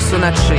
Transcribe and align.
Беларусь 0.00 0.12
уначы. 0.12 0.58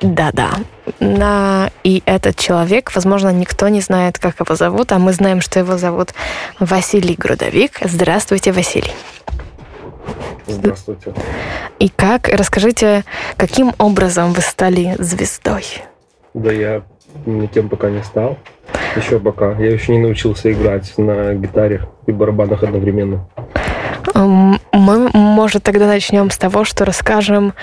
Да-да. 0.00 0.50
На... 0.98 1.70
И 1.84 2.02
этот 2.06 2.36
человек, 2.36 2.94
возможно, 2.94 3.30
никто 3.30 3.68
не 3.68 3.80
знает, 3.80 4.18
как 4.18 4.40
его 4.40 4.54
зовут, 4.54 4.92
а 4.92 4.98
мы 4.98 5.12
знаем, 5.12 5.40
что 5.40 5.58
его 5.58 5.76
зовут 5.76 6.14
Василий 6.58 7.14
Грудовик. 7.16 7.72
Здравствуйте, 7.82 8.52
Василий. 8.52 8.92
Здравствуйте. 10.46 11.12
И 11.78 11.88
как, 11.88 12.28
расскажите, 12.28 13.04
каким 13.36 13.72
образом 13.78 14.32
вы 14.32 14.40
стали 14.40 14.96
звездой? 14.98 15.64
Да 16.34 16.50
я 16.50 16.82
никем 17.26 17.68
пока 17.68 17.90
не 17.90 18.02
стал. 18.02 18.38
Еще 18.96 19.20
пока. 19.20 19.52
Я 19.58 19.72
еще 19.72 19.92
не 19.92 19.98
научился 19.98 20.50
играть 20.50 20.96
на 20.96 21.34
гитаре 21.34 21.88
и 22.06 22.12
барабанах 22.12 22.62
одновременно. 22.62 23.28
Мы, 24.72 25.10
может, 25.12 25.64
тогда 25.64 25.86
начнем 25.86 26.30
с 26.30 26.38
того, 26.38 26.64
что 26.64 26.84
расскажем 26.84 27.54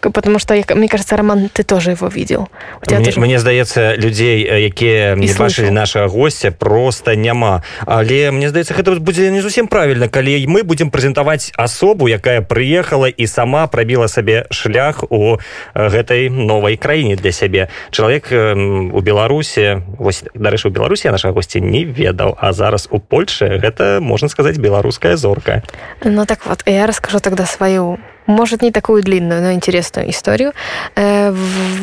потому 0.00 0.38
что 0.38 0.54
мне 0.74 0.88
кажется 0.88 1.16
роман 1.16 1.48
ты 1.52 1.62
тоже 1.62 1.92
его 1.92 2.08
видел. 2.08 2.48
Мне, 2.88 3.04
тоже... 3.04 3.20
мне 3.20 3.38
здаецца 3.38 3.96
людзей 3.96 4.42
якія 4.42 5.16
не 5.16 5.32
бачылі 5.32 5.70
нашага 5.70 6.08
гостя 6.08 6.50
просто 6.50 7.16
няма. 7.16 7.62
Але 7.86 8.30
мне 8.30 8.48
здаецца 8.48 8.74
гэта 8.74 8.98
будзе 9.00 9.30
не 9.30 9.42
зусім 9.42 9.68
правильно 9.68 10.08
калі 10.08 10.46
мы 10.46 10.62
будем 10.62 10.90
прэзентаваць 10.90 11.52
асобу 11.56 12.08
якая 12.08 12.40
прыехала 12.40 13.08
і 13.08 13.26
сама 13.26 13.66
прабіла 13.66 14.08
сабе 14.08 14.46
шлях 14.50 15.04
у 15.10 15.38
гэтай 15.74 16.28
новай 16.30 16.76
краіне 16.76 17.16
для 17.16 17.32
сябе. 17.32 17.68
Чалавек 17.90 18.30
у 18.32 19.00
беларусе 19.00 19.82
вось 19.98 20.24
дарэчы 20.34 20.68
у 20.68 20.70
беларусі 20.70 21.10
наша 21.10 21.30
госці 21.30 21.60
не 21.60 21.84
ведаў 21.84 22.36
а 22.38 22.52
зараз 22.52 22.88
у 22.90 22.98
польше 22.98 23.60
гэта 23.62 23.98
можна 24.00 24.28
сказаць 24.28 24.58
беларуская 24.58 25.16
зорка. 25.16 25.62
Ну 26.04 26.26
так 26.26 26.46
вот 26.46 26.62
я 26.66 26.86
расскажу 26.86 27.20
тогда 27.20 27.46
сваю 27.46 27.98
может, 28.26 28.62
не 28.62 28.70
такую 28.70 29.02
длинную, 29.02 29.42
но 29.42 29.52
интересную 29.52 30.10
историю. 30.10 30.52
Э, 30.94 31.34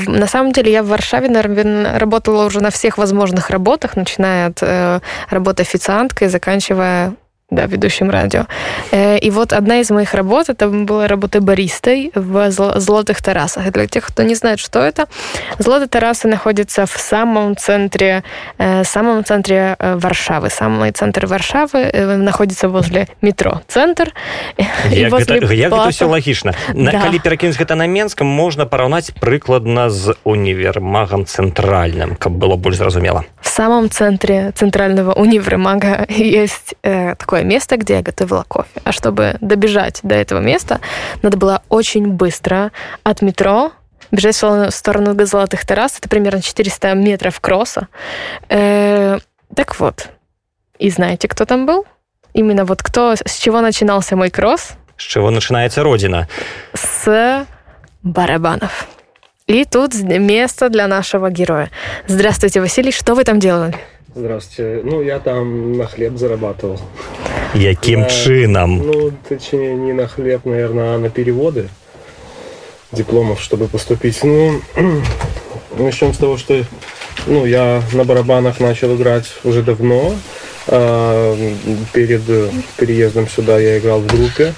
на 0.08 0.28
самом 0.28 0.52
деле 0.52 0.72
я 0.72 0.84
в 0.84 0.88
Варшаве 0.88 1.30
наверное, 1.30 2.00
работала 2.00 2.46
уже 2.46 2.62
на 2.62 2.70
всех 2.70 2.98
возможных 2.98 3.50
работах, 3.50 3.96
начиная 3.96 4.48
от 4.48 4.60
э, 4.62 5.00
работы 5.30 5.64
официанткой, 5.64 6.30
заканчивая 6.30 7.14
да, 7.53 7.67
ведущим 7.67 8.11
радио. 8.11 8.47
Э, 8.91 9.19
и 9.19 9.31
вот 9.31 9.53
одна 9.53 9.81
из 9.81 9.91
моих 9.91 10.15
работ, 10.15 10.51
это 10.51 10.69
была 10.69 11.09
работа 11.09 11.41
баристой 11.41 12.11
в 12.15 12.51
Золотых 12.51 13.23
Тарасах. 13.23 13.67
И 13.67 13.71
для 13.71 13.87
тех, 13.87 14.07
кто 14.07 14.23
не 14.23 14.35
знает, 14.35 14.59
что 14.59 14.81
это, 14.81 15.07
Золотые 15.59 15.89
Тарасы 15.89 16.29
находятся 16.29 16.85
в 16.85 16.99
самом 16.99 17.57
центре, 17.57 18.23
э, 18.59 18.85
самом 18.85 19.25
центре 19.25 19.77
э, 19.79 19.97
Варшавы. 19.97 20.51
Самый 20.51 20.91
центр 20.93 21.25
Варшавы 21.27 21.91
находится 22.17 22.69
возле 22.69 23.09
метро. 23.23 23.63
Центр. 23.67 24.13
Як, 24.91 25.11
возле 25.11 25.41
гэта, 25.41 25.55
як 25.55 25.73
гэта 25.73 25.91
все 25.91 26.05
логично. 26.05 26.53
На, 26.75 26.93
да. 26.93 27.01
Калі 27.01 27.19
перакінуць 27.19 27.57
гэта 27.57 27.75
на 27.77 27.87
Менском, 27.87 28.27
можно 28.27 28.67
параўнаць 28.67 29.11
прыкладна 29.21 29.89
з 29.89 30.15
універмагам 30.25 31.25
цэнтральным, 31.25 32.17
каб 32.17 32.33
было 32.33 32.57
больш 32.57 32.77
зразумела. 32.77 33.25
В 33.41 33.49
самом 33.49 33.89
центре 33.89 34.53
центрального 34.55 35.15
универмага 35.15 36.05
есть 36.09 36.75
э, 36.83 37.15
такое 37.44 37.50
место, 37.50 37.78
где 37.78 37.96
я 37.96 38.02
готовила 38.02 38.46
кофе. 38.48 38.82
А 38.84 38.92
чтобы 38.92 39.36
добежать 39.42 40.00
до 40.04 40.16
этого 40.16 40.40
места, 40.40 40.80
надо 41.22 41.38
было 41.38 41.62
очень 41.70 42.08
быстро 42.08 42.72
от 43.04 43.22
метро 43.22 43.72
бежать 44.12 44.42
в 44.42 44.72
сторону 44.72 45.26
Золотых 45.26 45.66
террас. 45.66 45.98
Это 46.00 46.10
примерно 46.10 46.42
400 46.42 46.94
метров 46.94 47.40
кросса. 47.40 47.88
Э, 48.50 49.20
так 49.56 49.80
вот. 49.80 50.10
И 50.80 50.90
знаете, 50.90 51.28
кто 51.28 51.46
там 51.46 51.66
был? 51.66 51.86
Именно 52.34 52.66
вот 52.66 52.82
кто, 52.82 53.14
с 53.14 53.38
чего 53.38 53.62
начинался 53.62 54.16
мой 54.16 54.30
кросс? 54.30 54.74
С 54.98 55.04
чего 55.04 55.32
начинается 55.32 55.84
Родина? 55.84 56.28
С 56.74 57.46
барабанов. 58.04 58.88
И 59.48 59.66
тут 59.66 59.94
место 59.96 60.70
для 60.70 60.88
нашего 60.88 61.30
героя. 61.30 61.70
Здравствуйте, 62.08 62.62
Василий, 62.62 62.92
что 62.92 63.16
вы 63.16 63.24
там 63.24 63.40
делали? 63.40 63.76
Здравствуйте. 64.16 64.82
Ну, 64.84 65.02
я 65.02 65.20
там 65.20 65.76
на 65.76 65.88
хлеб 65.88 66.18
зарабатывал. 66.18 66.80
Яким 67.56 68.02
на, 68.02 68.10
чином? 68.10 68.86
Ну, 68.86 69.12
точнее, 69.28 69.74
не 69.74 69.92
на 69.92 70.08
хлеб, 70.08 70.46
наверное, 70.46 70.96
а 70.96 71.00
на 71.00 71.10
переводы 71.10 71.70
дипломов, 72.92 73.42
чтобы 73.42 73.68
поступить. 73.68 74.24
Ну, 74.24 74.62
начнем 75.78 76.14
с 76.14 76.18
того, 76.18 76.38
что 76.38 76.64
ну, 77.26 77.46
я 77.46 77.82
на 77.94 78.04
барабанах 78.04 78.60
начал 78.60 78.96
играть 78.96 79.34
уже 79.44 79.64
давно. 79.64 80.14
А, 80.68 81.36
перед 81.92 82.22
переездом 82.78 83.28
сюда 83.28 83.58
я 83.58 83.80
играл 83.80 84.00
в 84.00 84.06
группе 84.06 84.54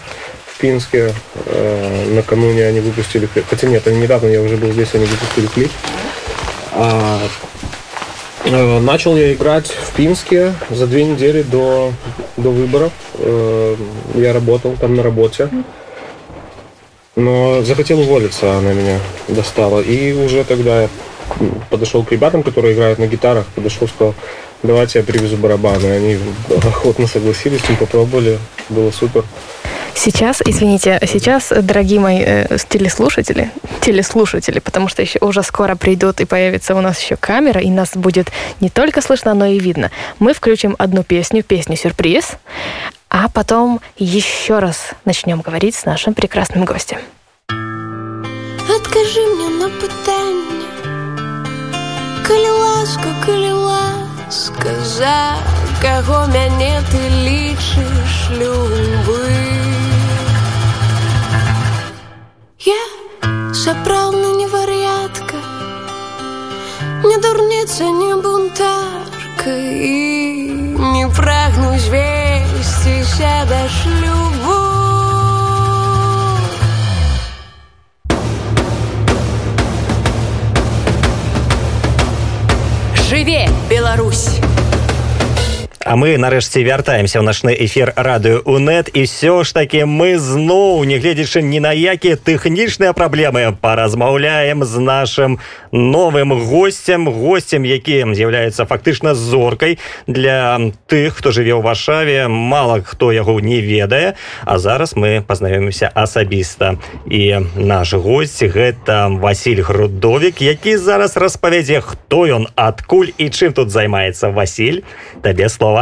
в 0.48 0.60
Пинске. 0.60 1.14
А, 1.46 2.14
накануне 2.14 2.66
они 2.66 2.82
выпустили... 2.82 3.30
Хотя 3.50 3.68
нет, 3.68 3.88
они 3.88 4.02
недавно, 4.02 4.28
я 4.28 4.42
уже 4.42 4.58
был 4.58 4.74
здесь, 4.74 4.94
они 4.96 5.06
выпустили 5.06 5.48
клип. 5.48 5.72
А, 6.74 7.22
начал 8.52 9.16
я 9.18 9.34
играть 9.34 9.68
в 9.68 9.96
Пинске 9.96 10.54
за 10.70 10.88
две 10.88 11.04
недели 11.04 11.42
до, 11.42 11.92
до 12.38 12.50
выборов. 12.50 12.92
Э, 13.16 13.76
я 14.16 14.34
работал 14.34 14.76
там 14.80 14.96
на 14.96 15.04
работе. 15.04 15.50
Но 17.16 17.64
захотел 17.64 18.02
уволиться, 18.02 18.58
она 18.58 18.74
меня 18.74 19.00
достала. 19.30 19.80
И 19.80 20.12
уже 20.12 20.44
тогда 20.44 20.84
я 20.84 20.90
подошел 21.70 22.04
к 22.04 22.12
ребятам, 22.12 22.44
которые 22.44 22.74
играют 22.74 23.00
на 23.00 23.08
гитарах, 23.08 23.46
подошел, 23.56 23.88
сказал, 23.88 24.14
давайте 24.64 25.00
я 25.00 25.06
привезу 25.06 25.38
барабаны. 25.38 25.86
Они 25.86 26.18
охотно 26.50 27.08
согласились, 27.08 27.62
мы 27.70 27.78
попробовали, 27.78 28.38
было 28.70 28.92
супер. 28.92 29.24
Сейчас, 29.96 30.42
извините, 30.46 31.00
сейчас, 31.08 31.52
дорогие 31.52 32.00
мои 32.00 32.20
э, 32.20 32.58
телеслушатели, 32.70 33.50
телеслушатели, 33.82 34.60
потому 34.60 34.90
что 34.90 35.02
еще 35.02 35.20
уже 35.22 35.42
скоро 35.42 35.76
придут 35.76 36.20
и 36.20 36.26
появится 36.26 36.76
у 36.76 36.82
нас 36.82 37.00
еще 37.02 37.16
камера, 37.16 37.62
и 37.62 37.70
нас 37.70 37.92
будет 37.96 38.28
не 38.60 38.70
только 38.70 39.02
слышно, 39.02 39.34
но 39.34 39.46
и 39.46 39.58
видно. 39.58 39.92
Мы 40.20 40.34
включим 40.34 40.76
одну 40.78 41.04
песню, 41.04 41.44
песню-сюрприз, 41.44 42.34
а 43.10 43.30
потом 43.30 43.80
еще 43.98 44.60
раз 44.60 44.92
начнем 45.06 45.40
говорить 45.40 45.76
с 45.76 45.86
нашим 45.86 46.14
прекрасным 46.14 46.66
гостем. 46.66 46.98
Откажи 47.48 49.22
мне 49.22 49.50
на 49.50 49.70
пытание, 49.70 50.70
коли 52.28 52.50
ласка, 52.50 53.16
коли 53.26 53.52
ласка, 53.52 54.76
за 54.84 55.38
кого 55.82 56.26
мяне 56.28 56.82
ты 56.92 56.98
лічыш 56.98 58.30
любы. 58.38 59.55
Я 62.65 63.55
сапраўдна 63.55 64.33
не 64.37 64.47
вар'ятка, 64.47 65.37
не 67.05 67.17
дурніца, 67.17 67.85
не 67.91 68.17
бунтарка 68.17 69.51
і 69.51 70.51
не 70.79 71.09
прагну 71.17 71.79
звесціся 71.79 73.47
да 73.49 73.69
шлюбу. 73.69 74.61
Жыве, 83.09 83.49
Беларусь! 83.69 84.44
А 85.86 85.96
мы 85.96 86.18
нарэшце 86.18 86.66
вяртаемся 86.66 87.22
ў 87.22 87.26
начны 87.30 87.54
эфир 87.54 87.94
радыё 87.94 88.42
унет 88.50 88.90
і 88.98 89.06
все 89.06 89.46
ж 89.46 89.54
таки 89.54 89.86
мы 89.86 90.18
зноў 90.18 90.82
нягледзячы 90.82 91.46
ні 91.46 91.62
на 91.62 91.78
якія 91.78 92.18
тэхнічныя 92.18 92.90
праблемы 92.98 93.54
паразмаўляем 93.62 94.66
з 94.66 94.82
нашим 94.82 95.38
новым 95.70 96.34
гостцем 96.50 97.06
гостцем 97.06 97.70
які 97.70 98.02
з'яўляецца 98.18 98.66
фактычна 98.66 99.14
зоркай 99.14 99.78
для 100.10 100.58
тых 100.90 101.22
хто 101.22 101.30
жыве 101.30 101.54
ў 101.54 101.62
варшаве 101.62 102.26
мало 102.34 102.82
хто 102.82 103.14
яго 103.14 103.38
не 103.38 103.62
ведае 103.62 104.18
а 104.42 104.58
зараз 104.58 104.98
мы 104.98 105.22
пазнаёмся 105.22 105.94
асабіста. 105.94 106.82
І 107.06 107.46
наш 107.54 107.94
гость 107.94 108.42
гэта 108.42 109.14
Василь 109.22 109.62
грудовик 109.62 110.42
які 110.42 110.82
зараз 110.82 111.14
распавядзе 111.14 111.86
хто 111.86 112.26
ён 112.26 112.50
адкуль 112.58 113.14
і 113.22 113.30
чым 113.30 113.54
тут 113.54 113.70
займаецца. 113.70 114.34
Василь 114.34 114.82
табе 115.22 115.46
слова 115.46 115.75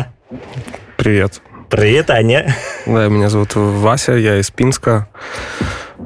Привет. 0.98 1.42
Привет, 1.70 2.10
Аня. 2.10 2.56
Да, 2.86 3.08
меня 3.08 3.30
зовут 3.30 3.56
Вася, 3.56 4.14
я 4.14 4.40
из 4.40 4.52
Пинска. 4.52 5.08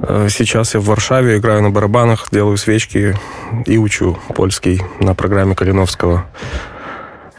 Э, 0.02 0.28
сейчас 0.30 0.74
я 0.74 0.80
в 0.80 0.86
Варшаве, 0.86 1.38
играю 1.38 1.62
на 1.62 1.70
барабанах, 1.70 2.28
делаю 2.32 2.58
свечки 2.58 3.16
и 3.66 3.78
учу 3.78 4.18
польский 4.36 4.82
на 5.00 5.14
программе 5.14 5.56
Калиновского. 5.56 6.26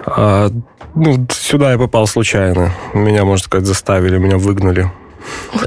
А, 0.04 0.50
ну, 0.94 1.26
сюда 1.30 1.72
я 1.72 1.78
попал 1.78 2.06
случайно. 2.06 2.72
Меня, 2.94 3.24
можно 3.24 3.44
сказать, 3.44 3.66
заставили, 3.66 4.18
меня 4.18 4.38
выгнали. 4.38 4.90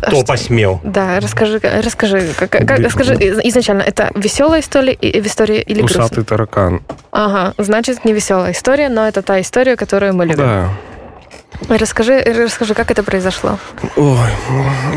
Кто 0.02 0.24
посмел? 0.24 0.80
Да, 0.84 1.20
расскажи, 1.20 1.60
расскажи, 1.60 2.30
как, 2.38 2.50
как, 2.50 2.80
расскажи 2.80 3.14
изначально, 3.16 3.82
это 3.82 4.12
веселая 4.16 4.62
история, 4.62 4.94
история 4.94 5.62
или 5.62 5.80
грустная? 5.80 6.06
Усатый 6.06 6.24
таракан. 6.24 6.82
Ага, 7.12 7.54
значит, 7.58 8.06
не 8.06 8.14
веселая 8.14 8.54
история, 8.54 8.90
но 8.90 9.08
это 9.08 9.22
та 9.22 9.40
история, 9.42 9.76
которую 9.76 10.14
мы 10.14 10.26
любим. 10.26 10.38
Да. 10.38 10.70
Расскажи, 11.70 12.20
расскажи, 12.22 12.74
как 12.74 12.92
это 12.92 13.04
произошло? 13.04 13.60
Ой, 13.96 14.30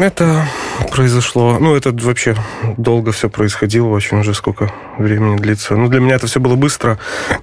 это 0.00 0.46
произошло... 0.90 1.58
Ну, 1.60 1.76
это 1.76 1.92
вообще 1.92 2.34
долго 2.76 3.12
все 3.12 3.28
происходило, 3.28 3.88
очень 3.88 4.18
уже 4.20 4.34
сколько 4.34 4.72
времени 4.98 5.36
длится. 5.36 5.76
Ну, 5.76 5.88
для 5.88 6.00
меня 6.00 6.16
это 6.16 6.26
все 6.26 6.40
было 6.40 6.56
быстро. 6.56 6.98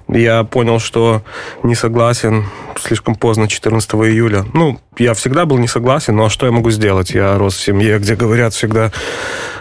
Я 0.08 0.44
понял, 0.44 0.80
что 0.80 1.22
не 1.62 1.74
согласен 1.74 2.46
слишком 2.80 3.14
поздно, 3.14 3.48
14 3.48 3.90
июля. 3.94 4.44
Ну, 4.54 4.80
я 4.98 5.14
всегда 5.14 5.46
был 5.46 5.58
не 5.58 5.68
согласен, 5.68 6.16
но 6.16 6.28
что 6.28 6.46
я 6.46 6.52
могу 6.52 6.70
сделать? 6.70 7.10
Я 7.10 7.38
рос 7.38 7.54
в 7.54 7.62
семье, 7.62 7.98
где 7.98 8.16
говорят 8.16 8.54
всегда 8.54 8.90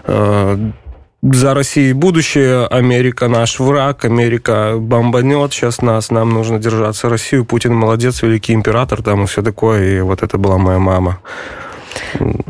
э, 0.05 0.71
за 1.21 1.53
Россией 1.53 1.93
будущее, 1.93 2.65
Америка 2.65 3.27
наш 3.27 3.59
враг, 3.59 4.05
Америка 4.05 4.75
бомбанет 4.77 5.53
сейчас 5.53 5.81
нас, 5.81 6.09
нам 6.09 6.29
нужно 6.29 6.59
держаться 6.59 7.09
Россию, 7.09 7.45
Путин 7.45 7.75
молодец, 7.75 8.23
великий 8.23 8.53
император 8.53 9.03
там 9.03 9.23
и 9.23 9.27
все 9.27 9.41
такое, 9.41 9.97
и 9.97 10.01
вот 10.01 10.23
это 10.23 10.37
была 10.37 10.57
моя 10.57 10.79
мама. 10.79 11.19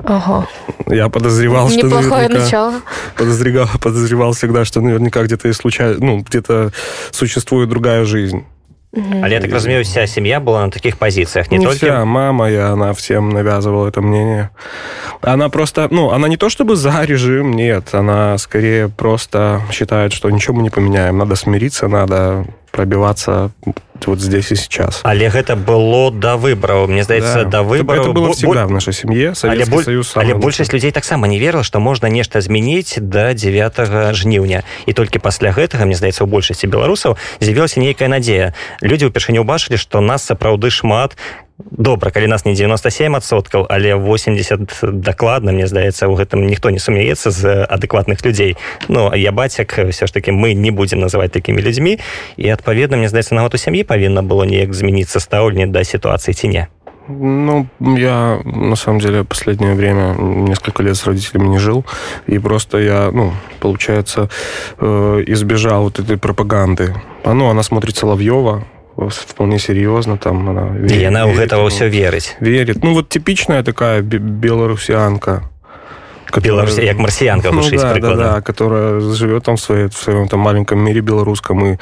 Ого. 0.06 0.48
Я 0.88 1.10
подозревал, 1.10 1.70
Неплохое 1.70 2.04
что 2.04 2.16
наверняка... 2.16 2.44
начало. 2.44 2.74
Подозревал, 3.18 3.68
подозревал 3.82 4.34
всегда, 4.34 4.66
что 4.66 4.82
наверняка 4.82 5.24
где-то 5.24 5.48
и 5.48 5.54
случайно, 5.54 5.98
ну, 6.00 6.20
где-то 6.20 6.72
существует 7.12 7.70
другая 7.70 8.06
жизнь. 8.06 8.46
Але 8.94 9.34
я 9.34 9.40
так 9.40 9.54
разумею 9.54 9.84
вся 9.84 10.08
семья 10.08 10.40
была 10.40 10.66
на 10.66 10.72
таких 10.72 10.98
позициях 10.98 11.50
не, 11.50 11.58
не 11.58 11.66
только 11.66 11.78
вся. 11.78 12.06
Мама 12.06 12.50
я 12.50 12.72
она 12.72 12.92
всем 12.94 13.30
навязывала 13.30 13.88
это 13.88 14.02
мнение. 14.02 14.50
Она 15.22 15.50
просто 15.50 15.88
ну 15.92 16.12
она 16.12 16.28
не 16.28 16.38
то 16.38 16.50
чтобы 16.50 16.76
за 16.76 17.04
режим 17.06 17.54
нет. 17.54 17.94
Она 17.94 18.38
скорее 18.38 18.90
просто 18.90 19.62
считает 19.72 20.12
что 20.12 20.30
ничего 20.30 20.58
мы 20.58 20.64
не 20.64 20.70
поменяем. 20.70 21.18
Надо 21.18 21.36
смириться 21.36 21.88
надо 21.88 22.46
пробиваться 22.72 23.52
вот 24.07 24.21
здесь 24.21 24.53
и 24.53 24.57
сейчас 24.57 25.01
але 25.03 25.29
гэта 25.29 25.57
было 25.57 26.13
до 26.13 26.37
выбораў 26.37 26.87
мне 26.87 27.03
здаецца 27.03 27.45
да. 27.45 27.51
до 27.51 27.63
выбораў 27.63 28.03
это 28.03 28.13
было 28.13 28.33
всегда 28.33 28.67
в 28.67 28.71
нашей 28.71 28.93
семье 28.93 29.35
але, 29.43 29.65
боль... 29.65 29.85
але 30.15 30.35
большасць 30.35 30.73
людзей 30.73 30.93
таксама 30.93 31.27
не 31.27 31.39
верыла 31.39 31.65
что 31.65 31.81
можна 31.81 32.07
нешта 32.07 32.41
змяніць 32.41 32.99
до 32.99 33.35
9 33.35 34.15
жніўня 34.15 34.63
і 34.87 34.93
толькі 34.93 35.19
пасля 35.19 35.51
гэтага 35.51 35.87
мне 35.87 35.97
здаецца 35.97 36.25
у 36.25 36.27
большасці 36.27 36.67
беларусаў 36.67 37.17
з'явілася 37.41 37.81
нейкая 37.81 38.09
надзея 38.09 38.55
людзі 38.81 39.11
ўпершыню 39.11 39.43
убачылі 39.43 39.77
что 39.77 40.01
нас 40.01 40.23
сапраўды 40.23 40.71
шмат 40.71 41.17
добра 41.72 42.12
калі 42.12 42.28
нас 42.28 42.46
не 42.46 42.54
97соткаў 42.54 43.66
але 43.70 43.96
80 43.96 44.82
дакладна 44.82 45.52
мне 45.52 45.68
здаецца 45.68 46.08
у 46.08 46.16
гэтым 46.16 46.46
ніхто 46.48 46.70
не 46.70 46.80
сумяецца 46.80 47.32
з 47.32 47.66
адэкватных 47.66 48.26
людзей. 48.26 48.58
Ну 48.88 49.14
я 49.14 49.32
бацяк 49.32 49.80
все 49.92 50.08
ж 50.08 50.12
таки 50.12 50.32
мы 50.32 50.54
не 50.54 50.72
будем 50.72 51.00
называть 51.00 51.32
такими 51.32 51.62
людзьмі 51.62 52.00
і 52.38 52.50
адпаведна 52.50 52.98
мне 52.98 53.10
здаецца 53.10 53.36
нават 53.36 53.54
у 53.54 53.58
сям'і 53.58 53.84
павінна 53.84 54.24
было 54.24 54.44
неяк 54.44 54.74
змяніцца 54.74 55.20
стаўленне 55.20 55.68
да 55.68 55.84
ситуации 55.84 56.34
ці 56.34 56.48
не. 56.48 56.68
Ну, 57.08 57.68
я, 57.80 58.40
на 58.46 58.76
самом 58.76 59.00
деле, 59.00 59.24
последнее 59.24 59.74
время 59.74 60.16
несколько 60.18 60.84
лет 60.84 60.96
с 60.96 61.06
родителями 61.06 61.48
не 61.48 61.58
жил, 61.58 61.84
и 62.28 62.40
просто 62.40 62.78
я, 62.78 63.10
ну, 63.12 63.34
получается, 63.60 64.30
э, 64.78 65.24
избежал 65.28 65.84
вот 65.84 66.00
этой 66.00 66.18
пропаганды. 66.18 66.96
А, 67.24 67.34
ну, 67.34 67.50
она 67.50 67.64
смотрит 67.64 67.98
Соловьева, 67.98 68.64
вполне 68.96 69.60
серьезно 69.60 70.18
там 70.18 70.50
она 70.50 70.70
верит, 70.70 70.92
и 70.92 71.04
она 71.04 71.26
у 71.26 71.32
этого 71.32 71.70
все 71.70 71.88
верить. 71.88 72.36
Верит. 72.40 72.84
Ну 72.84 72.94
вот 72.94 73.10
типичная 73.10 73.64
такая 73.64 74.02
белорусианка 76.40 76.72
которая, 76.72 76.88
як 76.88 76.98
марсиянка 76.98 77.52
ну, 77.52 77.62
да, 77.72 78.00
да, 78.00 78.16
да, 78.16 78.42
которая 78.42 79.00
живет 79.00 79.44
там 79.44 79.56
в, 79.58 79.62
своей, 79.62 79.88
в 79.88 79.94
своем 79.94 80.28
там 80.28 80.40
маленьком 80.40 80.80
мире 80.80 81.02
белорусском 81.02 81.66
и 81.66 81.78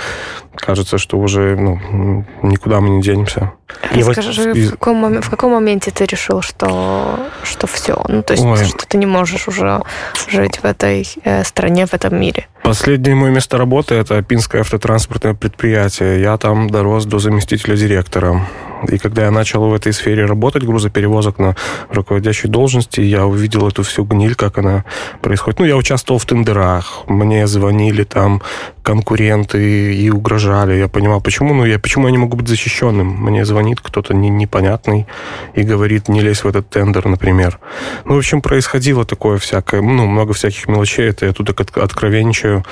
кажется, 0.56 0.98
что 0.98 1.18
уже 1.18 1.56
ну, 1.56 2.26
никуда 2.42 2.80
мы 2.80 2.90
не 2.90 3.02
денемся. 3.02 3.52
И 3.96 4.02
Скажи, 4.02 4.54
вот... 4.54 4.58
в, 4.58 4.72
каком, 4.72 5.22
в 5.22 5.30
каком 5.30 5.52
моменте 5.52 5.92
ты 5.92 6.06
решил, 6.06 6.42
что, 6.42 7.20
что 7.44 7.68
все? 7.68 8.02
Ну, 8.08 8.24
то 8.24 8.34
есть, 8.34 8.44
Ой. 8.44 8.66
что 8.66 8.86
ты 8.88 8.98
не 8.98 9.06
можешь 9.06 9.48
уже 9.48 9.82
жить 10.30 10.58
в 10.58 10.66
этой 10.66 11.08
э, 11.24 11.44
стране, 11.44 11.86
в 11.86 11.94
этом 11.94 12.20
мире? 12.20 12.48
Последнее 12.64 13.16
мое 13.16 13.32
место 13.32 13.58
работы– 13.58 13.96
это 13.96 14.22
Пинское 14.22 14.62
автотранспортное 14.62 15.34
предприятие. 15.34 16.22
Я 16.22 16.38
там 16.38 16.70
дорос 16.70 17.06
до 17.06 17.20
заместителя 17.20 17.76
директора. 17.76 18.48
И 18.88 18.98
когда 18.98 19.24
я 19.24 19.32
начал 19.32 19.68
в 19.68 19.74
этой 19.74 19.92
сфере 19.92 20.26
работать, 20.26 20.64
грузоперевозок 20.64 21.40
на 21.40 21.56
руководящей 21.90 22.50
должности, 22.50 23.02
я 23.02 23.26
увидел 23.26 23.68
эту 23.68 23.84
всю 23.84 24.06
гниль, 24.06 24.36
как 24.36 24.58
она 24.58 24.86
происходит. 25.22 25.60
Ну, 25.60 25.66
я 25.66 25.76
участвовал 25.76 26.20
в 26.20 26.26
тендерах, 26.26 27.04
мне 27.08 27.46
звонили 27.48 28.04
там 28.04 28.42
конкуренты 28.84 29.94
и 29.94 30.10
угрожали. 30.10 30.76
Я 30.76 30.88
понимал, 30.88 31.22
почему, 31.22 31.54
ну, 31.54 31.66
я, 31.66 31.78
почему 31.78 32.08
я 32.08 32.12
не 32.12 32.18
могу 32.18 32.38
быть 32.38 32.48
защищенным? 32.48 33.08
Мне 33.08 33.46
звонит 33.46 33.82
кто-то 33.82 34.14
не, 34.14 34.30
непонятный 34.30 35.06
и 35.54 35.64
говорит, 35.64 36.08
не 36.08 36.22
лезь 36.22 36.44
в 36.44 36.48
этот 36.48 36.70
тендер, 36.70 37.08
например. 37.08 37.60
Ну, 38.06 38.16
в 38.16 38.18
общем, 38.18 38.42
происходило 38.42 39.06
такое 39.06 39.38
всякое, 39.38 39.82
ну, 39.82 40.06
много 40.06 40.34
всяких 40.34 40.68
мелочей. 40.68 41.10
Это 41.10 41.26
я 41.26 41.34
тут 41.34 41.48
так 41.48 41.78
откровенничаю, 41.78 42.64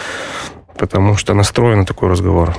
потому 0.77 1.17
что 1.17 1.33
настроен 1.33 1.79
на 1.79 1.85
такой 1.85 2.09
разговор 2.09 2.55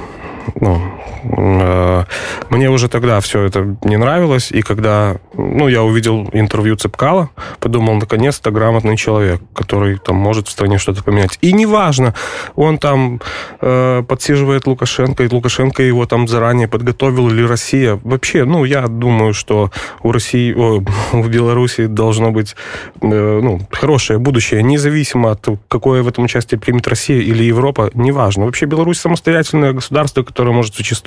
ну, 0.61 0.81
мне 1.23 2.71
уже 2.71 2.89
тогда 2.89 3.21
все 3.21 3.43
это 3.43 3.77
не 3.83 3.97
нравилось, 3.97 4.51
и 4.51 4.63
когда, 4.63 5.17
ну, 5.35 5.69
я 5.69 5.83
увидел 5.83 6.29
интервью 6.33 6.77
Цепкала, 6.77 7.31
подумал, 7.61 7.95
наконец-то 7.95 8.51
грамотный 8.51 8.97
человек, 8.97 9.41
который 9.55 9.99
там 9.99 10.17
может 10.17 10.49
в 10.49 10.51
стране 10.51 10.79
что-то 10.79 11.03
поменять. 11.03 11.39
И 11.41 11.53
неважно, 11.53 12.15
он 12.57 12.79
там 12.79 13.21
э, 13.61 14.03
подсиживает 14.07 14.67
Лукашенко, 14.67 15.25
и 15.25 15.29
Лукашенко 15.29 15.83
его 15.83 16.07
там 16.07 16.29
заранее 16.29 16.69
подготовил, 16.69 17.29
или 17.29 17.43
Россия. 17.43 17.99
Вообще, 18.05 18.45
ну, 18.45 18.65
я 18.65 18.87
думаю, 18.87 19.35
что 19.35 19.71
у 20.03 20.13
России, 20.13 20.53
о, 20.55 20.83
в 21.13 21.29
Беларуси 21.29 21.87
должно 21.87 22.31
быть, 22.31 22.55
э, 23.01 23.41
ну, 23.43 23.61
хорошее 23.71 24.19
будущее, 24.19 24.63
независимо 24.63 25.33
от 25.33 25.47
какое 25.69 26.03
в 26.03 26.09
этом 26.09 26.25
участие 26.25 26.61
примет 26.61 26.87
Россия 26.89 27.21
или 27.21 27.43
Европа, 27.43 27.91
неважно. 27.95 28.45
Вообще 28.45 28.67
Беларусь 28.67 28.99
самостоятельное 28.99 29.73
государство, 29.73 30.23
которая 30.23 30.55
может 30.55 30.75
существовать, 30.75 30.98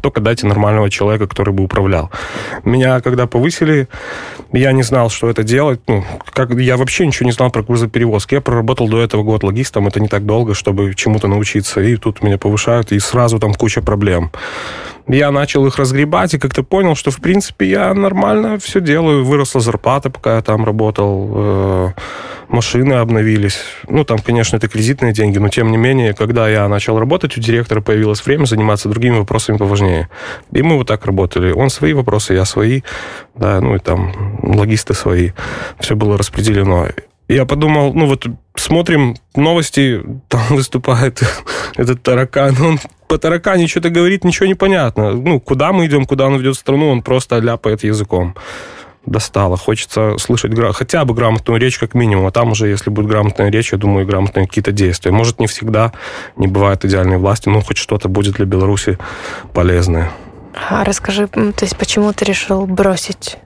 только 0.00 0.20
дайте 0.20 0.46
нормального 0.46 0.90
человека, 0.90 1.26
который 1.26 1.52
бы 1.52 1.64
управлял. 1.64 2.10
Меня, 2.64 3.00
когда 3.00 3.26
повысили, 3.26 3.88
я 4.52 4.72
не 4.72 4.82
знал, 4.82 5.10
что 5.10 5.28
это 5.28 5.42
делать. 5.42 5.80
Ну, 5.86 6.04
как, 6.32 6.50
я 6.50 6.76
вообще 6.76 7.06
ничего 7.06 7.26
не 7.26 7.32
знал 7.32 7.50
про 7.50 7.62
грузоперевозки. 7.62 8.34
Я 8.34 8.40
проработал 8.40 8.88
до 8.88 9.00
этого 9.00 9.22
год 9.22 9.42
логистом, 9.42 9.86
это 9.86 10.00
не 10.00 10.08
так 10.08 10.26
долго, 10.26 10.54
чтобы 10.54 10.94
чему-то 10.94 11.28
научиться. 11.28 11.80
И 11.80 11.96
тут 11.96 12.22
меня 12.22 12.38
повышают, 12.38 12.92
и 12.92 12.98
сразу 12.98 13.38
там 13.38 13.54
куча 13.54 13.82
проблем 13.82 14.30
я 15.06 15.30
начал 15.30 15.66
их 15.66 15.76
разгребать 15.76 16.34
и 16.34 16.38
как-то 16.38 16.62
понял, 16.62 16.94
что, 16.94 17.10
в 17.10 17.18
принципе, 17.18 17.68
я 17.68 17.92
нормально 17.92 18.58
все 18.58 18.80
делаю. 18.80 19.24
Выросла 19.24 19.60
зарплата, 19.60 20.10
пока 20.10 20.36
я 20.36 20.42
там 20.42 20.64
работал. 20.64 21.30
Э, 21.34 21.90
машины 22.48 22.94
обновились. 22.94 23.58
Ну, 23.86 24.04
там, 24.04 24.18
конечно, 24.18 24.56
это 24.56 24.68
кредитные 24.68 25.12
деньги, 25.12 25.38
но, 25.38 25.48
тем 25.48 25.70
не 25.70 25.76
менее, 25.76 26.14
когда 26.14 26.48
я 26.48 26.66
начал 26.68 26.98
работать, 26.98 27.36
у 27.36 27.40
директора 27.40 27.82
появилось 27.82 28.24
время 28.24 28.46
заниматься 28.46 28.88
другими 28.88 29.18
вопросами 29.18 29.58
поважнее. 29.58 30.08
И 30.52 30.62
мы 30.62 30.76
вот 30.76 30.86
так 30.86 31.04
работали. 31.04 31.52
Он 31.52 31.68
свои 31.68 31.92
вопросы, 31.92 32.34
я 32.34 32.46
свои, 32.46 32.80
да, 33.34 33.60
ну, 33.60 33.76
и 33.76 33.78
там 33.78 34.38
логисты 34.42 34.94
свои. 34.94 35.32
Все 35.80 35.96
было 35.96 36.16
распределено 36.16 36.88
я 37.28 37.46
подумал, 37.46 37.94
ну 37.94 38.06
вот 38.06 38.26
смотрим 38.54 39.16
новости, 39.34 40.02
там 40.28 40.42
выступает 40.50 41.22
этот 41.76 42.02
таракан, 42.02 42.54
он 42.60 42.80
по 43.08 43.18
таракане 43.18 43.66
что-то 43.66 43.90
говорит, 43.90 44.24
ничего 44.24 44.46
не 44.46 44.54
понятно. 44.54 45.12
Ну, 45.12 45.40
куда 45.40 45.72
мы 45.72 45.86
идем, 45.86 46.04
куда 46.04 46.26
он 46.26 46.36
ведет 46.36 46.56
страну, 46.56 46.90
он 46.90 47.02
просто 47.02 47.38
ляпает 47.38 47.84
языком. 47.84 48.34
Достало. 49.06 49.56
Хочется 49.56 50.16
слышать 50.18 50.52
гра... 50.52 50.72
хотя 50.72 51.04
бы 51.04 51.14
грамотную 51.14 51.60
речь, 51.60 51.78
как 51.78 51.94
минимум. 51.94 52.26
А 52.26 52.30
там 52.30 52.52
уже, 52.52 52.68
если 52.68 52.88
будет 52.88 53.06
грамотная 53.06 53.50
речь, 53.50 53.72
я 53.72 53.78
думаю, 53.78 54.06
грамотные 54.06 54.46
какие-то 54.46 54.72
действия. 54.72 55.10
Может, 55.10 55.40
не 55.40 55.46
всегда 55.46 55.92
не 56.36 56.46
бывает 56.46 56.84
идеальной 56.84 57.18
власти, 57.18 57.50
но 57.50 57.60
хоть 57.60 57.76
что-то 57.76 58.08
будет 58.08 58.36
для 58.36 58.46
Беларуси 58.46 58.98
полезное. 59.52 60.10
А 60.70 60.84
расскажи, 60.84 61.26
то 61.26 61.52
есть 61.60 61.76
почему 61.76 62.12
ты 62.12 62.24
решил 62.24 62.64
бросить 62.66 63.36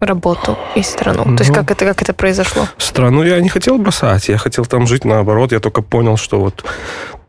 работу 0.00 0.56
и 0.76 0.82
страну? 0.82 1.22
Ну, 1.24 1.36
То 1.36 1.42
есть 1.42 1.50
ну, 1.50 1.56
как 1.56 1.70
это, 1.70 1.84
как 1.84 2.02
это 2.02 2.12
произошло? 2.12 2.68
Страну 2.76 3.22
я 3.24 3.40
не 3.40 3.48
хотел 3.48 3.78
бросать, 3.78 4.28
я 4.28 4.38
хотел 4.38 4.66
там 4.66 4.86
жить 4.86 5.04
наоборот. 5.04 5.52
Я 5.52 5.60
только 5.60 5.82
понял, 5.82 6.16
что 6.16 6.40
вот 6.40 6.64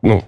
ну, 0.01 0.23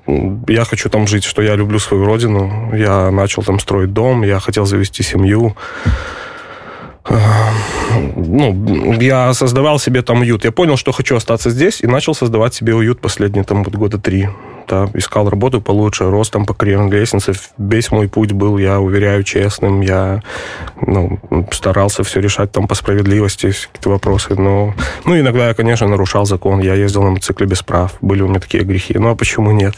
я 0.48 0.66
хочу 0.66 0.90
там 0.90 1.08
жить, 1.08 1.24
что 1.24 1.42
я 1.42 1.56
люблю 1.56 1.80
свою 1.80 2.06
родину. 2.06 2.72
Я 2.74 3.12
начал 3.12 3.44
там 3.44 3.60
строить 3.60 3.94
дом, 3.94 4.24
я 4.24 4.40
хотел 4.40 4.66
завести 4.66 5.04
семью. 5.04 5.56
Ну, 7.10 9.00
я 9.02 9.34
создавал 9.34 9.80
себе 9.80 10.02
там 10.02 10.22
уют. 10.22 10.46
Я 10.46 10.52
понял, 10.52 10.78
что 10.78 10.92
хочу 10.92 11.16
остаться 11.16 11.50
здесь, 11.50 11.82
и 11.82 11.88
начал 11.88 12.14
создавать 12.14 12.54
себе 12.54 12.76
уют 12.76 13.02
последние 13.02 13.44
там 13.44 13.64
вот 13.64 13.76
года 13.76 13.98
три 13.98 14.28
да, 14.68 14.88
искал 14.94 15.30
работу 15.30 15.62
получше, 15.62 16.10
рос 16.10 16.30
там 16.30 16.46
по 16.46 16.54
карьерной 16.54 16.92
лестнице. 16.92 17.34
Весь 17.58 17.92
мой 17.92 18.08
путь 18.08 18.32
был, 18.32 18.58
я 18.58 18.80
уверяю, 18.80 19.24
честным. 19.24 19.82
Я 19.82 20.22
ну, 20.80 21.20
старался 21.52 22.04
все 22.04 22.20
решать 22.20 22.52
там 22.52 22.68
по 22.68 22.76
справедливости, 22.76 23.48
какие-то 23.48 23.90
вопросы. 23.90 24.36
Но, 24.36 24.74
ну, 25.06 25.20
иногда 25.20 25.48
я, 25.48 25.54
конечно, 25.54 25.88
нарушал 25.88 26.26
закон. 26.26 26.60
Я 26.60 26.76
ездил 26.76 27.04
на 27.04 27.12
мотоцикле 27.12 27.48
без 27.48 27.64
прав. 27.64 27.94
Были 28.02 28.22
у 28.22 28.28
меня 28.28 28.40
такие 28.40 28.64
грехи. 28.64 28.98
Ну, 28.98 29.10
а 29.10 29.16
почему 29.16 29.52
нет? 29.52 29.76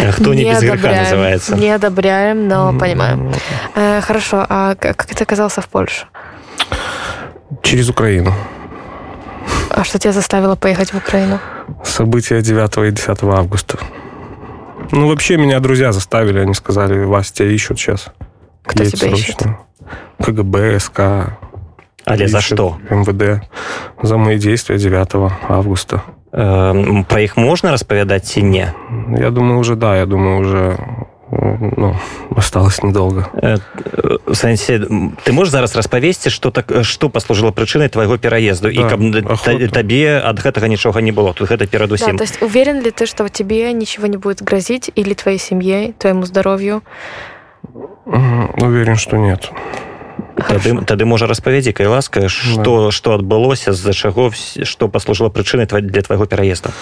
А 0.00 0.12
кто 0.12 0.34
не, 0.34 0.44
не 0.44 0.50
без 0.50 0.60
греха 0.60 1.02
называется? 1.02 1.56
Не 1.56 1.70
одобряем, 1.70 2.48
но 2.48 2.72
понимаем. 2.78 3.32
Э, 3.74 4.00
хорошо, 4.00 4.46
а 4.48 4.74
как 4.74 5.04
ты 5.04 5.22
оказался 5.22 5.60
в 5.60 5.68
Польше? 5.68 6.06
Через 7.62 7.88
Украину. 7.88 8.34
А 9.82 9.84
что 9.84 9.98
тебя 9.98 10.12
заставило 10.12 10.54
поехать 10.54 10.92
в 10.92 10.96
Украину? 10.96 11.40
События 11.82 12.40
9 12.40 12.88
и 12.88 12.90
10 12.92 13.22
августа. 13.24 13.78
Ну, 14.92 15.08
вообще 15.08 15.36
меня 15.36 15.58
друзья 15.58 15.90
заставили, 15.90 16.38
они 16.38 16.54
сказали, 16.54 17.02
Вася, 17.04 17.34
тебя 17.34 17.48
ищут 17.48 17.80
сейчас. 17.80 18.06
Кто 18.62 18.84
Едь 18.84 18.92
тебя 18.92 19.08
срочно. 19.08 19.22
ищет? 19.22 19.42
КГБ, 20.24 20.78
СК. 20.78 21.00
Але 22.04 22.28
за 22.28 22.40
что? 22.40 22.78
МВД. 22.90 23.42
За 24.02 24.16
мои 24.16 24.38
действия 24.38 24.78
9 24.78 25.32
августа. 25.48 26.04
Э, 26.32 27.04
про 27.08 27.20
их 27.20 27.36
можно 27.36 27.72
распавядаць 27.72 28.24
ці 28.24 28.42
не 28.42 28.72
я 29.18 29.30
думаю 29.30 29.58
уже 29.58 29.76
да 29.76 29.96
я 29.96 30.06
думаю 30.06 30.40
уже 30.40 30.78
ну, 31.32 31.96
осталось 32.36 32.82
недолго. 32.82 33.30
Э, 33.32 33.56
сэнсе 34.34 34.78
ты 35.24 35.32
можешь 35.32 35.52
зараз 35.52 35.76
распавесці 35.76 36.30
что 36.30 36.50
так 36.50 36.84
что 36.84 37.08
послужило 37.08 37.50
прычынай 37.52 37.88
твайго 37.88 38.18
пераезду 38.18 38.68
да, 38.68 38.74
і 38.74 38.88
каб 38.88 39.72
табе 39.72 40.20
ад 40.20 40.38
гэтага 40.38 40.68
нічога 40.68 41.00
не 41.00 41.12
было? 41.12 41.32
Тут 41.32 41.48
гэта 41.48 41.66
перадусім 41.66 42.16
да, 42.16 42.26
уверен 42.40 42.82
ли 42.82 42.90
ты 42.90 43.06
что 43.06 43.28
тебе 43.28 43.72
ничего 43.72 44.06
не 44.06 44.18
будет 44.18 44.42
грозить 44.42 44.90
или 44.94 45.14
твоей 45.14 45.38
семье 45.38 45.94
твоему 45.98 46.24
здоровью? 46.26 46.82
Уверен 48.04 48.96
что 48.96 49.16
нет. 49.16 49.50
Тады, 50.36 50.84
тады 50.84 51.04
можа 51.06 51.26
распавядзі 51.26 51.72
кай 51.72 51.86
ласка 51.86 52.28
что 52.28 52.90
что 52.90 53.14
адбылося 53.14 53.72
з-за 53.72 53.94
чаго 53.94 54.30
что 54.32 54.88
послужило 54.88 55.30
прычынай 55.30 55.66
для 55.66 56.02
твайго 56.02 56.26
пераезда 56.26 56.72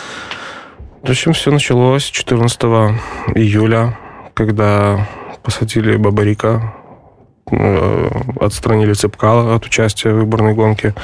зачем 1.07 1.35
все 1.35 1.53
началось 1.53 2.11
14 2.11 2.63
июля 3.35 3.95
когда 4.35 5.09
посадили 5.43 5.97
бабарика 5.97 6.75
э, 7.51 8.09
отстранили 8.41 8.93
цепкала 8.93 9.55
от 9.55 9.65
участия 9.67 10.13
в 10.13 10.17
выборной 10.17 10.55
гонке 10.55 10.95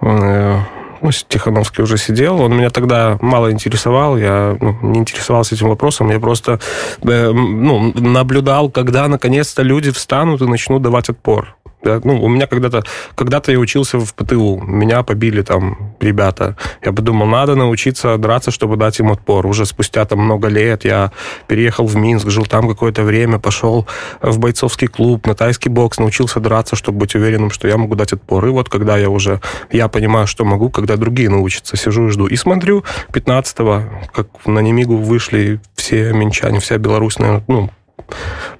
э, 0.00 0.58
ну, 1.02 1.10
Тихановский 1.10 1.82
уже 1.82 1.98
сидел, 1.98 2.40
он 2.40 2.56
меня 2.56 2.70
тогда 2.70 3.18
мало 3.20 3.50
интересовал, 3.50 4.16
я 4.16 4.56
ну, 4.60 4.78
не 4.82 5.00
интересовался 5.00 5.54
этим 5.56 5.68
вопросом, 5.68 6.10
я 6.10 6.20
просто 6.20 6.60
э, 7.02 7.32
ну, 7.32 7.92
наблюдал, 7.94 8.70
когда 8.70 9.08
наконец-то 9.08 9.62
люди 9.62 9.90
встанут 9.90 10.40
и 10.42 10.46
начнут 10.46 10.80
давать 10.80 11.08
отпор. 11.08 11.56
Да? 11.82 12.00
Ну, 12.04 12.22
у 12.22 12.28
меня 12.28 12.46
когда-то, 12.46 12.84
когда-то 13.14 13.50
я 13.52 13.58
учился 13.58 13.98
в 13.98 14.14
ПТУ, 14.14 14.60
меня 14.60 15.02
побили 15.02 15.42
там 15.42 15.94
ребята. 16.00 16.56
Я 16.84 16.92
подумал, 16.92 17.26
надо 17.26 17.56
научиться 17.56 18.16
драться, 18.18 18.50
чтобы 18.50 18.76
дать 18.76 19.00
им 19.00 19.10
отпор. 19.10 19.46
Уже 19.46 19.66
спустя 19.66 20.04
там 20.04 20.20
много 20.20 20.48
лет 20.48 20.84
я 20.84 21.10
переехал 21.48 21.86
в 21.86 21.96
Минск, 21.96 22.28
жил 22.28 22.46
там 22.46 22.68
какое-то 22.68 23.02
время, 23.02 23.38
пошел 23.38 23.86
в 24.20 24.38
бойцовский 24.38 24.86
клуб, 24.86 25.26
на 25.26 25.34
тайский 25.34 25.70
бокс, 25.70 25.98
научился 25.98 26.40
драться, 26.40 26.76
чтобы 26.76 26.98
быть 26.98 27.14
уверенным, 27.14 27.50
что 27.50 27.66
я 27.66 27.76
могу 27.76 27.96
дать 27.96 28.12
отпор. 28.12 28.46
И 28.46 28.50
вот 28.50 28.68
когда 28.68 28.96
я 28.96 29.10
уже, 29.10 29.40
я 29.70 29.88
понимаю, 29.88 30.26
что 30.26 30.44
могу, 30.44 30.70
когда 30.70 30.96
другие 30.96 31.28
научатся, 31.28 31.76
сижу 31.76 32.06
и 32.06 32.10
жду. 32.10 32.26
И 32.26 32.36
смотрю, 32.36 32.84
15-го, 33.12 33.82
как 34.12 34.28
на 34.46 34.60
Немигу 34.60 34.96
вышли 34.96 35.60
все 35.74 36.12
минчане, 36.12 36.60
вся 36.60 36.78
Беларусь, 36.78 37.18
наверное, 37.18 37.44
ну, 37.48 37.70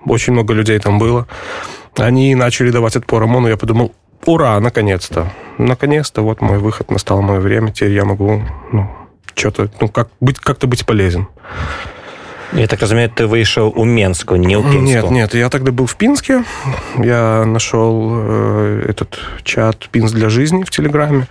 очень 0.06 0.32
много 0.32 0.54
людей 0.54 0.78
там 0.78 0.98
было. 0.98 1.26
Они 1.96 2.34
начали 2.34 2.70
давать 2.70 2.96
отпор 2.96 3.22
ОМОНу, 3.24 3.48
я 3.48 3.56
подумал, 3.56 3.92
ура, 4.24 4.58
наконец-то. 4.60 5.32
Наконец-то, 5.58 6.22
вот 6.22 6.40
мой 6.40 6.58
выход, 6.58 6.90
настало 6.90 7.20
мое 7.20 7.40
время, 7.40 7.72
теперь 7.72 7.92
я 7.92 8.04
могу, 8.04 8.42
ну, 8.72 8.90
что-то, 9.34 9.70
ну, 9.80 9.88
как, 9.88 10.08
быть, 10.20 10.38
как-то 10.38 10.66
быть 10.66 10.86
полезен. 10.86 11.28
Я 12.52 12.66
так 12.66 12.82
разумею, 12.82 13.08
ты 13.08 13.26
вышел 13.26 13.72
у 13.74 13.84
Менску, 13.84 14.36
не 14.36 14.56
у 14.56 14.62
Пинску. 14.62 14.80
Нет, 14.80 15.10
нет, 15.10 15.34
я 15.34 15.48
тогда 15.48 15.72
был 15.72 15.86
в 15.86 15.96
Пинске. 15.96 16.44
Я 16.98 17.44
нашел 17.46 18.10
э, 18.12 18.86
этот 18.90 19.18
чат 19.42 19.88
«Пинс 19.90 20.12
для 20.12 20.28
жизни» 20.28 20.62
в 20.62 20.70
Телеграме. 20.70 21.28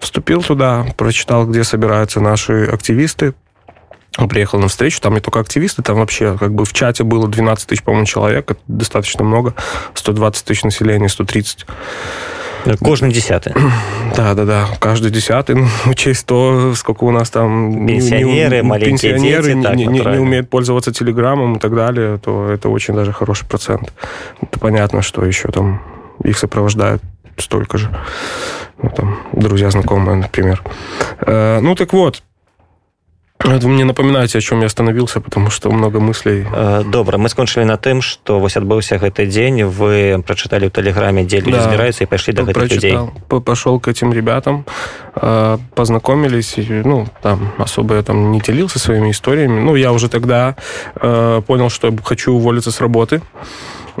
Вступил 0.00 0.42
туда, 0.42 0.86
прочитал, 0.96 1.46
где 1.46 1.62
собираются 1.62 2.20
наши 2.20 2.64
активисты, 2.64 3.34
он 4.18 4.28
приехал 4.28 4.58
на 4.58 4.68
встречу, 4.68 5.00
там 5.00 5.14
не 5.14 5.20
только 5.20 5.40
активисты, 5.40 5.82
там 5.82 5.96
вообще 5.96 6.36
как 6.38 6.54
бы 6.54 6.64
в 6.64 6.72
чате 6.72 7.02
было 7.04 7.28
12 7.28 7.66
тысяч, 7.66 7.82
по-моему, 7.82 8.06
человек, 8.06 8.50
это 8.50 8.60
достаточно 8.66 9.24
много, 9.24 9.54
120 9.94 10.44
тысяч 10.44 10.64
населения, 10.64 11.08
130. 11.08 11.66
Кожный 12.80 13.12
десятый. 13.12 13.54
Да, 14.14 14.34
да, 14.34 14.44
да. 14.44 14.66
Каждый 14.78 15.10
десятый. 15.10 15.54
Ну, 15.54 15.66
учесть 15.86 16.26
то, 16.26 16.74
сколько 16.74 17.04
у 17.04 17.10
нас 17.10 17.30
там... 17.30 17.86
Пенсионеры, 17.86 18.56
не, 18.56 18.62
маленькие 18.62 19.14
пенсионеры 19.14 19.54
дети. 19.54 19.62
Так, 19.62 19.74
не, 19.74 19.86
не, 19.86 20.00
не 20.00 20.18
умеют 20.18 20.50
пользоваться 20.50 20.92
телеграммом 20.92 21.56
и 21.56 21.58
так 21.58 21.74
далее, 21.74 22.18
то 22.18 22.50
это 22.50 22.68
очень 22.68 22.92
даже 22.92 23.10
хороший 23.14 23.46
процент. 23.46 23.90
Это 24.42 24.60
понятно, 24.60 25.00
что 25.00 25.24
еще 25.24 25.48
там 25.48 25.80
их 26.22 26.36
сопровождают 26.36 27.02
столько 27.38 27.78
же. 27.78 27.88
Ну, 28.82 28.90
там, 28.90 29.18
друзья, 29.32 29.70
знакомые, 29.70 30.16
например. 30.16 30.62
Э, 31.20 31.60
ну, 31.60 31.74
так 31.74 31.94
вот, 31.94 32.22
вы 33.43 33.69
мне 33.69 33.85
напоминаете, 33.85 34.37
о 34.37 34.41
чем 34.41 34.59
я 34.59 34.65
остановился, 34.65 35.21
потому 35.21 35.49
что 35.49 35.71
много 35.71 35.99
мыслей. 35.99 36.45
Э, 36.51 36.83
добра, 36.83 37.17
мы 37.17 37.29
скончылі 37.29 37.65
на 37.65 37.77
тым, 37.77 38.01
што 38.01 38.39
вось 38.39 38.57
адбыўся 38.57 38.97
гэты 38.97 39.25
дзень, 39.25 39.63
вы 39.63 40.21
прачыталі 40.25 40.67
ў 40.67 40.71
тэлеграме, 40.71 41.23
дзе 41.23 41.39
люди 41.39 41.55
да, 41.55 41.69
збіраюцца 41.69 42.03
і 42.03 42.07
пайшлі 42.07 42.33
да 42.33 42.43
гэтых 42.43 42.73
людзей. 42.73 42.97
Пошел 43.29 43.79
к 43.79 43.87
этим 43.87 44.11
ребятам, 44.11 44.65
э, 45.15 45.57
познакомились, 45.75 46.55
ну, 46.57 47.07
там, 47.21 47.53
особо 47.57 47.95
я 47.95 48.03
там 48.03 48.31
не 48.31 48.39
делился 48.39 48.79
своими 48.79 49.11
историями. 49.11 49.61
Ну, 49.61 49.75
я 49.75 49.91
уже 49.91 50.09
тогда 50.09 50.55
э, 50.95 51.41
понял, 51.45 51.69
что 51.69 51.93
хочу 52.03 52.33
уволиться 52.33 52.71
с 52.71 52.81
работы 52.81 53.21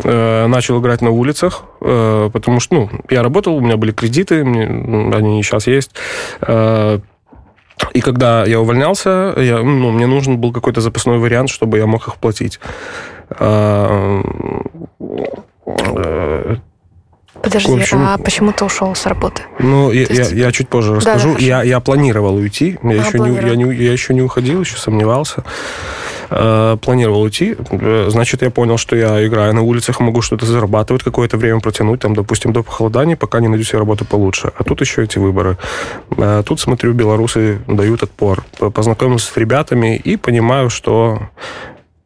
начал 0.03 0.79
играть 0.79 1.01
на 1.01 1.09
улицах, 1.09 1.63
потому 1.79 2.59
что, 2.59 2.75
ну, 2.75 2.89
я 3.09 3.23
работал, 3.23 3.57
у 3.57 3.61
меня 3.61 3.77
были 3.77 3.91
кредиты, 3.91 4.41
они 4.41 5.41
сейчас 5.41 5.65
есть, 5.65 5.89
и 7.92 8.00
когда 8.00 8.44
я 8.44 8.60
увольнялся, 8.60 9.34
я, 9.36 9.58
ну, 9.62 9.90
мне 9.90 10.06
нужен 10.06 10.38
был 10.38 10.52
какой-то 10.52 10.80
запасной 10.80 11.18
вариант, 11.18 11.50
чтобы 11.50 11.78
я 11.78 11.86
мог 11.86 12.08
их 12.08 12.16
платить. 12.16 12.60
А, 13.30 14.22
Подожди, 17.42 17.72
общем, 17.72 18.04
а 18.06 18.18
почему 18.18 18.52
ты 18.52 18.64
ушел 18.64 18.94
с 18.94 19.04
работы? 19.06 19.42
Ну, 19.58 19.90
я, 19.90 20.02
есть... 20.02 20.32
я, 20.32 20.46
я 20.46 20.52
чуть 20.52 20.68
позже 20.68 20.94
расскажу. 20.94 21.32
Да, 21.32 21.38
да, 21.38 21.44
я, 21.44 21.62
я 21.62 21.80
планировал 21.80 22.36
уйти. 22.36 22.78
Я, 22.82 22.90
а, 22.90 22.94
еще 22.94 23.18
не, 23.18 23.34
я, 23.34 23.56
не, 23.56 23.74
я 23.74 23.92
еще 23.92 24.14
не 24.14 24.22
уходил, 24.22 24.60
еще 24.60 24.76
сомневался. 24.76 25.42
Э, 26.34 26.76
планировал 26.80 27.22
уйти. 27.22 27.56
Э, 27.70 28.06
значит, 28.08 28.42
я 28.42 28.50
понял, 28.50 28.78
что 28.78 28.96
я 28.96 29.26
играю 29.26 29.54
на 29.54 29.62
улицах, 29.62 30.00
могу 30.00 30.22
что-то 30.22 30.46
зарабатывать, 30.46 31.02
какое-то 31.02 31.36
время 31.36 31.60
протянуть, 31.60 32.00
там, 32.00 32.14
допустим, 32.14 32.52
до 32.52 32.62
похолодания, 32.62 33.16
пока 33.16 33.40
не 33.40 33.48
найду 33.48 33.64
себе 33.64 33.78
работу 33.78 34.04
получше. 34.04 34.52
А 34.56 34.64
тут 34.64 34.80
еще 34.80 35.04
эти 35.04 35.18
выборы. 35.18 35.58
Э, 36.16 36.42
тут, 36.46 36.60
смотрю, 36.60 36.94
белорусы 36.94 37.58
дают 37.66 38.02
отпор. 38.02 38.44
Познакомился 38.58 39.32
с 39.32 39.36
ребятами 39.36 39.96
и 39.96 40.16
понимаю, 40.16 40.70
что 40.70 41.28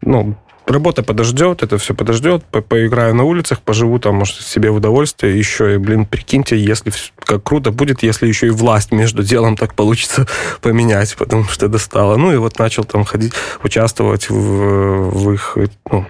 ну, 0.02 0.34
работа 0.66 1.02
подождет, 1.02 1.62
это 1.62 1.78
все 1.78 1.94
подождет, 1.94 2.44
по 2.44 2.60
поиграю 2.60 3.14
на 3.14 3.24
улицах, 3.24 3.60
поживу 3.60 3.98
там, 3.98 4.16
может, 4.16 4.40
себе 4.40 4.70
в 4.70 4.76
удовольствие, 4.76 5.38
еще 5.38 5.74
и, 5.74 5.78
блин, 5.78 6.06
прикиньте, 6.06 6.58
если 6.58 6.92
как 7.18 7.42
круто 7.42 7.70
будет, 7.70 8.02
если 8.02 8.26
еще 8.26 8.48
и 8.48 8.50
власть 8.50 8.92
между 8.92 9.22
делом 9.22 9.56
так 9.56 9.74
получится 9.74 10.26
поменять, 10.60 11.14
потому 11.16 11.44
что 11.44 11.68
достало. 11.68 12.16
Ну 12.16 12.32
и 12.32 12.36
вот 12.36 12.58
начал 12.58 12.84
там 12.84 13.04
ходить, 13.04 13.32
участвовать 13.62 14.28
в, 14.28 14.34
в 14.34 15.32
их, 15.32 15.56
ну, 15.90 16.06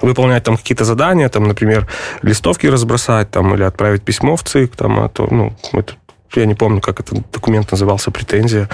выполнять 0.00 0.44
там 0.44 0.56
какие-то 0.56 0.84
задания, 0.84 1.28
там, 1.28 1.44
например, 1.44 1.88
листовки 2.22 2.66
разбросать, 2.66 3.30
там, 3.30 3.54
или 3.54 3.62
отправить 3.62 4.02
письмо 4.02 4.36
в 4.36 4.44
ЦИК, 4.44 4.76
там, 4.76 5.00
а 5.00 5.08
то, 5.08 5.26
ну, 5.30 5.56
это 5.72 5.94
я 6.34 6.46
не 6.46 6.54
помню 6.54 6.80
как 6.80 7.00
этот 7.00 7.18
документ 7.32 7.70
назывался 7.70 8.10
прэтэнзія 8.10 8.68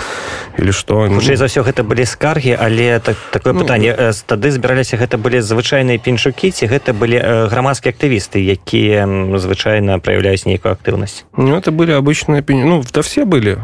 или 0.58 0.70
что. 0.70 1.08
Хутчэй 1.08 1.36
за 1.36 1.46
ўсё 1.46 1.62
гэта 1.62 1.84
былі 1.84 2.04
скаргі 2.04 2.56
але 2.58 2.98
так 3.00 3.16
такое 3.30 3.52
ну, 3.52 3.60
пытанне 3.60 3.92
э, 3.92 4.12
тады 4.26 4.50
збіраліся 4.50 4.96
гэта 4.96 5.18
былі 5.18 5.40
звычайныя 5.40 5.98
піншукі 5.98 6.50
ці 6.50 6.66
гэта 6.66 6.92
былі 6.92 7.18
э, 7.20 7.46
грамадскія 7.48 7.92
актывісты 7.92 8.40
якія 8.40 9.06
звычайна 9.38 9.98
праяўляюць 9.98 10.46
нейкую 10.46 10.72
актыўнасць? 10.72 11.24
Ну 11.36 11.56
это 11.56 11.70
были 11.70 11.92
обычные 11.92 12.44
ну 12.48 12.82
да 12.92 13.02
все 13.02 13.24
были 13.24 13.58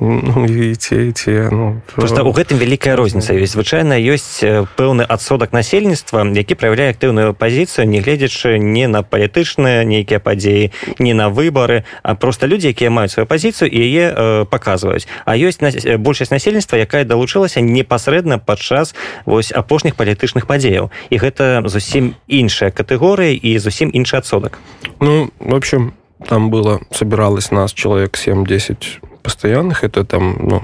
ну, 0.00 0.46
і 0.46 0.76
те, 0.76 1.06
і 1.06 1.12
те, 1.12 1.48
ну, 1.52 1.80
просто 1.94 2.22
у 2.24 2.32
гэтым 2.32 2.58
вялікая 2.58 2.94
розніца 2.96 3.34
ёсць. 3.34 3.58
Звычайна 3.58 3.98
ёсць 3.98 4.44
пэўны 4.78 5.02
адсотак 5.02 5.52
насельніцтва 5.52 6.22
які 6.38 6.54
праяўляе 6.54 6.94
актыўную 6.94 7.34
пазіцыю 7.34 7.88
нягледзячы 7.90 8.58
не 8.58 8.86
на 8.86 9.02
палітычныя 9.02 9.82
нейкія 9.82 10.22
падзеі 10.22 10.70
не 10.98 11.14
на 11.14 11.28
выбары 11.28 11.82
а 12.02 12.14
просто 12.14 12.46
людзі 12.46 12.70
якія 12.70 12.90
маюць 12.90 13.10
сваю 13.10 13.26
пазіцыю 13.26 13.66
і 13.66 13.78
яе 13.78 14.06
э, 14.14 14.44
паказваюць. 14.46 15.08
А 15.26 15.34
ёсць 15.34 15.58
на, 15.58 15.74
большасць 15.98 16.30
насельніцтва 16.30 16.78
якая 16.78 17.04
далучылася 17.04 17.60
непасрэдна 17.60 18.38
падчас 18.38 18.94
вось 19.26 19.50
апошніх 19.50 19.98
палітычных 19.98 20.46
падзеяў. 20.46 20.90
І 21.10 21.16
гэта 21.18 21.66
зусім 21.66 22.14
іншая 22.28 22.70
катэгорыя 22.70 23.34
і 23.34 23.58
зусім 23.58 23.90
іншы 23.90 24.22
адсотак. 24.22 24.58
Ну 25.00 25.30
в 25.38 25.54
общем 25.54 25.92
там 26.26 26.50
было 26.50 26.80
собиралось 26.90 27.50
нас 27.50 27.72
человек 27.72 28.14
7-10 28.14 29.07
постоянных, 29.28 29.84
это 29.84 30.04
там, 30.04 30.36
ну, 30.40 30.62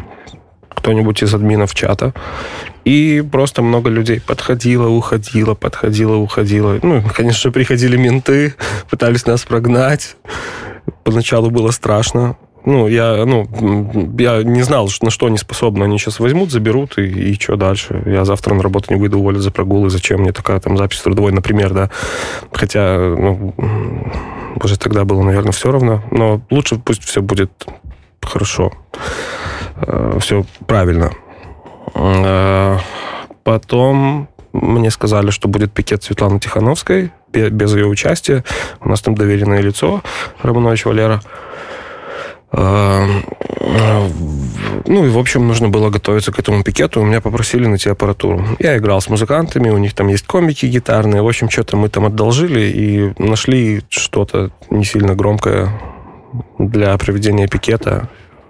кто-нибудь 0.75 1.23
из 1.23 1.35
админов 1.35 1.75
чата, 1.75 2.15
И 2.87 3.23
просто 3.31 3.61
много 3.63 3.91
людей 3.91 4.21
подходило, 4.21 4.89
уходило, 4.89 5.55
подходило, 5.55 6.17
уходило. 6.17 6.79
Ну, 6.83 7.03
конечно, 7.15 7.51
приходили 7.51 7.99
менты, 7.99 8.55
пытались 8.91 9.27
нас 9.27 9.43
прогнать. 9.43 10.17
Поначалу 11.05 11.51
было 11.51 11.73
страшно. 11.73 12.37
Ну, 12.65 12.89
я, 12.89 13.27
ну, 13.27 13.47
я 14.19 14.43
не 14.43 14.63
знал, 14.63 14.89
на 15.03 15.11
что 15.11 15.27
они 15.27 15.37
способны. 15.37 15.85
Они 15.85 15.99
сейчас 15.99 16.21
возьмут, 16.21 16.51
заберут, 16.51 16.99
и, 16.99 17.03
и 17.03 17.35
что 17.35 17.57
дальше? 17.57 18.03
Я 18.07 18.25
завтра 18.25 18.55
на 18.55 18.63
работу 18.63 18.95
не 18.95 18.99
выйду, 18.99 19.19
уволят 19.19 19.43
за 19.43 19.51
прогулы. 19.51 19.91
Зачем 19.91 20.21
мне 20.21 20.33
такая 20.33 20.59
там 20.61 20.79
запись 20.79 21.03
трудовой, 21.03 21.33
например, 21.33 21.75
да? 21.75 21.91
Хотя, 22.51 22.97
ну, 22.99 23.53
уже 24.63 24.79
тогда 24.79 25.05
было, 25.05 25.23
наверное, 25.23 25.53
все 25.53 25.71
равно. 25.71 26.03
Но 26.11 26.41
лучше 26.51 26.77
пусть 26.77 27.05
все 27.05 27.21
будет 27.21 27.51
хорошо. 28.27 28.73
Э, 29.77 30.19
все 30.21 30.45
правильно. 30.67 31.13
Э, 31.95 32.79
потом 33.43 34.29
мне 34.53 34.91
сказали, 34.91 35.31
что 35.31 35.49
будет 35.49 35.73
пикет 35.73 36.03
Светланы 36.05 36.39
Тихановской 36.39 37.13
без 37.33 37.75
ее 37.75 37.87
участия. 37.87 38.45
У 38.81 38.89
нас 38.89 39.03
там 39.03 39.17
доверенное 39.17 39.61
лицо 39.61 40.03
Романович 40.43 40.85
Валера. 40.85 41.21
Ну 44.87 45.05
и, 45.05 45.09
в 45.09 45.19
общем, 45.19 45.49
нужно 45.49 45.69
было 45.69 45.91
готовиться 45.91 46.31
к 46.31 46.39
этому 46.39 46.63
пикету. 46.63 47.03
Меня 47.03 47.21
попросили 47.21 47.67
найти 47.67 47.89
аппаратуру. 47.89 48.45
Я 48.61 48.77
играл 48.77 49.01
с 49.01 49.09
музыкантами, 49.09 49.71
у 49.71 49.79
них 49.79 49.95
там 49.95 50.09
есть 50.09 50.27
комики 50.27 50.67
гитарные. 50.67 51.23
В 51.23 51.27
общем, 51.27 51.51
что-то 51.51 51.77
мы 51.77 51.89
там 51.89 52.05
одолжили 52.05 52.61
и 52.61 53.13
нашли 53.21 53.83
что-то 53.89 54.51
не 54.71 54.85
сильно 54.85 55.17
громкое 55.17 55.73
для 56.59 56.97
проведения 56.99 57.49
пикета. 57.49 58.09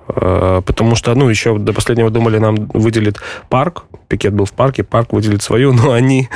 Э, 0.09 0.63
потому 0.65 0.95
что, 0.97 1.15
ну, 1.15 1.29
еще 1.29 1.59
до 1.59 1.73
последнего 1.73 2.11
думали, 2.11 2.39
нам 2.39 2.69
выделит 2.73 3.19
парк. 3.49 3.85
Пикет 4.09 4.35
был 4.35 4.45
в 4.45 4.53
парке, 4.53 4.83
парк 4.83 5.13
выделит 5.13 5.43
свою, 5.43 5.73
но 5.73 5.93
они 5.93 6.29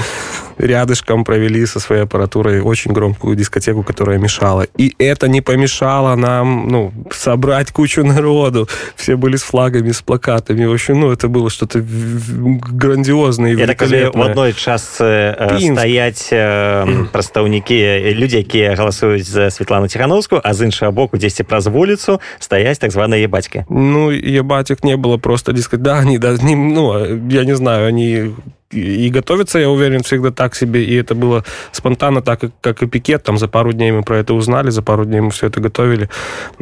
рядышком 0.58 1.24
провели 1.24 1.65
со 1.65 1.80
своей 1.80 2.03
аппаратурой 2.03 2.62
очень 2.62 2.94
громкую 2.94 3.36
дискотеку, 3.36 3.84
которая 3.84 4.18
мешала. 4.18 4.65
И 4.77 4.96
это 4.98 5.27
не 5.27 5.42
помешало 5.42 6.15
нам, 6.15 6.68
ну, 6.68 6.94
собрать 7.12 7.72
кучу 7.72 8.03
народу. 8.03 8.68
Все 8.96 9.15
были 9.15 9.36
с 9.36 9.44
флагами, 9.44 9.92
с 9.92 10.01
плакатами. 10.01 10.65
В 10.65 10.74
общем, 10.74 11.00
ну, 11.00 11.12
это 11.12 11.27
было 11.27 11.50
что-то 11.50 11.84
грандиозное 11.84 13.53
и 13.53 13.58
Я 13.58 13.68
так 13.68 13.82
в 13.82 14.22
одной 14.22 14.53
частцы 14.53 15.03
э, 15.03 15.74
стаять 15.74 16.30
э, 16.32 17.08
прадстаўнікі 17.12 18.13
людзі 18.15 18.38
якія 18.38 18.75
галасуюць 18.75 19.27
за 19.27 19.50
Светлану 19.51 19.88
Тихановскую 19.88 20.42
а 20.44 20.53
з 20.53 20.65
іншага 20.65 20.92
боку 20.92 21.18
дзесьці 21.18 21.44
праз 21.44 21.68
вуліцу 21.68 22.22
стаяць 22.39 22.80
так 22.80 22.92
званые 22.92 23.24
ебатьки 23.24 23.65
ну 23.70 24.12
ебатик 24.12 24.84
не 24.84 24.98
было 24.98 25.18
просто 25.18 25.53
дискать 25.53 25.82
да 25.82 26.00
они 26.00 26.18
да 26.18 26.38
не, 26.42 26.56
ну 26.56 27.06
я 27.30 27.46
не 27.46 27.56
знаю 27.56 27.88
они 27.88 28.32
и 28.71 29.09
готовиться, 29.09 29.59
я 29.59 29.71
уверен, 29.71 30.03
всегда 30.03 30.31
так 30.31 30.55
себе, 30.55 30.85
и 30.85 30.95
это 30.95 31.15
было 31.15 31.45
спонтанно, 31.73 32.21
так 32.21 32.41
как 32.61 32.83
и 32.83 32.87
пикет, 32.87 33.23
там 33.23 33.39
за 33.39 33.49
пару 33.49 33.73
дней 33.73 33.93
мы 33.93 34.03
про 34.03 34.19
это 34.19 34.35
узнали, 34.35 34.69
за 34.71 34.83
пару 34.83 35.05
дней 35.07 35.21
мы 35.21 35.31
все 35.31 35.47
это 35.47 35.61
готовили. 35.61 36.11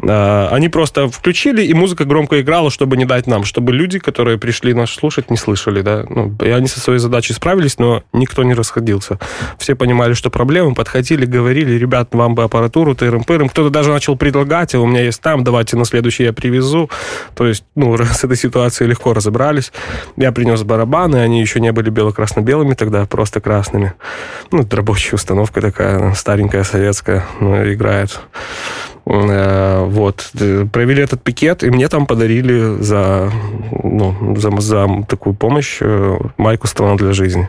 А, 0.02 0.48
они 0.52 0.68
просто 0.68 1.08
включили, 1.08 1.64
и 1.64 1.74
музыка 1.74 2.04
громко 2.04 2.40
играла, 2.40 2.70
чтобы 2.70 2.96
не 2.96 3.04
дать 3.04 3.26
нам, 3.26 3.44
чтобы 3.44 3.72
люди, 3.72 3.98
которые 3.98 4.38
пришли 4.38 4.72
нас 4.72 4.90
слушать, 4.90 5.30
не 5.30 5.36
слышали, 5.36 5.82
да, 5.82 6.04
ну, 6.08 6.32
и 6.44 6.48
они 6.50 6.68
со 6.68 6.78
своей 6.78 7.00
задачей 7.00 7.32
справились, 7.32 7.78
но 7.78 8.04
никто 8.12 8.44
не 8.44 8.54
расходился. 8.54 9.18
Все 9.58 9.74
понимали, 9.74 10.14
что 10.14 10.30
проблемы, 10.30 10.74
подходили, 10.74 11.26
говорили, 11.26 11.72
ребят, 11.72 12.14
вам 12.14 12.36
бы 12.36 12.44
аппаратуру, 12.44 12.94
тырым-пырым, 12.94 13.48
кто-то 13.48 13.70
даже 13.70 13.90
начал 13.90 14.16
предлагать, 14.16 14.74
а 14.76 14.80
у 14.80 14.86
меня 14.86 15.02
есть 15.02 15.20
там, 15.20 15.42
давайте 15.42 15.76
на 15.76 15.84
следующий 15.84 16.22
я 16.22 16.32
привезу, 16.32 16.88
то 17.34 17.46
есть, 17.46 17.64
ну, 17.74 17.96
с 18.04 18.22
этой 18.22 18.36
ситуацией 18.36 18.90
легко 18.90 19.12
разобрались. 19.12 19.72
Я 20.16 20.30
принес 20.30 20.62
барабаны, 20.62 21.16
они 21.16 21.40
еще 21.40 21.58
не 21.58 21.72
были 21.72 21.95
бело-красно-белыми 21.96 22.74
тогда, 22.74 23.06
просто 23.06 23.40
красными. 23.40 23.94
Ну, 24.52 24.62
это 24.62 24.76
рабочая 24.76 25.16
установка 25.16 25.60
такая, 25.60 26.12
старенькая, 26.14 26.62
советская, 26.64 27.24
ну, 27.40 27.72
играет. 27.72 28.20
Э, 29.06 29.84
вот. 29.84 30.30
Провели 30.72 31.02
этот 31.02 31.22
пикет, 31.22 31.62
и 31.62 31.70
мне 31.70 31.88
там 31.88 32.06
подарили 32.06 32.82
за, 32.82 33.30
ну, 33.82 34.36
за, 34.36 34.50
за 34.60 34.88
такую 35.08 35.34
помощь 35.34 35.78
э, 35.80 36.18
майку 36.36 36.66
«Страна 36.66 36.96
для 36.96 37.12
жизни». 37.12 37.48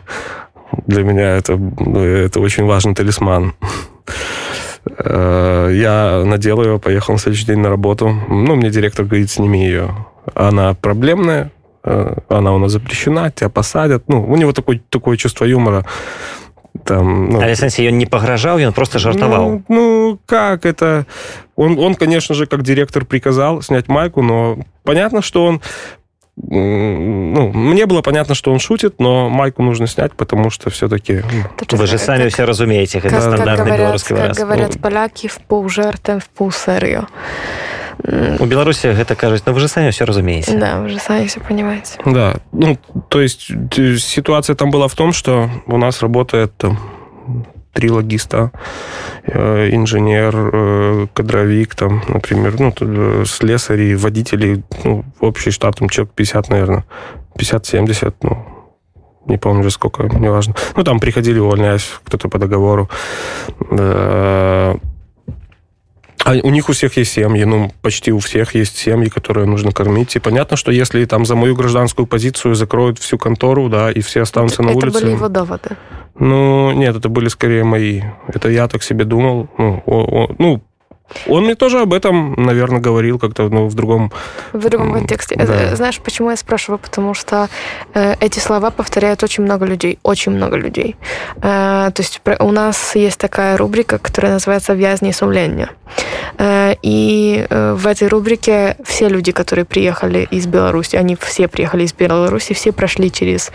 Для 0.86 1.02
меня 1.02 1.36
это, 1.36 1.56
ну, 1.56 2.00
это 2.00 2.40
очень 2.40 2.64
важный 2.64 2.94
талисман. 2.94 3.54
Э, 4.98 5.70
я 5.72 6.22
надел 6.24 6.62
ее, 6.62 6.78
поехал 6.78 7.14
на 7.14 7.18
следующий 7.18 7.46
день 7.46 7.58
на 7.58 7.68
работу. 7.68 8.08
Ну, 8.28 8.54
мне 8.54 8.70
директор 8.70 9.04
говорит, 9.04 9.30
сними 9.30 9.64
ее. 9.64 9.90
Она 10.34 10.74
проблемная, 10.74 11.50
она 12.28 12.54
у 12.54 12.58
нас 12.58 12.72
запрещена, 12.72 13.30
тебя 13.30 13.48
посадят. 13.48 14.04
Ну, 14.08 14.24
у 14.24 14.36
него 14.36 14.52
такое, 14.52 14.80
такое 14.88 15.16
чувство 15.16 15.44
юмора. 15.44 15.84
Там, 16.84 17.30
ну, 17.30 17.40
а 17.40 17.54
сенсе 17.54 17.84
ее 17.84 17.92
не 17.92 18.06
погрожал, 18.06 18.58
он 18.58 18.72
просто 18.72 18.98
жартовал. 18.98 19.50
Ну, 19.50 19.62
ну 19.68 20.20
как 20.26 20.64
это? 20.64 21.06
Он, 21.56 21.78
он, 21.78 21.94
конечно 21.94 22.34
же, 22.34 22.46
как 22.46 22.62
директор 22.62 23.04
приказал 23.04 23.62
снять 23.62 23.88
майку, 23.88 24.22
но 24.22 24.58
понятно, 24.84 25.22
что 25.22 25.44
он 25.44 25.60
ну, 26.40 27.52
мне 27.52 27.86
было 27.86 28.00
понятно, 28.00 28.34
что 28.36 28.52
он 28.52 28.60
шутит, 28.60 29.00
но 29.00 29.28
майку 29.28 29.62
нужно 29.62 29.88
снять, 29.88 30.12
потому 30.12 30.50
что 30.50 30.70
все-таки... 30.70 31.24
Вы 31.70 31.86
же 31.86 31.98
сами 31.98 32.24
как, 32.24 32.32
все 32.32 32.44
разумеете, 32.44 32.98
это 32.98 33.20
стандартный 33.20 33.56
как 33.56 33.58
говорят, 33.58 33.78
белорусский 33.78 34.16
как 34.16 34.36
говорят 34.36 34.74
ну, 34.74 34.80
поляки, 34.80 35.26
в 35.26 35.38
полжартом, 35.38 36.20
в 36.20 36.28
полсерию. 36.28 37.08
У 38.04 38.46
Беларуси 38.46 38.86
это 38.86 39.14
кажется, 39.14 39.44
но 39.46 39.54
вы 39.54 39.60
же 39.60 39.68
сами 39.68 39.90
все 39.90 40.04
разумеете. 40.04 40.56
Да, 40.56 40.80
вы 40.80 40.88
же 40.88 40.98
сами 40.98 41.26
все 41.26 41.40
понимаете. 41.40 41.98
Да, 42.04 42.36
ну, 42.52 42.78
то 43.08 43.20
есть 43.20 43.50
ситуация 44.00 44.54
там 44.54 44.70
была 44.70 44.88
в 44.88 44.94
том, 44.94 45.12
что 45.12 45.50
у 45.66 45.76
нас 45.76 46.00
работает 46.00 46.56
там, 46.56 46.78
три 47.72 47.90
логиста, 47.90 48.50
э, 49.24 49.70
инженер, 49.72 50.34
э, 50.34 51.06
кадровик, 51.14 51.74
там, 51.74 52.02
например, 52.08 52.58
ну, 52.58 52.72
э, 52.80 53.24
слесари, 53.26 53.94
водители, 53.94 54.62
ну, 54.84 55.04
общий 55.20 55.50
штат 55.50 55.76
там 55.76 55.88
человек 55.88 56.12
50, 56.14 56.48
наверное, 56.48 56.84
50-70, 57.36 58.14
ну, 58.22 58.46
не 59.26 59.36
помню 59.36 59.60
уже 59.60 59.70
сколько, 59.70 60.04
неважно. 60.04 60.54
Ну, 60.74 60.84
там 60.84 60.98
приходили, 60.98 61.38
увольняясь, 61.38 61.88
кто-то 62.04 62.28
по 62.28 62.38
договору. 62.38 62.88
А 66.28 66.34
у 66.42 66.50
них 66.50 66.68
у 66.68 66.72
всех 66.72 66.98
есть 66.98 67.12
семьи, 67.12 67.42
ну, 67.44 67.72
почти 67.80 68.12
у 68.12 68.18
всех 68.18 68.54
есть 68.54 68.76
семьи, 68.76 69.08
которые 69.08 69.46
нужно 69.46 69.72
кормить. 69.72 70.14
И 70.14 70.18
понятно, 70.18 70.58
что 70.58 70.70
если 70.70 71.02
там 71.06 71.24
за 71.24 71.34
мою 71.34 71.56
гражданскую 71.56 72.06
позицию 72.06 72.54
закроют 72.54 72.98
всю 72.98 73.16
контору, 73.16 73.70
да, 73.70 73.90
и 73.90 74.00
все 74.00 74.20
останутся 74.20 74.62
это, 74.62 74.64
на 74.64 74.76
улице... 74.76 74.88
Это 74.88 75.06
были 75.06 75.14
его 75.14 75.28
доводы? 75.28 75.70
Ну, 76.18 76.72
нет, 76.72 76.96
это 76.96 77.08
были 77.08 77.28
скорее 77.28 77.64
мои. 77.64 78.02
Это 78.26 78.50
я 78.50 78.68
так 78.68 78.82
себе 78.82 79.06
думал. 79.06 79.48
Ну, 79.56 79.82
о, 79.86 80.24
о, 80.24 80.34
ну 80.38 80.62
он 81.26 81.44
мне 81.44 81.54
тоже 81.54 81.80
об 81.80 81.92
этом, 81.92 82.34
наверное, 82.34 82.80
говорил 82.80 83.18
как-то 83.18 83.48
ну, 83.48 83.66
в 83.66 83.74
другом... 83.74 84.12
В 84.52 84.68
другом 84.68 84.92
контексте. 84.92 85.36
Да. 85.36 85.44
Э, 85.44 85.76
знаешь, 85.76 86.00
почему 86.00 86.30
я 86.30 86.36
спрашиваю? 86.36 86.78
Потому 86.78 87.14
что 87.14 87.48
э, 87.94 88.14
эти 88.20 88.38
слова 88.38 88.70
повторяют 88.70 89.22
очень 89.22 89.44
много 89.44 89.64
людей. 89.64 89.98
Очень 90.02 90.32
много 90.32 90.56
людей. 90.56 90.96
Э, 91.36 91.90
то 91.92 92.02
есть 92.02 92.20
у 92.40 92.50
нас 92.50 92.94
есть 92.96 93.18
такая 93.18 93.56
рубрика, 93.56 93.98
которая 93.98 94.32
называется 94.32 94.74
«Вязни 94.74 95.12
сумления». 95.12 95.70
Э, 96.38 96.74
и 96.82 97.46
э, 97.48 97.72
в 97.74 97.86
этой 97.86 98.08
рубрике 98.08 98.76
все 98.84 99.08
люди, 99.08 99.32
которые 99.32 99.64
приехали 99.64 100.28
из 100.30 100.46
Беларуси, 100.46 100.96
они 100.96 101.16
все 101.16 101.48
приехали 101.48 101.84
из 101.84 101.92
Беларуси, 101.92 102.54
все 102.54 102.72
прошли 102.72 103.10
через 103.10 103.50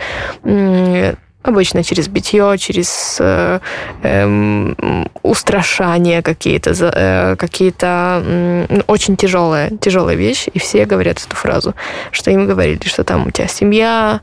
Обычно 1.44 1.84
через 1.84 2.08
битье, 2.08 2.56
через 2.58 3.18
э, 3.20 3.60
э, 4.02 5.04
устрашание 5.22 6.22
какие-то, 6.22 6.70
э, 6.70 7.36
какие-то 7.36 8.22
э, 8.24 8.80
очень 8.86 9.16
тяжелые, 9.16 9.70
тяжелые 9.78 10.16
вещи, 10.16 10.50
и 10.54 10.58
все 10.58 10.86
говорят 10.86 11.22
эту 11.24 11.36
фразу, 11.36 11.74
что 12.12 12.30
им 12.30 12.46
говорили, 12.46 12.86
что 12.86 13.04
там 13.04 13.26
у 13.26 13.30
тебя 13.30 13.46
семья, 13.46 14.22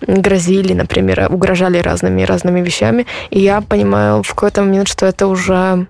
грозили, 0.00 0.72
например, 0.72 1.26
угрожали 1.28 1.78
разными 1.78 2.22
разными 2.22 2.60
вещами, 2.60 3.04
и 3.30 3.40
я 3.40 3.60
понимаю 3.62 4.22
в 4.22 4.28
какой-то 4.28 4.62
момент, 4.62 4.86
что 4.86 5.06
это 5.06 5.26
уже 5.26 5.88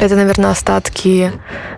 это, 0.00 0.16
наверное, 0.16 0.50
остатки, 0.50 1.30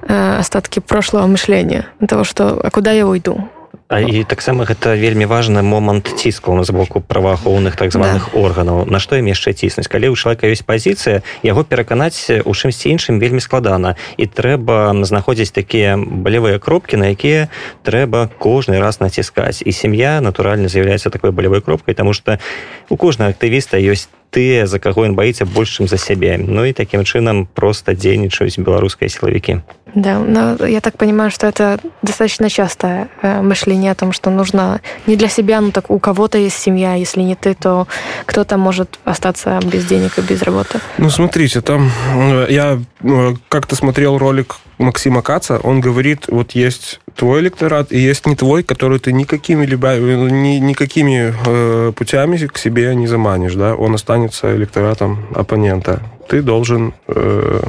э, 0.08 0.36
остатки 0.38 0.78
прошлого 0.78 1.26
мышления, 1.26 1.86
того, 2.08 2.22
что 2.22 2.60
а 2.62 2.70
куда 2.70 2.92
я 2.92 3.06
уйду, 3.06 3.48
А 3.88 4.02
і 4.02 4.24
таксама 4.26 4.66
гэта 4.66 4.98
вельмі 4.98 5.30
важны 5.30 5.62
момант 5.62 6.10
ціску 6.18 6.58
з 6.66 6.70
боку 6.74 6.98
праваахоўных 6.98 7.78
так 7.78 7.94
званых 7.94 8.34
да. 8.34 8.40
органаў. 8.40 8.82
На 8.90 8.98
што 8.98 9.14
ім 9.14 9.30
яшчэ 9.30 9.54
ціснуць? 9.54 9.86
Калі 9.86 10.10
ў 10.10 10.18
чалавека 10.18 10.50
ёсць 10.50 10.66
пазіцыя 10.66 11.22
яго 11.46 11.62
пераканаць 11.62 12.26
у 12.42 12.50
чымсьці 12.50 12.90
іншым 12.90 13.22
вельмі 13.22 13.38
складана. 13.38 13.94
І 14.18 14.26
трэба 14.26 14.90
знаходзіць 15.06 15.54
такія 15.54 15.94
балевыя 15.94 16.58
кропкі 16.58 16.98
на 16.98 17.14
якія 17.14 17.46
трэба 17.86 18.26
кожны 18.42 18.82
раз 18.82 18.98
націскаць. 18.98 19.62
І 19.62 19.70
сям'я 19.70 20.18
натуральна 20.18 20.66
з'яўляецца 20.66 21.14
такой 21.14 21.30
балевой 21.30 21.62
кропкай 21.62 21.94
тому 21.94 22.10
что 22.10 22.42
у 22.90 22.98
кожнага 22.98 23.38
актывіста 23.38 23.78
ёсць 23.78 24.10
тыя 24.31 24.65
за 24.65 24.79
каго 24.79 25.05
ён 25.05 25.13
баіцца 25.13 25.45
больш 25.45 25.77
чым 25.77 25.87
за 25.91 25.97
сябе 25.97 26.39
Ну 26.39 26.65
і 26.65 26.73
такім 26.73 27.03
чынам 27.03 27.45
просто 27.45 27.93
дзейнічаюць 27.93 28.59
беларускія 28.59 29.09
сілавікі 29.09 29.61
Да, 29.93 30.19
но 30.19 30.65
я 30.65 30.79
так 30.79 30.97
понимаю, 30.97 31.31
что 31.31 31.47
это 31.47 31.79
достаточно 32.01 32.49
частое 32.49 33.09
э, 33.21 33.41
мышление 33.41 33.91
о 33.91 33.95
том, 33.95 34.13
что 34.13 34.29
нужно 34.29 34.79
не 35.05 35.17
для 35.17 35.27
себя, 35.27 35.59
но 35.59 35.71
так 35.71 35.89
у 35.91 35.99
кого-то 35.99 36.37
есть 36.37 36.57
семья, 36.57 36.95
если 36.95 37.21
не 37.21 37.35
ты, 37.35 37.53
то 37.53 37.87
кто-то 38.25 38.57
может 38.57 38.99
остаться 39.03 39.59
без 39.65 39.85
денег 39.85 40.17
и 40.17 40.21
без 40.21 40.41
работы. 40.43 40.79
Ну, 40.97 41.09
смотрите, 41.09 41.61
там 41.61 41.91
э, 42.15 42.47
я 42.49 42.79
э, 43.03 43.33
как-то 43.49 43.75
смотрел 43.75 44.17
ролик 44.17 44.55
Максима 44.78 45.22
Каца, 45.22 45.58
он 45.62 45.80
говорит, 45.80 46.26
вот 46.28 46.52
есть 46.52 47.00
твой 47.16 47.40
электорат 47.40 47.92
и 47.92 47.98
есть 47.98 48.26
не 48.26 48.36
твой, 48.36 48.62
который 48.62 48.98
ты 48.98 49.12
никакими, 49.12 49.64
либо, 49.64 49.96
ни, 49.96 50.58
никакими 50.58 51.34
э, 51.46 51.92
путями 51.92 52.36
к 52.36 52.58
себе 52.58 52.94
не 52.94 53.06
заманишь, 53.06 53.54
да, 53.54 53.74
он 53.74 53.94
останется 53.94 54.54
электоратом 54.54 55.26
оппонента. 55.34 56.02
Ты 56.28 56.42
должен 56.42 56.92
э, 57.08 57.62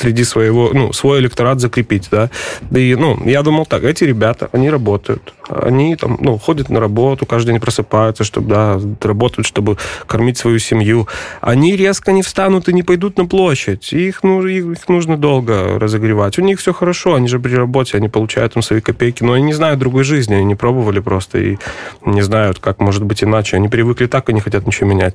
среди 0.00 0.24
своего, 0.24 0.70
ну, 0.72 0.92
свой 0.92 1.20
электорат 1.20 1.60
закрепить, 1.60 2.08
да. 2.10 2.30
И, 2.70 2.96
ну, 2.98 3.18
я 3.26 3.42
думал 3.42 3.66
так, 3.66 3.84
эти 3.84 4.04
ребята, 4.04 4.48
они 4.52 4.70
работают, 4.70 5.34
они 5.48 5.96
там, 5.96 6.16
ну, 6.20 6.38
ходят 6.38 6.70
на 6.70 6.80
работу, 6.80 7.26
каждый 7.26 7.52
день 7.52 7.60
просыпаются, 7.60 8.24
чтобы, 8.24 8.48
да, 8.48 8.80
работают, 9.02 9.46
чтобы 9.46 9.76
кормить 10.06 10.38
свою 10.38 10.58
семью. 10.58 11.06
Они 11.40 11.76
резко 11.76 12.12
не 12.12 12.22
встанут 12.22 12.68
и 12.68 12.72
не 12.72 12.82
пойдут 12.82 13.18
на 13.18 13.26
площадь. 13.26 13.92
Их, 13.92 14.22
ну, 14.22 14.46
их 14.46 14.88
нужно 14.88 15.16
долго 15.16 15.78
разогревать. 15.78 16.38
У 16.38 16.42
них 16.42 16.58
все 16.58 16.72
хорошо, 16.72 17.14
они 17.14 17.28
же 17.28 17.38
при 17.38 17.54
работе, 17.54 17.96
они 17.96 18.08
получают 18.08 18.54
там 18.54 18.62
свои 18.62 18.80
копейки, 18.80 19.22
но 19.22 19.34
они 19.34 19.44
не 19.44 19.52
знают 19.52 19.78
другой 19.78 20.04
жизни, 20.04 20.34
они 20.34 20.44
не 20.44 20.54
пробовали 20.54 21.00
просто 21.00 21.38
и 21.38 21.58
не 22.06 22.22
знают, 22.22 22.58
как 22.58 22.80
может 22.80 23.04
быть 23.04 23.22
иначе. 23.22 23.56
Они 23.56 23.68
привыкли 23.68 24.06
так 24.06 24.30
и 24.30 24.32
не 24.32 24.40
хотят 24.40 24.66
ничего 24.66 24.88
менять. 24.88 25.14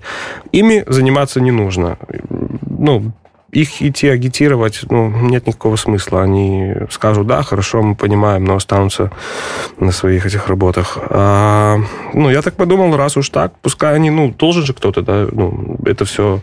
Ими 0.52 0.84
заниматься 0.88 1.42
не 1.42 1.52
нужно. 1.52 1.98
Ну, 2.78 3.14
их 3.56 3.82
идти 3.82 4.10
агитировать, 4.10 4.82
ну, 4.90 5.10
нет 5.10 5.48
никакого 5.48 5.78
смысла. 5.78 6.22
Они 6.24 6.74
скажут, 6.92 7.26
да, 7.28 7.42
хорошо, 7.42 7.82
мы 7.82 7.96
понимаем, 7.96 8.44
но 8.44 8.56
останутся 8.56 9.12
на 9.80 9.92
своих 9.92 10.26
этих 10.26 10.48
работах. 10.48 10.98
А, 11.10 11.80
ну, 12.14 12.30
я 12.30 12.42
так 12.42 12.56
подумал, 12.56 12.96
раз 12.98 13.16
уж 13.16 13.30
так, 13.30 13.54
пускай 13.62 13.96
они, 13.96 14.10
ну, 14.10 14.34
должен 14.38 14.66
же 14.66 14.74
кто-то, 14.74 15.02
да, 15.02 15.28
ну, 15.32 15.78
это 15.86 16.04
все, 16.04 16.42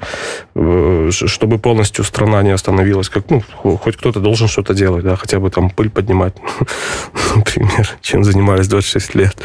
э, 0.55 1.11
чтобы 1.13 1.59
полностью 1.59 2.03
страна 2.05 2.43
не 2.43 2.51
остановилась, 2.51 3.11
как, 3.11 3.25
ну, 3.29 3.43
хоть 3.77 3.97
кто-то 3.99 4.21
должен 4.21 4.49
что-то 4.49 4.73
делать, 4.73 5.05
да, 5.05 5.17
хотя 5.17 5.39
бы 5.39 5.51
там 5.51 5.69
пыль 5.69 5.91
поднимать, 5.91 6.35
например, 7.37 7.91
чем 8.01 8.25
занимались 8.25 8.69
26 8.69 9.15
лет. 9.17 9.37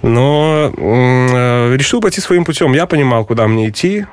Но 0.00 0.72
э, 0.74 1.76
решил 1.76 2.00
пойти 2.00 2.20
своим 2.20 2.44
путем. 2.44 2.72
Я 2.72 2.86
понимал, 2.86 3.24
куда 3.24 3.46
мне 3.46 3.68
идти, 3.68 4.06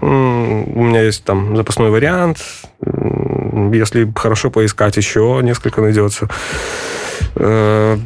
у 0.00 0.84
меня 0.84 1.02
есть 1.02 1.24
там 1.24 1.56
запасной 1.56 1.90
вариант. 1.90 2.38
Если 2.80 4.10
хорошо 4.14 4.50
поискать, 4.50 4.96
еще 4.96 5.40
несколько 5.42 5.80
найдется. 5.80 6.28
Э, 7.36 7.98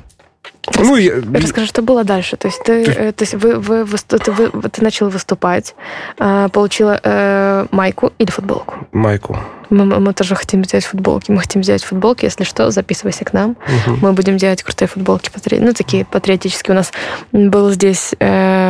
ну, 0.76 0.96
я... 0.96 1.14
Расскажи, 1.34 1.66
что 1.66 1.82
было 1.82 2.04
дальше. 2.04 2.36
То 2.36 2.48
есть 2.48 2.62
ты, 2.62 2.84
ты... 2.84 2.90
Э, 2.92 3.12
то 3.12 3.22
есть 3.22 3.34
вы, 3.34 3.56
вы, 3.56 3.84
вы, 3.84 3.98
ты, 4.06 4.32
вы, 4.32 4.50
ты 4.68 4.82
начал 4.82 5.08
выступать, 5.08 5.74
э, 6.18 6.48
получила 6.52 7.00
э, 7.02 7.66
майку 7.70 8.12
или 8.18 8.30
футболку? 8.30 8.74
Майку. 8.92 9.38
Мы, 9.70 9.84
мы 9.84 10.14
тоже 10.14 10.34
хотим 10.34 10.64
сделать 10.64 10.84
футболки. 10.84 11.30
Мы 11.30 11.40
хотим 11.40 11.62
сделать 11.62 11.84
футболки. 11.84 12.24
Если 12.24 12.44
что, 12.44 12.70
записывайся 12.70 13.24
к 13.24 13.32
нам. 13.32 13.50
Угу. 13.50 13.98
Мы 14.02 14.12
будем 14.12 14.36
делать 14.36 14.62
крутые 14.62 14.88
футболки. 14.88 15.30
Ну, 15.52 15.72
такие 15.72 16.04
патриотические. 16.04 16.74
У 16.74 16.76
нас 16.76 16.92
был 17.32 17.70
здесь 17.70 18.14
э, 18.18 18.67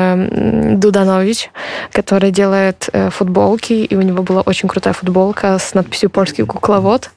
Дуданович, 0.79 1.51
который 1.93 2.31
делает 2.31 2.89
э, 2.93 3.11
футболки, 3.11 3.73
и 3.73 3.97
у 3.97 4.03
него 4.03 4.23
была 4.23 4.43
очень 4.43 4.69
крутая 4.69 4.95
футболка 4.95 5.59
с 5.59 5.75
надписью 5.75 6.11
«Польский 6.11 6.45
кукловод». 6.45 7.11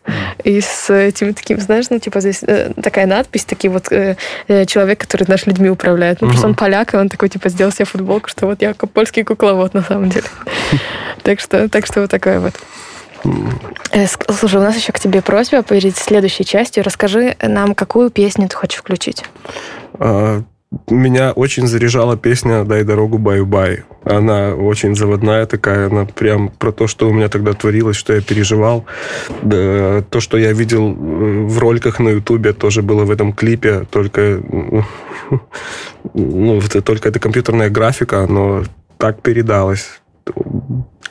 И 0.44 0.62
с 0.62 0.90
этим 0.90 1.34
таким, 1.34 1.60
знаешь, 1.60 1.90
ну, 1.90 2.00
типа 2.00 2.20
здесь 2.20 2.44
э, 2.44 2.72
такая 2.82 3.06
надпись, 3.06 3.46
такие 3.46 3.72
вот 3.72 3.92
э, 3.92 4.16
человек, 4.66 5.00
который 5.00 5.26
наш 5.28 5.46
людьми 5.46 5.70
управляет. 5.70 6.22
Ну, 6.22 6.28
угу. 6.28 6.34
просто 6.34 6.48
он 6.48 6.56
поляк, 6.56 6.94
и 6.94 6.98
он 6.98 7.10
такой, 7.10 7.30
типа, 7.30 7.50
сделал 7.50 7.72
себе 7.72 7.86
футболку, 7.86 8.30
что 8.30 8.48
вот 8.48 8.62
я 8.62 8.74
польский 8.74 9.24
кукловод 9.24 9.74
на 9.74 9.84
самом 9.84 10.10
деле. 10.10 10.28
Так 11.24 11.40
что, 11.40 11.70
так 11.70 11.86
что 11.86 12.02
вот 12.02 12.10
такое 12.10 12.40
вот. 12.40 12.54
Слушай, 14.30 14.56
у 14.56 14.64
нас 14.64 14.76
еще 14.76 14.92
к 14.92 15.00
тебе 15.00 15.22
просьба 15.22 15.62
перед 15.62 15.96
следующей 15.96 16.46
частью. 16.46 16.84
Расскажи 16.84 17.36
нам, 17.42 17.76
какую 17.76 18.10
песню 18.10 18.50
ты 18.50 18.56
хочешь 18.56 18.80
включить? 18.80 19.24
Меня 20.90 21.34
очень 21.34 21.68
заряжала 21.68 22.16
песня 22.16 22.64
«Дай 22.64 22.84
дорогу, 22.84 23.18
bye-bye». 23.18 23.84
Она 24.06 24.56
очень 24.56 24.96
заводная 24.96 25.46
такая, 25.46 25.88
она 25.88 26.06
прям 26.06 26.48
про 26.48 26.72
то, 26.72 26.88
что 26.88 27.10
у 27.10 27.14
меня 27.14 27.28
тогда 27.28 27.52
творилось, 27.52 27.98
что 27.98 28.14
я 28.14 28.22
переживал. 28.22 28.86
Да, 29.42 30.02
то, 30.10 30.22
что 30.22 30.38
я 30.38 30.54
видел 30.54 30.92
э, 30.92 30.94
в 30.94 31.60
роликах 31.60 32.00
на 32.00 32.10
Ютубе, 32.10 32.54
тоже 32.54 32.84
было 32.84 33.04
в 33.04 33.12
этом 33.12 33.34
клипе, 33.34 33.86
только, 33.92 34.42
ну, 36.14 36.62
только 36.62 37.10
это 37.10 37.20
компьютерная 37.20 37.70
графика, 37.70 38.26
но 38.28 38.64
так 38.98 39.22
передалось. 39.22 40.02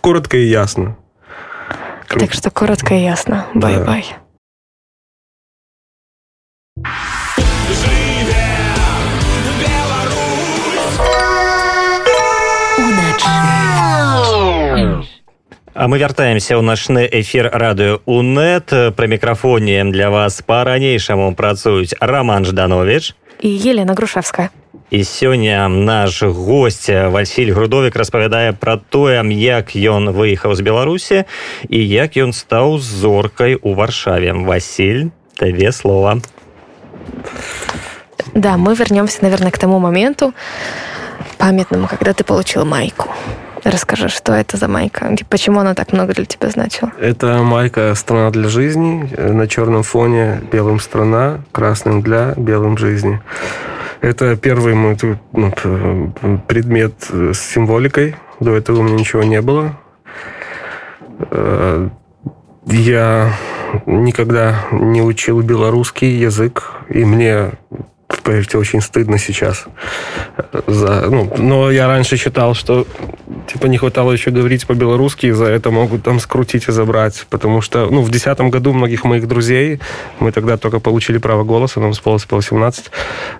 Коротко 0.00 0.38
и 0.38 0.46
ясно. 0.46 0.96
Так 2.08 2.32
что 2.32 2.50
коротко 2.50 2.94
и 2.94 3.02
ясно. 3.02 3.46
Bye-bye. 3.52 4.16
А 6.82 7.19
мы 15.79 15.99
вяртаемся 15.99 16.55
ў 16.55 16.63
начны 16.63 17.03
эфир 17.11 17.51
радыё 17.51 17.99
унет 18.05 18.71
пры 18.95 19.07
мікрафоне 19.11 19.83
для 19.91 20.09
вас 20.09 20.39
па-ранейшаму 20.39 21.35
працуюць 21.35 21.95
роман 21.99 22.45
жданович 22.45 23.15
і 23.43 23.49
елена 23.51 23.93
грушевская 23.93 24.49
і 24.91 25.03
сёння 25.03 25.67
наш 25.67 26.23
гость 26.23 26.89
василь 26.89 27.51
грудовік 27.51 27.95
распавядае 27.95 28.53
пра 28.53 28.77
тое 28.77 29.19
як 29.35 29.75
ён 29.75 30.15
выехаў 30.15 30.55
з 30.55 30.61
беларусі 30.61 31.23
і 31.69 31.79
як 31.83 32.15
ён 32.15 32.31
стаў 32.31 32.79
зоркай 32.79 33.59
у 33.59 33.73
варшаве 33.73 34.33
василь 34.33 35.11
табе 35.35 35.71
слова 35.71 36.21
да 38.33 38.57
мы 38.57 38.75
вернемся 38.75 39.19
наверное 39.21 39.51
к 39.51 39.57
тому 39.57 39.79
моменту 39.79 40.33
памятному 41.37 41.87
когда 41.87 42.13
ты 42.13 42.23
получил 42.23 42.63
майку 42.63 43.09
Расскажи, 43.64 44.08
что 44.08 44.32
это 44.32 44.56
за 44.56 44.68
майка? 44.68 45.14
Почему 45.28 45.60
она 45.60 45.74
так 45.74 45.92
много 45.92 46.14
для 46.14 46.24
тебя 46.24 46.48
значила? 46.50 46.92
Это 46.98 47.42
майка 47.42 47.94
«Страна 47.94 48.30
для 48.30 48.48
жизни». 48.48 49.08
На 49.18 49.46
черном 49.46 49.82
фоне 49.82 50.40
белым 50.50 50.80
«Страна», 50.80 51.40
красным 51.52 52.02
«Для», 52.02 52.34
белым 52.36 52.78
«Жизни». 52.78 53.20
Это 54.00 54.34
первый 54.36 54.74
мой 54.74 54.96
ну, 55.32 55.52
предмет 56.48 56.94
с 57.10 57.38
символикой. 57.38 58.16
До 58.40 58.56
этого 58.56 58.80
у 58.80 58.82
меня 58.82 58.96
ничего 58.96 59.22
не 59.22 59.42
было. 59.42 59.78
Э, 61.30 61.88
я 62.64 63.32
никогда 63.84 64.64
не 64.72 65.02
учил 65.02 65.42
белорусский 65.42 66.16
язык, 66.16 66.72
и 66.88 67.04
мне 67.04 67.52
поверьте, 68.22 68.58
очень 68.58 68.80
стыдно 68.80 69.18
сейчас. 69.18 69.64
За, 70.66 71.08
ну, 71.10 71.32
но 71.38 71.70
я 71.70 71.86
раньше 71.86 72.16
считал, 72.16 72.54
что 72.54 72.86
типа 73.52 73.66
не 73.66 73.78
хватало 73.78 74.12
еще 74.12 74.30
говорить 74.30 74.66
по-белорусски, 74.66 75.26
и 75.26 75.32
за 75.32 75.46
это 75.46 75.70
могут 75.70 76.02
там 76.02 76.20
скрутить 76.20 76.68
и 76.68 76.72
забрать. 76.72 77.26
Потому 77.30 77.60
что, 77.60 77.86
ну, 77.90 78.02
в 78.02 78.10
десятом 78.10 78.50
году 78.50 78.72
многих 78.72 79.04
моих 79.04 79.26
друзей, 79.26 79.80
мы 80.18 80.32
тогда 80.32 80.56
только 80.56 80.80
получили 80.80 81.18
право 81.18 81.44
голоса, 81.44 81.80
нам 81.80 81.92
исполнилось 81.92 82.24
по 82.24 82.36
18, 82.36 82.90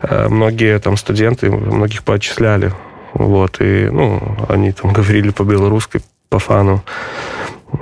э, 0.03 0.29
многие 0.29 0.79
там 0.79 0.97
студенты, 0.97 1.51
многих 1.51 2.03
поотчисляли. 2.03 2.73
Вот, 3.13 3.61
и, 3.61 3.89
ну, 3.91 4.37
они 4.49 4.73
там 4.73 4.93
говорили 4.93 5.31
по-белорусски, 5.31 6.01
по 6.29 6.39
фану. 6.39 6.83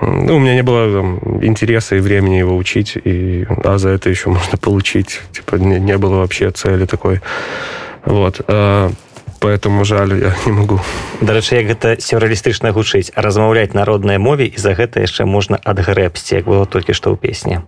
Ну, 0.02 0.36
у 0.36 0.40
меня 0.40 0.56
не 0.56 0.64
было 0.64 0.92
там, 0.92 1.44
интереса 1.44 1.96
и 1.96 2.00
времени 2.00 2.36
его 2.36 2.56
учить, 2.56 2.98
и, 2.98 3.46
а 3.64 3.78
за 3.78 3.90
это 3.90 4.10
еще 4.10 4.30
можно 4.30 4.58
получить. 4.58 5.22
Типа 5.32 5.56
не, 5.56 5.80
не 5.80 5.98
было 5.98 6.18
вообще 6.18 6.52
цели 6.52 6.86
такой. 6.86 7.22
Вот. 8.06 8.42
А, 8.48 8.92
поэтому 9.40 9.86
жаль, 9.86 10.20
я 10.20 10.36
не 10.46 10.52
могу. 10.52 10.80
Дарэчы, 11.22 11.56
як 11.56 11.68
гэта 11.68 12.00
сюрреалістычна 12.00 12.72
гучыць, 12.72 13.12
размаўляць 13.16 13.74
народнай 13.74 14.18
мове 14.18 14.48
і 14.48 14.58
за 14.58 14.74
гэта 14.74 15.00
яшчэ 15.00 15.26
можна 15.26 15.60
адгрэбсці, 15.64 16.36
як 16.36 16.46
было 16.46 16.66
толькі 16.66 16.94
што 16.94 17.14
ў 17.14 17.18
песне. 17.18 17.64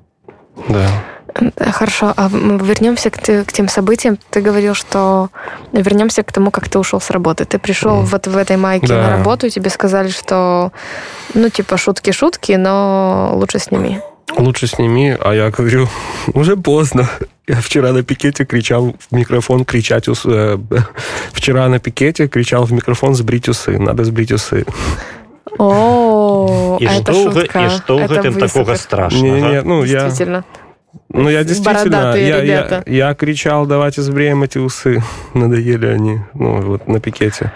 Да. 0.67 0.88
Хорошо, 1.71 2.13
а 2.15 2.30
вернемся 2.30 3.10
к, 3.10 3.19
к 3.19 3.52
тем 3.52 3.67
событиям. 3.67 4.17
Ты 4.30 4.41
говорил, 4.41 4.74
что 4.74 5.30
вернемся 5.74 6.24
к 6.24 6.32
тому, 6.32 6.52
как 6.52 6.69
ты 6.69 6.80
ушел 6.80 7.02
с 7.02 7.10
работы. 7.10 7.45
Ты 7.45 7.60
пришел 7.60 8.02
mm. 8.02 8.06
вот 8.06 8.28
в 8.28 8.38
этой 8.38 8.58
майке 8.58 8.88
да. 8.88 9.02
на 9.02 9.10
работу, 9.17 9.48
и 9.48 9.50
тебе 9.50 9.69
сказали, 9.69 10.10
что, 10.10 10.71
ну, 11.34 11.50
типа, 11.50 11.78
шутки-шутки, 11.78 12.54
но 12.54 13.32
лучше 13.34 13.60
сними. 13.60 14.00
Лучше 14.38 14.67
сними, 14.67 15.17
а 15.19 15.34
я 15.34 15.50
говорю, 15.50 15.88
уже 16.34 16.56
поздно. 16.56 17.10
Я 17.48 17.62
вчера 17.62 17.91
на 17.91 18.02
пикете 18.04 18.45
кричал 18.45 18.95
в 19.10 19.15
микрофон 19.15 19.65
кричать 19.65 20.08
усы. 20.08 20.60
Вчера 21.32 21.67
на 21.67 21.80
пикете 21.80 22.28
кричал 22.28 22.65
в 22.65 22.71
микрофон 22.71 23.13
сбрить 23.13 23.50
усы. 23.50 23.78
Надо 23.78 24.04
сбрить 24.04 24.32
усы. 24.32 24.65
О, 25.58 26.78
І 26.82 26.86
это 26.86 27.13
што, 27.13 27.32
шутка. 27.32 27.65
і 27.65 27.69
што 27.69 27.95
ў 27.95 28.04
Это 28.04 28.13
гэтым 28.15 28.34
вы 28.34 28.39
такога 28.39 28.76
супер. 28.76 28.78
страшнага? 28.78 29.24
Не, 29.24 29.41
не, 29.41 29.62
ну 29.62 29.84
я, 29.86 30.06
Действительно. 30.06 30.43
ну 31.10 31.30
я 31.30 31.43
действительно, 31.43 32.13
Бородатые 32.13 32.28
я, 32.28 32.38
я, 32.38 32.43
ребята. 32.43 32.84
я 32.88 33.13
кричал, 33.13 33.65
давайте 33.65 34.02
сбреем 34.02 34.43
эти 34.43 34.58
усы, 34.58 35.02
надоели 35.34 35.86
они, 35.86 36.19
ну 36.34 36.62
вот 36.62 36.88
на 36.88 37.00
пикете. 37.00 37.52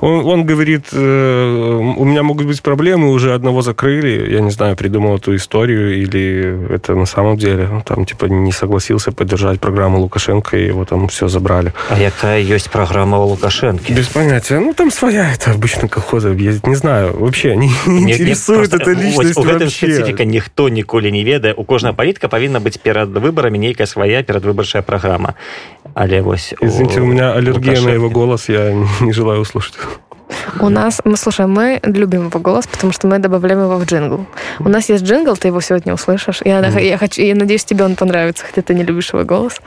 Он, 0.00 0.26
он 0.26 0.44
говорит, 0.44 0.86
э, 0.92 1.94
у 1.96 2.04
меня 2.04 2.22
могут 2.22 2.46
быть 2.46 2.62
проблемы, 2.62 3.10
уже 3.10 3.32
одного 3.32 3.62
закрыли, 3.62 4.30
я 4.30 4.40
не 4.40 4.50
знаю, 4.50 4.76
придумал 4.76 5.16
эту 5.16 5.34
историю 5.34 5.96
или 5.96 6.74
это 6.74 6.94
на 6.94 7.06
самом 7.06 7.38
деле, 7.38 7.68
ну, 7.70 7.80
там 7.80 8.04
типа 8.04 8.26
не 8.26 8.52
согласился 8.52 9.12
поддержать 9.12 9.60
программу 9.60 10.00
Лукашенко 10.00 10.56
и 10.56 10.66
его 10.66 10.84
там 10.84 11.08
все 11.08 11.28
забрали. 11.28 11.72
А 11.88 11.98
якая 11.98 12.42
ёсць 12.42 12.68
праграма 12.68 13.18
ў 13.18 13.32
лукашэнкі 13.32 13.94
Без 13.94 14.08
понятия. 14.08 14.60
Ну, 14.60 14.74
там 14.74 14.90
своя, 14.90 15.32
это 15.32 15.52
обычно 15.52 15.88
колхозы 15.88 16.28
ездит. 16.28 16.66
Не 16.66 16.74
знаю, 16.74 17.16
вообще 17.16 17.56
не, 17.56 17.70
не 17.86 18.12
интересует 18.12 18.74
эта 18.74 18.90
личность 18.92 19.38
у 19.38 19.42
гэтым 19.42 19.70
вообще. 19.70 19.86
спецыфіка 19.86 20.24
ніхто 20.24 20.68
ніколі 20.68 21.12
не 21.12 21.24
ведае 21.24 21.54
у 21.54 21.64
кожнага 21.64 21.94
палітка 21.94 22.28
павінна 22.28 22.60
быць 22.60 22.77
перад 22.83 23.09
выбарамі 23.09 23.59
нейкая 23.59 23.87
свая 23.87 24.23
перадвыбарчая 24.23 24.81
праграма 24.81 25.35
але 25.93 26.21
вось 26.21 26.53
Извините, 26.61 27.01
у 27.01 27.05
меня 27.05 27.33
аллергия 27.33 27.81
на 27.81 27.89
его 27.89 28.09
голос, 28.09 28.49
я 28.49 28.71
не 29.01 29.13
желаю 29.13 29.41
услышать. 29.41 29.75
У 30.59 30.69
нас, 30.69 31.01
мы, 31.05 31.17
слушай, 31.17 31.47
мы 31.47 31.79
любим 31.83 32.27
его 32.27 32.39
голос, 32.39 32.67
потому 32.67 32.93
что 32.93 33.07
мы 33.07 33.19
добавляем 33.19 33.61
его 33.63 33.77
в 33.77 33.85
джингл. 33.85 34.25
У 34.59 34.69
нас 34.69 34.89
есть 34.89 35.03
джингл, 35.03 35.35
ты 35.35 35.47
его 35.47 35.61
сегодня 35.61 35.93
услышишь. 35.93 36.41
Я, 36.45 36.65
я, 36.79 36.97
хочу, 36.97 37.21
я 37.21 37.35
надеюсь, 37.35 37.65
тебе 37.65 37.83
он 37.83 37.95
понравится, 37.95 38.45
хотя 38.45 38.61
ты 38.61 38.73
не 38.75 38.83
любишь 38.83 39.13
его 39.13 39.23
голос. 39.23 39.59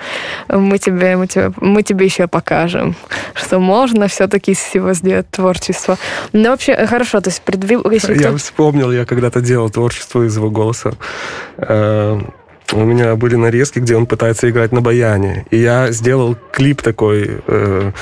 Мы 0.49 0.79
тебе, 0.79 1.17
мы 1.17 1.27
тебе, 1.27 1.53
мы 1.61 1.83
тебе 1.83 2.07
еще 2.07 2.27
покажем, 2.27 2.95
что 3.35 3.59
можно 3.59 4.07
все-таки 4.07 4.53
из 4.53 4.59
всего 4.59 4.93
сделать 4.95 5.29
творчество. 5.31 5.99
Ну, 6.33 6.51
вообще, 6.51 6.87
хорошо, 6.87 7.21
то 7.21 7.31
есть 7.31 7.43
предви... 7.43 7.79
если 7.91 8.15
Я 8.15 8.29
кто- 8.29 8.37
вспомнил, 8.37 8.93
я 8.93 9.05
когда-то 9.05 9.41
делал 9.41 9.71
творчество 9.71 10.23
из 10.23 10.37
его 10.37 10.51
голоса. 10.51 10.93
У 12.73 12.85
меня 12.85 13.17
были 13.17 13.37
нарезки, 13.37 13.79
где 13.79 13.97
он 13.97 14.07
пытается 14.07 14.49
играть 14.49 14.73
на 14.73 14.81
баяне. 14.81 15.45
И 15.51 15.59
я 15.59 15.93
сделал 15.93 16.37
клип 16.53 16.83
такой 16.83 17.39
э, 17.47 17.93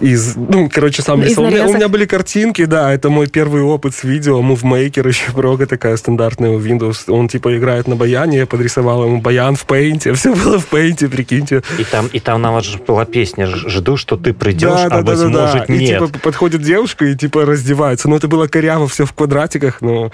из... 0.00 0.36
Ну, 0.36 0.68
короче, 0.72 1.02
сам 1.02 1.22
Из 1.22 1.30
рисовал. 1.30 1.50
У 1.50 1.52
меня, 1.52 1.66
у 1.66 1.74
меня 1.74 1.88
были 1.88 2.06
картинки, 2.06 2.64
да, 2.64 2.92
это 2.92 3.10
мой 3.10 3.26
первый 3.26 3.62
опыт 3.62 3.94
с 3.94 4.04
видео. 4.04 4.40
Movemaker 4.40 5.08
еще 5.12 5.32
прога 5.32 5.66
такая 5.66 5.96
стандартная 5.96 6.50
у 6.50 6.60
Windows. 6.60 7.10
Он 7.10 7.28
типа 7.28 7.56
играет 7.56 7.88
на 7.88 7.96
баяне, 7.96 8.38
я 8.38 8.46
подрисовал 8.46 9.04
ему 9.04 9.20
баян 9.20 9.56
в 9.56 9.66
Paint. 9.66 10.12
Все 10.18 10.34
было 10.34 10.58
в 10.58 10.72
Paint, 10.72 11.08
прикиньте. 11.08 11.62
і 11.78 11.84
там 11.84 12.10
і 12.12 12.20
там 12.20 12.42
нават 12.42 12.64
ж 12.64 12.78
была 12.86 13.04
песня 13.04 13.46
жду 13.46 13.96
что 13.96 14.16
ты 14.16 14.32
придешь 14.32 14.88
а 14.90 15.02
быть 15.02 15.18
может 15.18 15.70
И 15.70 15.72
нет 15.72 16.06
типа 16.06 16.18
подходит 16.18 16.62
девушка 16.62 17.04
и 17.04 17.14
типа 17.16 17.44
раздевается. 17.44 18.08
Ну, 18.08 18.16
это 18.16 18.28
было 18.28 18.46
коряво, 18.46 18.86
все 18.86 19.04
в 19.04 19.12
квадратиках, 19.12 19.82
но 19.82 20.10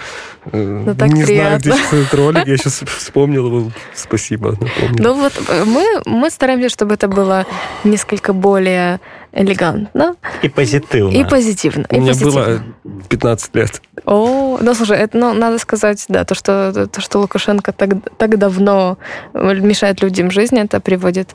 э, 0.51 0.83
Ну, 0.85 0.95
так 0.95 1.09
не 1.09 1.23
знаю, 1.23 1.25
приятно. 1.25 1.57
где 1.59 1.71
сейчас 1.71 1.93
этот 1.93 2.13
ролик. 2.13 2.47
Я 2.47 2.57
сейчас 2.57 2.83
вспомнил 2.97 3.47
его. 3.47 3.71
Спасибо. 3.93 4.51
напомнил. 4.51 5.03
Ну 5.03 5.13
вот 5.13 5.33
э, 5.49 5.63
мы, 5.65 5.85
мы 6.05 6.29
стараемся, 6.29 6.69
чтобы 6.69 6.93
это 6.93 7.07
было 7.07 7.45
несколько 7.83 8.33
более 8.33 8.99
элегантно 9.34 10.14
і 10.42 10.48
пазітыўна 10.48 11.14
и 11.20 11.24
позитивно. 11.24 11.84
У 11.90 11.94
и 11.96 12.00
меня 12.00 12.12
позитивно. 12.12 12.40
было 12.40 12.60
15 13.08 13.56
лет. 13.56 13.82
О, 14.06 14.58
ну 14.60 14.74
слушай, 14.74 14.98
это, 14.98 15.16
ну, 15.18 15.34
надо 15.34 15.58
сказать, 15.58 16.04
да, 16.08 16.24
то, 16.24 16.34
что, 16.34 16.88
то, 16.88 17.00
что 17.00 17.18
Лукашенко 17.20 17.72
так, 17.72 17.90
так 18.16 18.38
давно 18.38 18.96
мешает 19.34 20.02
людям 20.02 20.30
жизни, 20.30 20.60
это 20.60 20.80
приводит 20.80 21.34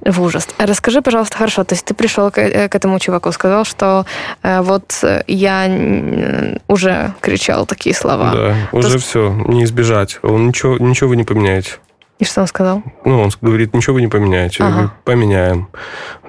в 0.00 0.20
ужас. 0.22 0.48
А 0.58 0.66
Расскажи, 0.66 1.02
пожалуйста, 1.02 1.36
хорошо, 1.36 1.62
то 1.64 1.74
есть 1.74 1.84
ты 1.84 1.94
пришел 1.94 2.30
к, 2.30 2.38
э, 2.38 2.68
к 2.68 2.74
этому 2.74 2.98
чуваку, 2.98 3.30
сказал, 3.32 3.64
что 3.64 4.06
э, 4.42 4.60
вот 4.62 4.98
э, 5.02 5.22
я 5.28 5.66
м, 5.66 6.58
уже 6.68 7.12
кричал 7.20 7.66
такие 7.66 7.94
слова. 7.94 8.32
Да, 8.34 8.54
уже 8.72 8.94
есть- 8.96 9.06
все, 9.06 9.30
не 9.46 9.62
избежать. 9.64 10.18
Он 10.22 10.48
ничего, 10.48 10.78
ничего 10.78 11.10
вы 11.10 11.16
не 11.16 11.24
поменяете. 11.24 11.74
И 12.21 12.23
что 12.23 12.41
он 12.41 12.47
сказал? 12.47 12.83
Ну, 13.03 13.19
он 13.23 13.31
говорит, 13.41 13.73
ничего 13.73 13.95
вы 13.95 14.01
не 14.01 14.07
поменяете. 14.07 14.57
Я 14.59 14.65
Ага. 14.67 14.73
говорю, 14.75 14.91
поменяем. 15.05 15.67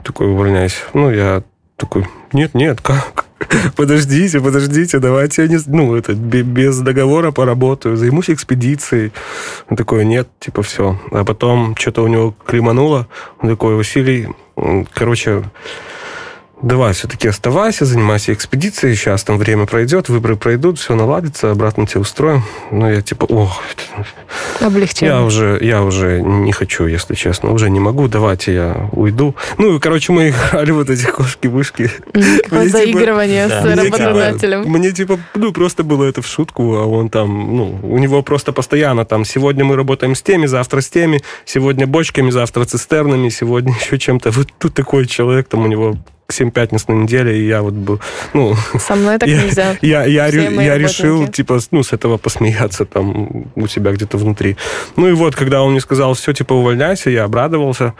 Такой, 0.03 0.27
увольняйся. 0.33 0.79
Ну, 0.95 1.11
я 1.11 1.43
такой, 1.77 2.07
нет, 2.33 2.55
нет, 2.55 2.81
как? 2.81 3.27
Подождите, 3.77 4.41
подождите, 4.41 4.99
давайте 5.01 5.43
я 5.43 5.49
не... 5.49 5.59
Ну, 5.67 5.95
это 5.95 6.15
бе- 6.15 6.43
без 6.43 6.79
договора 6.79 7.31
поработаю, 7.31 7.97
займусь 7.99 8.31
экспедицией. 8.31 9.13
Он 9.69 9.77
такой, 9.77 10.07
нет, 10.07 10.29
типа, 10.41 10.63
все. 10.63 10.99
А 11.11 11.25
потом 11.25 11.77
что-то 11.77 12.03
у 12.03 12.09
него 12.09 12.35
климануло. 12.47 13.07
Он 13.41 13.51
такой, 13.51 13.75
Василий, 13.77 14.29
короче, 14.95 15.43
давай 16.63 16.93
все-таки 16.93 17.29
оставайся, 17.29 17.85
занимайся 17.85 18.33
экспедицией, 18.33 18.95
сейчас 18.95 19.25
там 19.25 19.39
время 19.39 19.67
пройдет, 19.67 20.09
выборы 20.09 20.37
пройдут, 20.37 20.79
все 20.79 20.95
наладится, 20.95 21.51
обратно 21.51 21.87
тебя 21.87 22.01
устроим. 22.01 22.43
Ну, 22.71 22.89
я 22.89 23.03
типа, 23.03 23.25
ох, 23.25 23.63
Облегчение. 24.61 25.15
я 25.15 25.23
уже, 25.23 25.59
я 25.61 25.83
уже 25.83 26.21
не 26.23 26.53
хочу, 26.53 26.87
если 26.87 27.15
честно, 27.15 27.51
уже 27.53 27.69
не 27.69 27.81
могу, 27.81 28.09
давайте 28.09 28.55
я 28.55 28.89
уйду. 28.93 29.35
Ну, 29.59 29.77
и, 29.77 29.81
короче, 29.81 30.13
мы 30.13 30.31
играли 30.31 30.71
вот 30.73 30.89
эти 30.89 31.07
кошки-вышки. 31.07 31.91
Мне, 32.15 32.39
типа, 32.39 32.69
заигрывания 32.69 33.49
да. 33.49 33.61
с 33.61 33.65
Мне, 33.65 33.75
Мне, 33.75 33.85
типа, 33.85 33.99
работодателем. 33.99 34.61
мне, 34.63 34.93
типа, 34.93 35.19
ну, 35.35 35.53
просто 35.53 35.83
было 35.83 36.05
это 36.05 36.23
в 36.23 36.27
шутку, 36.27 36.77
а 36.77 36.87
он 36.87 37.09
там, 37.11 37.57
ну, 37.57 37.79
у 37.83 37.99
него 37.99 38.23
просто 38.23 38.53
постоянно 38.53 39.05
там, 39.05 39.25
сегодня 39.25 39.65
мы 39.65 39.77
работаем 39.77 40.15
с 40.15 40.23
теми, 40.23 40.47
завтра 40.47 40.81
с 40.81 40.89
теми, 40.89 41.23
сегодня 41.45 41.87
бочками, 41.87 42.31
завтра 42.31 42.65
цистернами, 42.65 43.29
сегодня 43.29 43.75
еще 43.81 43.99
чем-то. 43.99 44.31
Вот 44.31 44.49
тут 44.59 44.75
такой 44.75 45.07
человек, 45.07 45.49
там 45.49 45.65
у 45.65 45.67
него 45.67 45.97
7 46.33 46.51
пятниц 46.51 46.89
на 46.89 46.95
неделе, 46.95 47.39
и 47.39 47.47
я 47.47 47.63
вот 47.63 47.75
был, 47.75 48.01
ну, 48.35 48.55
Со 48.79 48.95
мной 48.95 49.19
так 49.19 49.29
я, 49.29 49.43
нельзя. 49.43 49.77
Я, 49.83 50.05
я, 50.05 50.51
мои 50.51 50.67
я 50.67 50.79
решил, 50.79 51.29
типа, 51.29 51.61
ну, 51.71 51.83
с 51.83 51.93
этого 51.93 52.19
посмеяться 52.19 52.85
там 52.85 53.47
у 53.55 53.69
себя 53.69 53.93
где-то 53.93 54.19
внутри. 54.19 54.57
Ну 54.97 55.09
и 55.09 55.13
вот, 55.13 55.35
когда 55.35 55.63
он 55.63 55.71
мне 55.71 55.81
сказал, 55.81 56.15
все, 56.15 56.33
типа, 56.33 56.55
увольняйся, 56.55 57.11
я 57.11 57.25
обрадовался. 57.25 57.93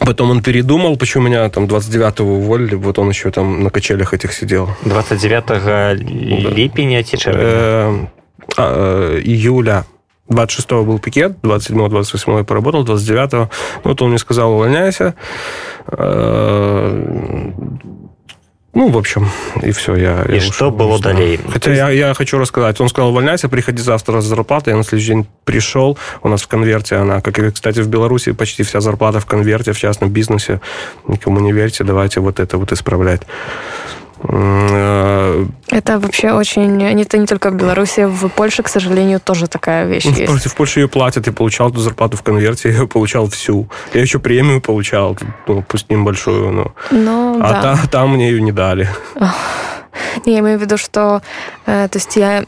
Потом 0.00 0.30
он 0.30 0.42
передумал, 0.42 0.96
почему 0.96 1.24
меня 1.24 1.48
там 1.48 1.64
29-го 1.64 2.34
уволили, 2.34 2.74
вот 2.74 2.98
он 2.98 3.08
еще 3.08 3.30
там 3.30 3.62
на 3.62 3.70
качелях 3.70 4.12
этих 4.12 4.32
сидел. 4.32 4.68
29 4.84 5.50
ліпеня 6.56 7.02
ці 7.02 7.16
чэрвеня 7.16 7.44
Э, 7.44 8.06
а, 8.56 9.16
э, 9.16 9.20
июля 9.24 9.84
26-го 10.30 10.84
был 10.84 10.98
пикет, 10.98 11.32
27-го, 11.42 11.86
28-го 11.88 12.38
я 12.38 12.44
поработал, 12.44 12.84
29-го. 12.84 13.50
Ну, 13.84 13.90
вот 13.90 14.02
он 14.02 14.08
мне 14.10 14.18
сказал, 14.18 14.52
увольняйся. 14.52 15.14
Э, 15.86 17.50
Ну, 18.76 18.88
в 18.88 18.96
общем, 18.98 19.28
и 19.62 19.70
все. 19.70 19.94
Я, 19.94 20.22
И 20.28 20.34
я 20.34 20.40
что 20.40 20.50
ушел, 20.50 20.70
было 20.72 20.88
ушел. 20.94 21.02
далее? 21.02 21.38
Хотя 21.48 21.72
я, 21.72 21.90
я 21.90 22.14
хочу 22.14 22.38
рассказать. 22.38 22.80
Он 22.80 22.88
сказал, 22.88 23.10
увольняйся, 23.10 23.48
приходи 23.48 23.80
завтра 23.82 24.20
с 24.20 24.24
зарплатой. 24.24 24.72
Я 24.72 24.76
на 24.78 24.82
следующий 24.82 25.12
день 25.12 25.26
пришел. 25.44 25.96
У 26.22 26.28
нас 26.28 26.42
в 26.42 26.48
конверте 26.48 26.96
она, 26.96 27.20
как 27.20 27.38
и, 27.38 27.50
кстати, 27.52 27.80
в 27.80 27.88
Беларуси 27.88 28.32
почти 28.32 28.64
вся 28.64 28.80
зарплата 28.80 29.20
в 29.20 29.26
конверте, 29.26 29.72
в 29.72 29.78
частном 29.78 30.10
бизнесе. 30.10 30.60
Никому 31.06 31.38
не 31.40 31.52
верьте, 31.52 31.84
давайте 31.84 32.18
вот 32.20 32.40
это 32.40 32.58
вот 32.58 32.72
исправлять. 32.72 33.22
Э, 34.22 35.46
Это 35.70 35.98
вообще 35.98 36.32
очень... 36.32 36.82
Это 36.82 37.18
не 37.18 37.26
только 37.26 37.50
в 37.50 37.54
Беларуси, 37.56 38.04
в 38.04 38.28
Польше, 38.28 38.62
к 38.62 38.68
сожалению, 38.68 39.20
тоже 39.20 39.46
такая 39.46 39.86
вещь 39.86 40.04
В 40.04 40.16
есть. 40.18 40.46
В 40.46 40.54
Польше 40.54 40.80
ее 40.80 40.88
платят, 40.88 41.26
я 41.26 41.32
получал 41.32 41.70
эту 41.70 41.80
зарплату 41.80 42.16
в 42.16 42.22
конверте, 42.22 42.68
я 42.72 42.74
ее 42.78 42.86
получал 42.86 43.28
всю. 43.28 43.68
Я 43.92 44.00
еще 44.00 44.18
премию 44.18 44.60
получал, 44.60 45.16
ну, 45.46 45.62
пусть 45.66 45.90
небольшую, 45.90 46.50
но... 46.52 46.74
Ну, 46.90 47.38
А 47.42 47.52
да. 47.52 47.62
та- 47.62 47.86
там 47.90 48.10
мне 48.10 48.30
ее 48.30 48.40
не 48.40 48.52
дали. 48.52 48.88
Не, 50.26 50.34
я 50.34 50.38
имею 50.40 50.58
в 50.58 50.62
виду, 50.62 50.76
что... 50.76 51.20
э, 51.66 51.88
то 51.88 51.98
есть 51.98 52.16
я... 52.16 52.44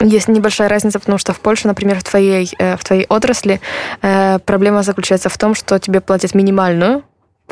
Есть 0.00 0.26
небольшая 0.28 0.68
разница, 0.68 0.98
потому 0.98 1.18
что 1.18 1.32
в 1.32 1.40
Польше, 1.40 1.68
например, 1.68 1.98
в 1.98 2.02
твоей, 2.02 2.50
э, 2.58 2.76
в 2.76 2.82
твоей 2.84 3.06
отрасли 3.08 3.60
проблема 4.00 4.82
заключается 4.82 5.28
в 5.28 5.36
том, 5.38 5.54
что 5.54 5.78
тебе 5.78 6.00
платят 6.00 6.34
минимальную 6.34 7.02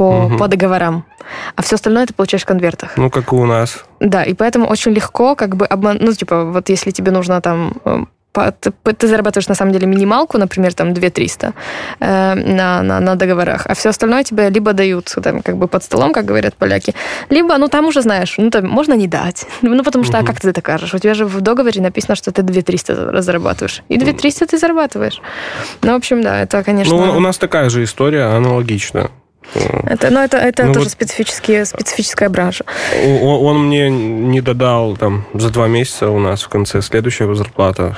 по, 0.01 0.11
Мгм. 0.23 0.39
по 0.39 0.49
договорам, 0.49 1.05
а 1.57 1.63
все 1.63 1.75
остальное 1.75 2.07
ты 2.07 2.15
получаешь 2.15 2.45
в 2.45 2.47
конвертах. 2.47 2.97
Ну, 2.97 3.11
как 3.11 3.33
и 3.33 3.37
у 3.37 3.45
нас. 3.45 3.85
Да, 4.01 4.23
и 4.23 4.33
поэтому 4.33 4.67
очень 4.67 4.93
легко 4.93 5.35
как 5.35 5.57
бы 5.57 5.67
обман... 5.67 5.99
Ну, 6.01 6.13
типа, 6.15 6.45
вот 6.45 6.71
если 6.71 6.91
тебе 6.91 7.11
нужно 7.13 7.41
там... 7.43 7.73
э, 7.85 8.05
по- 8.33 8.51
Ты, 8.53 8.71
ты 8.95 9.07
зарабатываешь 9.09 9.49
на 9.49 9.55
самом 9.55 9.73
деле 9.73 9.87
минималку, 9.87 10.39
например, 10.39 10.73
там 10.73 10.95
2300 10.95 11.53
э, 12.01 12.35
на, 12.35 12.83
на, 12.83 13.01
на 13.01 13.15
договорах, 13.17 13.67
а 13.67 13.75
все 13.75 13.91
остальное 13.91 14.25
тебе 14.25 14.49
либо 14.51 14.73
дают 14.73 15.15
там 15.23 15.43
как 15.43 15.57
бы 15.57 15.69
под 15.69 15.83
столом, 15.85 16.13
как 16.13 16.25
говорят 16.25 16.55
поляки, 16.55 16.95
либо, 17.31 17.59
ну 17.59 17.69
там 17.69 17.87
уже 17.87 18.01
знаешь, 18.01 18.39
ну 18.39 18.51
там 18.51 18.67
можно 18.69 18.95
не 18.97 19.07
дать. 19.07 19.47
Ну 19.63 19.85
потому 19.85 20.05
что, 20.05 20.17
а 20.17 20.21
Мгм. 20.23 20.27
как 20.33 20.41
ты 20.41 20.53
докажешь? 20.53 20.95
У 20.95 20.99
тебя 20.99 21.15
же 21.15 21.25
в 21.27 21.41
договоре 21.43 21.83
написано, 21.83 22.17
что 22.17 22.31
ты 22.33 22.43
2300 22.43 23.21
зарабатываешь. 23.23 23.83
И 23.91 23.99
2300 23.99 24.47
ты 24.47 24.59
зарабатываешь. 24.59 25.21
Ну, 25.83 25.93
в 25.93 25.97
общем, 25.97 26.23
да, 26.23 26.41
это, 26.43 26.63
конечно... 26.65 26.97
Ну, 26.97 27.17
у 27.17 27.21
нас 27.21 27.37
такая 27.39 27.69
же 27.69 27.83
история, 27.83 28.37
аналогичная. 28.37 29.11
Это, 29.55 30.11
ну, 30.11 30.21
это, 30.21 30.37
это 30.37 30.65
ну, 30.65 30.73
тоже 30.73 30.87
вот, 30.87 30.93
специфические, 30.93 31.65
специфическая 31.65 32.29
бража. 32.29 32.65
Он, 33.05 33.47
он 33.47 33.67
мне 33.67 33.91
не 33.91 34.41
додал 34.41 34.97
там 34.97 35.25
за 35.35 35.51
два 35.51 35.69
месяца 35.69 36.11
у 36.11 36.19
нас 36.19 36.43
в 36.43 36.49
конце 36.49 36.83
следующего 36.83 37.35
зарплата 37.35 37.97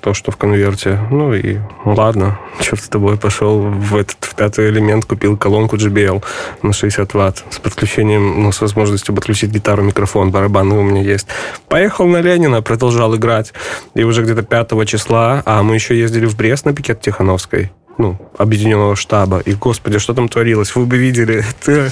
то, 0.00 0.14
что 0.14 0.30
в 0.30 0.36
конверте. 0.36 0.98
Ну 1.10 1.34
и 1.34 1.58
ладно, 1.84 2.38
черт 2.60 2.80
с 2.80 2.88
тобой, 2.88 3.16
пошел 3.18 3.60
в 3.60 3.96
этот 3.96 4.16
в 4.20 4.34
пятый 4.34 4.70
элемент, 4.70 5.04
купил 5.04 5.36
колонку 5.36 5.76
JBL 5.76 6.24
на 6.62 6.72
60 6.72 7.12
ватт 7.14 7.44
с 7.50 7.58
подключением, 7.58 8.42
ну, 8.42 8.52
с 8.52 8.60
возможностью 8.60 9.14
подключить 9.14 9.50
гитару, 9.50 9.82
микрофон, 9.82 10.30
барабаны 10.30 10.76
у 10.76 10.82
меня 10.82 11.02
есть. 11.02 11.26
Поехал 11.68 12.06
на 12.06 12.20
Ленина, 12.20 12.62
продолжал 12.62 13.14
играть. 13.16 13.52
И 13.94 14.04
уже 14.04 14.22
где-то 14.22 14.42
5 14.42 14.86
числа, 14.88 15.42
а 15.44 15.62
мы 15.62 15.74
еще 15.74 15.98
ездили 15.98 16.26
в 16.26 16.36
Брест 16.36 16.64
на 16.64 16.72
пикет 16.72 17.00
Тихановской 17.00 17.70
ну, 17.98 18.18
объединенного 18.36 18.96
штаба. 18.96 19.38
И, 19.38 19.54
господи, 19.54 19.98
что 19.98 20.14
там 20.14 20.28
творилось? 20.28 20.74
Вы 20.74 20.86
бы 20.86 20.96
видели. 20.98 21.44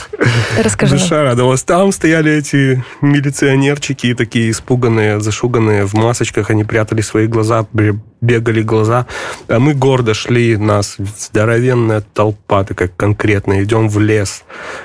Расскажи. 0.62 0.98
Душа 0.98 1.22
радовалась. 1.22 1.62
Там 1.62 1.92
стояли 1.92 2.32
эти 2.32 2.84
милиционерчики, 3.00 4.14
такие 4.14 4.50
испуганные, 4.50 5.20
зашуганные, 5.20 5.86
в 5.86 5.94
масочках. 5.94 6.50
Они 6.50 6.64
прятали 6.64 7.00
свои 7.00 7.26
глаза, 7.26 7.66
бегали 8.20 8.62
глаза. 8.62 9.06
А 9.48 9.58
мы 9.58 9.74
гордо 9.74 10.14
шли, 10.14 10.56
нас 10.56 10.96
здоровенная 10.98 12.02
толпа, 12.02 12.64
такая 12.64 12.88
конкретная. 12.88 13.62
Идем 13.64 13.88
в 13.88 13.98
лес, 13.98 14.44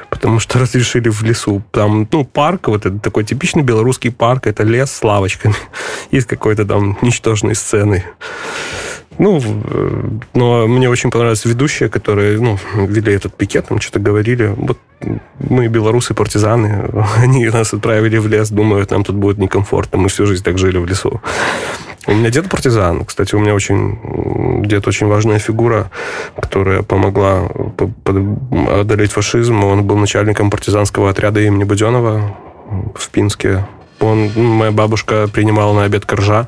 потому 0.10 0.40
что 0.40 0.60
разрешили 0.60 1.10
в 1.10 1.22
лесу. 1.24 1.62
Там, 1.72 2.08
ну, 2.12 2.24
парк, 2.24 2.68
вот 2.68 2.86
это 2.86 2.98
такой 3.00 3.24
типичный 3.24 3.64
белорусский 3.64 4.12
парк, 4.12 4.48
это 4.48 4.64
лес 4.64 4.92
с 4.92 5.04
лавочками. 5.04 5.56
Есть 6.12 6.28
какой-то 6.28 6.66
там 6.66 6.98
ничтожной 7.02 7.56
сцены. 7.56 8.06
Ну, 9.20 9.42
но 10.34 10.66
мне 10.66 10.90
очень 10.90 11.12
понравились 11.12 11.44
ведущие, 11.44 11.90
которые 11.90 12.40
ну, 12.40 12.58
вели 12.74 13.14
этот 13.14 13.36
пикет, 13.36 13.68
там 13.68 13.82
что-то 13.82 14.00
говорили. 14.00 14.54
Вот 14.56 14.78
мы 15.40 15.68
белорусы, 15.68 16.14
партизаны, 16.14 16.90
они 17.18 17.46
нас 17.50 17.74
отправили 17.74 18.18
в 18.18 18.28
лес, 18.28 18.50
думают, 18.50 18.92
нам 18.92 19.04
тут 19.04 19.18
будет 19.18 19.38
некомфортно. 19.38 19.98
Мы 20.00 20.08
всю 20.08 20.26
жизнь 20.26 20.44
так 20.44 20.58
жили 20.58 20.78
в 20.78 20.86
лесу. 20.86 21.22
У 22.08 22.14
меня 22.14 22.30
дед 22.30 22.50
партизан. 22.50 23.04
Кстати, 23.04 23.36
у 23.36 23.40
меня 23.40 23.54
очень 23.54 24.66
дед 24.66 24.88
очень 24.88 25.08
важная 25.08 25.38
фигура, 25.38 25.92
которая 26.42 26.82
помогла 26.82 27.50
одолеть 28.72 29.12
фашизм. 29.12 29.64
Он 29.64 29.84
был 29.84 29.98
начальником 29.98 30.50
партизанского 30.50 31.10
отряда 31.10 31.42
имени 31.42 31.66
Буденова 31.66 32.36
в 32.96 33.10
Пинске. 33.10 33.68
Он, 34.00 34.32
моя 34.36 34.72
бабушка 34.72 35.28
принимала 35.28 35.74
на 35.74 35.84
обед 35.84 36.06
коржа. 36.06 36.48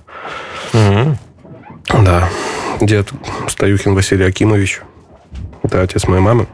Угу. 0.73 1.17
Да 1.93 2.30
дед 2.86 3.10
Стаюхин 3.47 3.93
Василий 3.93 4.25
Акимович. 4.25 4.82
Это 5.63 5.82
отец 5.82 6.08
моей 6.08 6.21
мамы. 6.21 6.47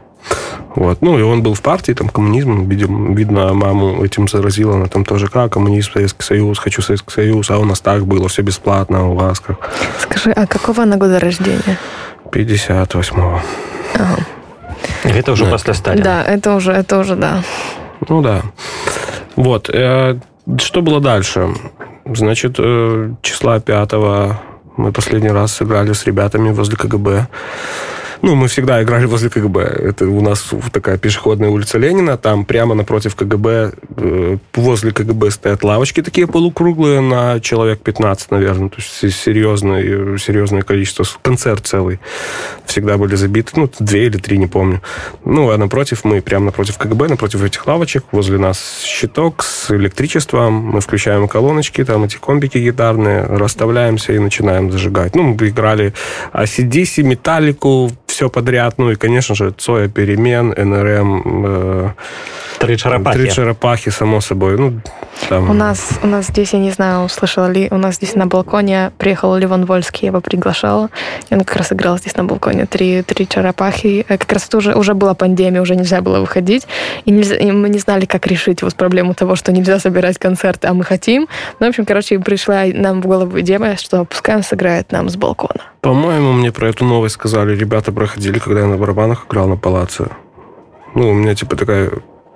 Вот. 0.74 1.00
Ну, 1.00 1.18
и 1.18 1.22
он 1.22 1.42
был 1.42 1.54
в 1.54 1.62
партии, 1.62 1.92
там, 1.92 2.08
коммунизм, 2.08 2.68
видим, 2.68 3.14
видно, 3.14 3.52
маму 3.54 4.04
этим 4.04 4.28
заразила, 4.28 4.74
она 4.74 4.86
там 4.86 5.04
тоже, 5.04 5.26
как, 5.28 5.54
коммунизм, 5.54 5.92
Советский 5.92 6.22
Союз, 6.22 6.58
хочу 6.58 6.82
Советский 6.82 7.10
Союз, 7.10 7.50
а 7.50 7.58
у 7.58 7.64
нас 7.64 7.80
так 7.80 8.06
было, 8.06 8.28
все 8.28 8.42
бесплатно, 8.42 9.08
у 9.08 9.14
вас 9.14 9.40
как. 9.40 9.56
Скажи, 9.98 10.30
а 10.30 10.46
какого 10.46 10.82
она 10.82 10.96
года 10.96 11.18
рождения? 11.18 11.78
58-го. 12.30 13.40
Ага. 13.94 14.16
Это 15.02 15.32
уже 15.32 15.46
да. 15.46 15.50
после 15.50 15.74
Сталина. 15.74 16.04
Да, 16.04 16.24
это 16.24 16.54
уже, 16.54 16.72
это 16.72 16.98
уже, 16.98 17.16
да. 17.16 17.42
Ну, 18.08 18.20
да. 18.20 18.42
Вот. 19.34 19.70
Э, 19.72 20.18
что 20.58 20.82
было 20.82 21.00
дальше? 21.00 21.48
Значит, 22.04 22.56
э, 22.58 23.10
числа 23.22 23.58
5 23.58 23.92
мы 24.78 24.92
последний 24.92 25.30
раз 25.30 25.54
сыграли 25.54 25.92
с 25.92 26.06
ребятами 26.06 26.50
возле 26.50 26.76
КГБ. 26.76 27.26
Ну, 28.20 28.34
мы 28.34 28.48
всегда 28.48 28.82
играли 28.82 29.06
возле 29.06 29.30
КГБ. 29.30 29.60
Это 29.60 30.06
у 30.06 30.20
нас 30.20 30.50
такая 30.72 30.98
пешеходная 30.98 31.50
улица 31.50 31.78
Ленина. 31.78 32.16
Там 32.16 32.44
прямо 32.44 32.74
напротив 32.74 33.14
КГБ, 33.14 33.72
э, 33.96 34.36
возле 34.54 34.92
КГБ 34.92 35.30
стоят 35.30 35.62
лавочки 35.62 36.02
такие 36.02 36.26
полукруглые 36.26 37.00
на 37.00 37.40
человек 37.40 37.80
15, 37.80 38.30
наверное. 38.32 38.70
То 38.70 38.76
есть 38.78 39.16
серьезное, 39.16 40.18
серьезное 40.18 40.62
количество. 40.62 41.04
Концерт 41.22 41.66
целый. 41.66 42.00
Всегда 42.66 42.98
были 42.98 43.14
забиты. 43.14 43.52
Ну, 43.54 43.70
две 43.78 44.06
или 44.06 44.18
три, 44.18 44.38
не 44.38 44.48
помню. 44.48 44.82
Ну, 45.24 45.50
а 45.50 45.56
напротив, 45.56 46.04
мы 46.04 46.20
прямо 46.20 46.46
напротив 46.46 46.76
КГБ, 46.76 47.08
напротив 47.08 47.44
этих 47.44 47.66
лавочек. 47.66 48.04
Возле 48.10 48.38
нас 48.38 48.82
щиток 48.84 49.44
с 49.44 49.70
электричеством. 49.70 50.54
Мы 50.54 50.80
включаем 50.80 51.28
колоночки, 51.28 51.84
там 51.84 52.04
эти 52.04 52.16
комбики 52.16 52.58
гитарные, 52.58 53.22
расставляемся 53.22 54.12
и 54.12 54.18
начинаем 54.18 54.72
зажигать. 54.72 55.14
Ну, 55.14 55.22
мы 55.22 55.48
играли 55.48 55.94
ACDC, 56.32 57.02
Металлику, 57.02 57.92
все 58.08 58.28
подряд. 58.28 58.74
Ну 58.78 58.90
и, 58.90 58.96
конечно 58.96 59.34
же, 59.34 59.50
Цоя, 59.50 59.88
Перемен, 59.88 60.48
НРМ. 60.48 61.44
Э, 61.46 61.90
Три 62.58 62.76
черепахи. 62.76 63.18
Три 63.18 63.30
черепахи, 63.30 63.90
само 63.90 64.20
собой. 64.20 64.58
Ну, 64.58 64.80
там... 65.28 65.48
У 65.50 65.52
нас, 65.52 65.90
у 66.02 66.06
нас 66.06 66.26
здесь, 66.26 66.52
я 66.52 66.58
не 66.58 66.72
знаю, 66.72 67.04
услышала 67.04 67.46
ли, 67.46 67.68
у 67.70 67.76
нас 67.76 67.96
здесь 67.96 68.16
на 68.16 68.26
балконе 68.26 68.90
приехал 68.98 69.36
Ливан 69.36 69.64
Вольский, 69.64 70.00
я 70.02 70.08
его 70.08 70.20
приглашала, 70.20 70.90
и 71.30 71.34
он 71.34 71.44
как 71.44 71.56
раз 71.56 71.72
играл 71.72 71.98
здесь 71.98 72.16
на 72.16 72.24
балконе 72.24 72.66
три, 72.66 73.02
три 73.02 73.28
черепахи. 73.28 74.04
Э, 74.08 74.18
как 74.18 74.32
раз 74.32 74.48
это 74.48 74.56
уже, 74.56 74.74
уже 74.74 74.94
была 74.94 75.14
пандемия, 75.14 75.62
уже 75.62 75.76
нельзя 75.76 76.00
было 76.00 76.18
выходить, 76.18 76.66
и, 77.04 77.12
нельзя, 77.12 77.36
и 77.36 77.52
мы 77.52 77.68
не 77.68 77.78
знали, 77.78 78.06
как 78.06 78.26
решить 78.26 78.62
вот 78.62 78.74
проблему 78.74 79.14
того, 79.14 79.36
что 79.36 79.52
нельзя 79.52 79.78
собирать 79.78 80.18
концерты, 80.18 80.66
а 80.66 80.74
мы 80.74 80.82
хотим. 80.82 81.28
Ну, 81.60 81.66
в 81.66 81.68
общем, 81.68 81.84
короче, 81.84 82.18
пришла 82.18 82.64
нам 82.72 83.00
в 83.00 83.06
голову 83.06 83.38
идея, 83.40 83.76
что 83.76 84.04
пускай 84.04 84.36
он 84.36 84.42
сыграет 84.42 84.90
нам 84.90 85.08
с 85.08 85.16
балкона. 85.16 85.62
По-моему, 85.80 86.32
мне 86.32 86.52
про 86.52 86.68
эту 86.68 86.84
новость 86.84 87.14
сказали, 87.14 87.56
ребята 87.56 87.92
проходили, 87.92 88.38
когда 88.38 88.60
я 88.60 88.66
на 88.66 88.76
барабанах 88.76 89.26
играл 89.26 89.48
на 89.48 89.56
палаце. 89.56 90.08
Ну, 90.94 91.10
у 91.10 91.14
меня, 91.14 91.34
типа, 91.34 91.56
такая 91.56 91.90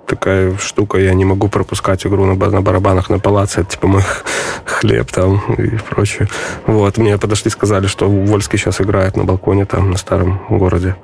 такая 0.05 0.57
штука, 0.57 0.97
я 0.99 1.13
не 1.13 1.25
могу 1.25 1.47
пропускать 1.47 2.05
игру 2.05 2.25
на, 2.25 2.35
на 2.35 2.61
барабанах 2.61 3.09
на 3.09 3.19
палаце, 3.19 3.61
это 3.61 3.71
типа 3.71 3.87
мой 3.87 4.03
хлеб 4.65 5.09
там 5.11 5.41
и 5.57 5.77
прочее. 5.89 6.27
Вот, 6.67 6.97
мне 6.97 7.17
подошли, 7.17 7.49
сказали, 7.49 7.87
что 7.87 8.09
Вольский 8.09 8.59
сейчас 8.59 8.81
играет 8.81 9.17
на 9.17 9.23
балконе 9.23 9.65
там, 9.65 9.91
на 9.91 9.97
старом 9.97 10.41
городе. 10.49 10.95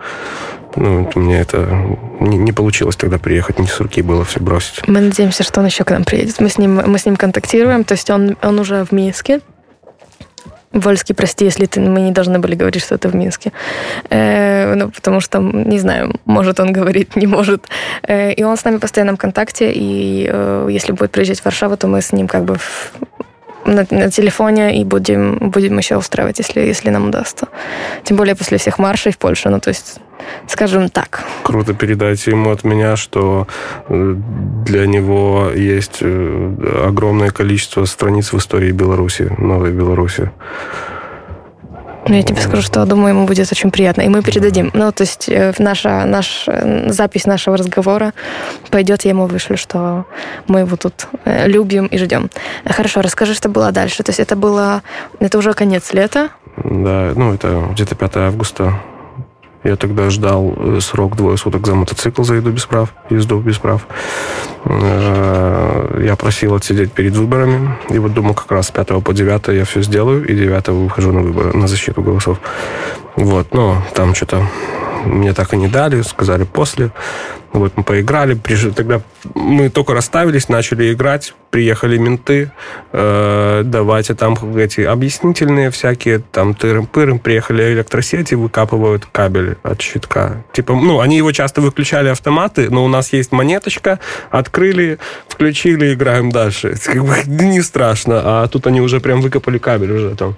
Ну, 0.76 1.10
мне 1.16 1.40
это 1.40 1.98
не, 2.20 2.38
не 2.38 2.52
получилось 2.52 2.96
тогда 2.96 3.18
приехать, 3.18 3.58
не 3.58 3.68
с 3.68 3.80
руки 3.80 4.02
было 4.02 4.24
все 4.24 4.40
бросить. 4.40 4.88
Мы 4.88 5.02
надеемся, 5.02 5.44
что 5.44 5.62
он 5.62 5.66
еще 5.66 5.84
к 5.84 5.92
нам 5.92 6.04
приедет. 6.04 6.40
Мы 6.40 6.50
с 6.50 6.58
ним, 6.58 6.76
мы 6.76 7.00
с 7.00 7.06
ним 7.06 7.16
контактируем, 7.16 7.84
то 7.84 7.94
есть 7.94 8.10
он, 8.10 8.38
он 8.42 8.60
уже 8.60 8.86
в 8.86 8.92
Минске, 8.92 9.40
Вольский, 10.72 11.16
прости, 11.16 11.46
если 11.46 11.66
ты, 11.66 11.80
мы 11.80 12.02
не 12.02 12.12
должны 12.12 12.40
были 12.40 12.56
говорить, 12.56 12.84
что 12.84 12.96
это 12.96 13.10
в 13.10 13.16
Минске. 13.16 13.52
Э, 14.10 14.76
ну, 14.76 14.92
потому 14.92 15.20
что, 15.20 15.40
не 15.40 15.80
знаю, 15.80 16.14
может 16.26 16.60
он 16.60 16.72
говорит, 16.72 17.16
не 17.16 17.28
может. 17.28 17.68
Э, 18.04 18.32
и 18.32 18.44
он 18.44 18.56
с 18.56 18.66
нами 18.66 18.78
в 18.78 18.80
постоянном 18.80 19.18
контакте, 19.18 19.72
и 19.74 20.30
э, 20.32 20.68
если 20.70 20.92
будет 20.92 21.12
приезжать 21.12 21.40
в 21.40 21.46
Варшаву, 21.46 21.76
то 21.76 21.88
мы 21.88 22.02
с 22.02 22.12
ним 22.12 22.28
как 22.28 22.44
бы 22.44 22.56
в, 22.56 22.94
на, 23.66 23.86
на 23.90 24.10
телефоне 24.10 24.82
и 24.82 24.86
будем, 24.86 25.38
будем 25.52 25.78
еще 25.78 25.98
устраивать, 25.98 26.40
если, 26.40 26.62
если 26.62 26.90
нам 26.90 27.08
удастся. 27.08 27.48
Тем 28.04 28.18
более 28.18 28.36
после 28.36 28.58
всех 28.58 28.80
маршей 28.80 29.12
в 29.12 29.18
Польше, 29.18 29.50
ну, 29.50 29.60
то 29.60 29.70
есть 29.70 30.00
скажем 30.48 30.90
так. 30.90 31.24
Круто 31.44 31.74
передайте 31.74 32.32
ему 32.32 32.52
от 32.52 32.64
меня, 32.64 32.96
что 32.96 33.48
э, 33.88 34.16
для 34.66 34.88
него 34.88 35.52
есть 35.56 36.00
э, 36.02 36.86
огромное 36.88 37.30
количество 37.30 37.86
страниц 37.86 38.34
в 38.34 38.38
истории 38.38 38.72
Беларуси, 38.72 39.32
новой 39.38 39.72
Беларуси. 39.72 40.32
Ну, 42.10 42.16
я 42.16 42.24
тебе 42.24 42.42
скажу, 42.42 42.64
что, 42.64 42.86
думаю, 42.86 43.16
ему 43.16 43.28
будет 43.28 43.52
очень 43.52 43.70
приятно. 43.70 44.02
И 44.02 44.10
мы 44.10 44.24
передадим. 44.24 44.72
Ну, 44.74 44.92
то 44.92 45.04
есть 45.04 45.30
э, 45.30 45.54
наша, 45.60 46.06
наш, 46.06 46.48
запись 46.88 47.26
нашего 47.26 47.56
разговора 47.56 48.14
пойдет, 48.72 49.06
я 49.06 49.12
ему 49.12 49.28
вышлю, 49.28 49.58
что 49.58 50.06
мы 50.48 50.62
его 50.62 50.76
тут 50.76 51.08
любим 51.26 51.86
и 51.86 51.98
ждем. 52.00 52.32
Хорошо, 52.66 53.02
расскажи, 53.02 53.36
что 53.36 53.48
было 53.48 53.72
дальше. 53.72 54.02
То 54.02 54.10
есть 54.10 54.20
это 54.20 54.36
было... 54.36 54.82
Это 55.20 55.38
уже 55.38 55.54
конец 55.54 55.94
лета? 55.94 56.30
Да, 56.58 57.14
ну, 57.16 57.34
это 57.34 57.68
где-то 57.72 57.96
5 57.96 58.18
августа 58.18 58.74
я 59.64 59.76
тогда 59.76 60.10
ждал 60.10 60.54
э, 60.58 60.80
срок 60.82 61.16
двое 61.16 61.38
суток 61.38 61.68
за 61.68 61.76
мотоцикл 61.76 62.24
за 62.24 62.36
еду 62.36 62.52
без 62.52 62.66
прав, 62.66 62.94
езду 63.10 63.40
без 63.40 63.58
прав. 63.58 63.88
Э, 64.66 66.02
я 66.06 66.16
просил 66.16 66.56
отсидеть 66.56 66.94
перед 66.94 67.16
выборами. 67.16 67.78
И 67.90 68.00
вот 68.00 68.14
думал, 68.14 68.34
как 68.34 68.52
раз 68.52 68.68
с 68.68 68.72
5 68.72 69.04
по 69.04 69.14
9 69.14 69.48
я 69.50 69.66
все 69.66 69.82
сделаю, 69.82 70.26
и 70.26 70.36
9 70.36 70.68
выхожу 70.70 71.12
на 71.12 71.22
выборы, 71.22 71.58
на 71.58 71.68
защиту 71.68 72.02
голосов. 72.02 72.40
Вот, 73.16 73.54
но 73.54 73.84
там 73.94 74.16
что-то 74.16 74.48
мне 75.06 75.34
так 75.34 75.54
и 75.54 75.58
не 75.58 75.68
дали, 75.68 76.02
сказали 76.02 76.44
после. 76.44 76.92
Вот 77.52 77.74
мы 77.76 77.84
поиграли, 77.84 78.40
тогда 78.76 79.02
мы 79.34 79.70
только 79.70 79.94
расставились, 79.94 80.50
начали 80.50 80.94
играть, 80.94 81.34
приехали 81.50 81.98
менты, 81.98 82.52
э, 82.92 83.64
давайте 83.66 84.14
там 84.14 84.38
эти 84.56 84.82
объяснительные 84.82 85.72
всякие, 85.72 86.20
там 86.20 86.52
тырым-пырым, 86.54 87.18
приехали 87.18 87.74
электросети, 87.74 88.36
выкапывают 88.36 89.08
кабель 89.12 89.58
от 89.64 89.82
щитка. 89.82 90.44
Типа, 90.54 90.74
ну, 90.76 91.00
они 91.00 91.18
его 91.18 91.32
часто 91.32 91.62
выключали 91.62 92.10
автоматы, 92.10 92.70
но 92.70 92.86
у 92.86 92.88
нас 92.88 93.14
есть 93.14 93.32
монеточка, 93.32 94.00
открыли, 94.30 95.00
включили, 95.28 95.96
играем 95.96 96.30
дальше. 96.32 96.76
Как 96.86 97.04
бы 97.04 97.16
не 97.26 97.62
страшно, 97.64 98.22
а 98.24 98.48
тут 98.48 98.68
они 98.68 98.80
уже 98.80 99.00
прям 99.00 99.22
выкопали 99.22 99.58
кабель 99.58 99.92
уже 99.92 100.16
там. 100.16 100.36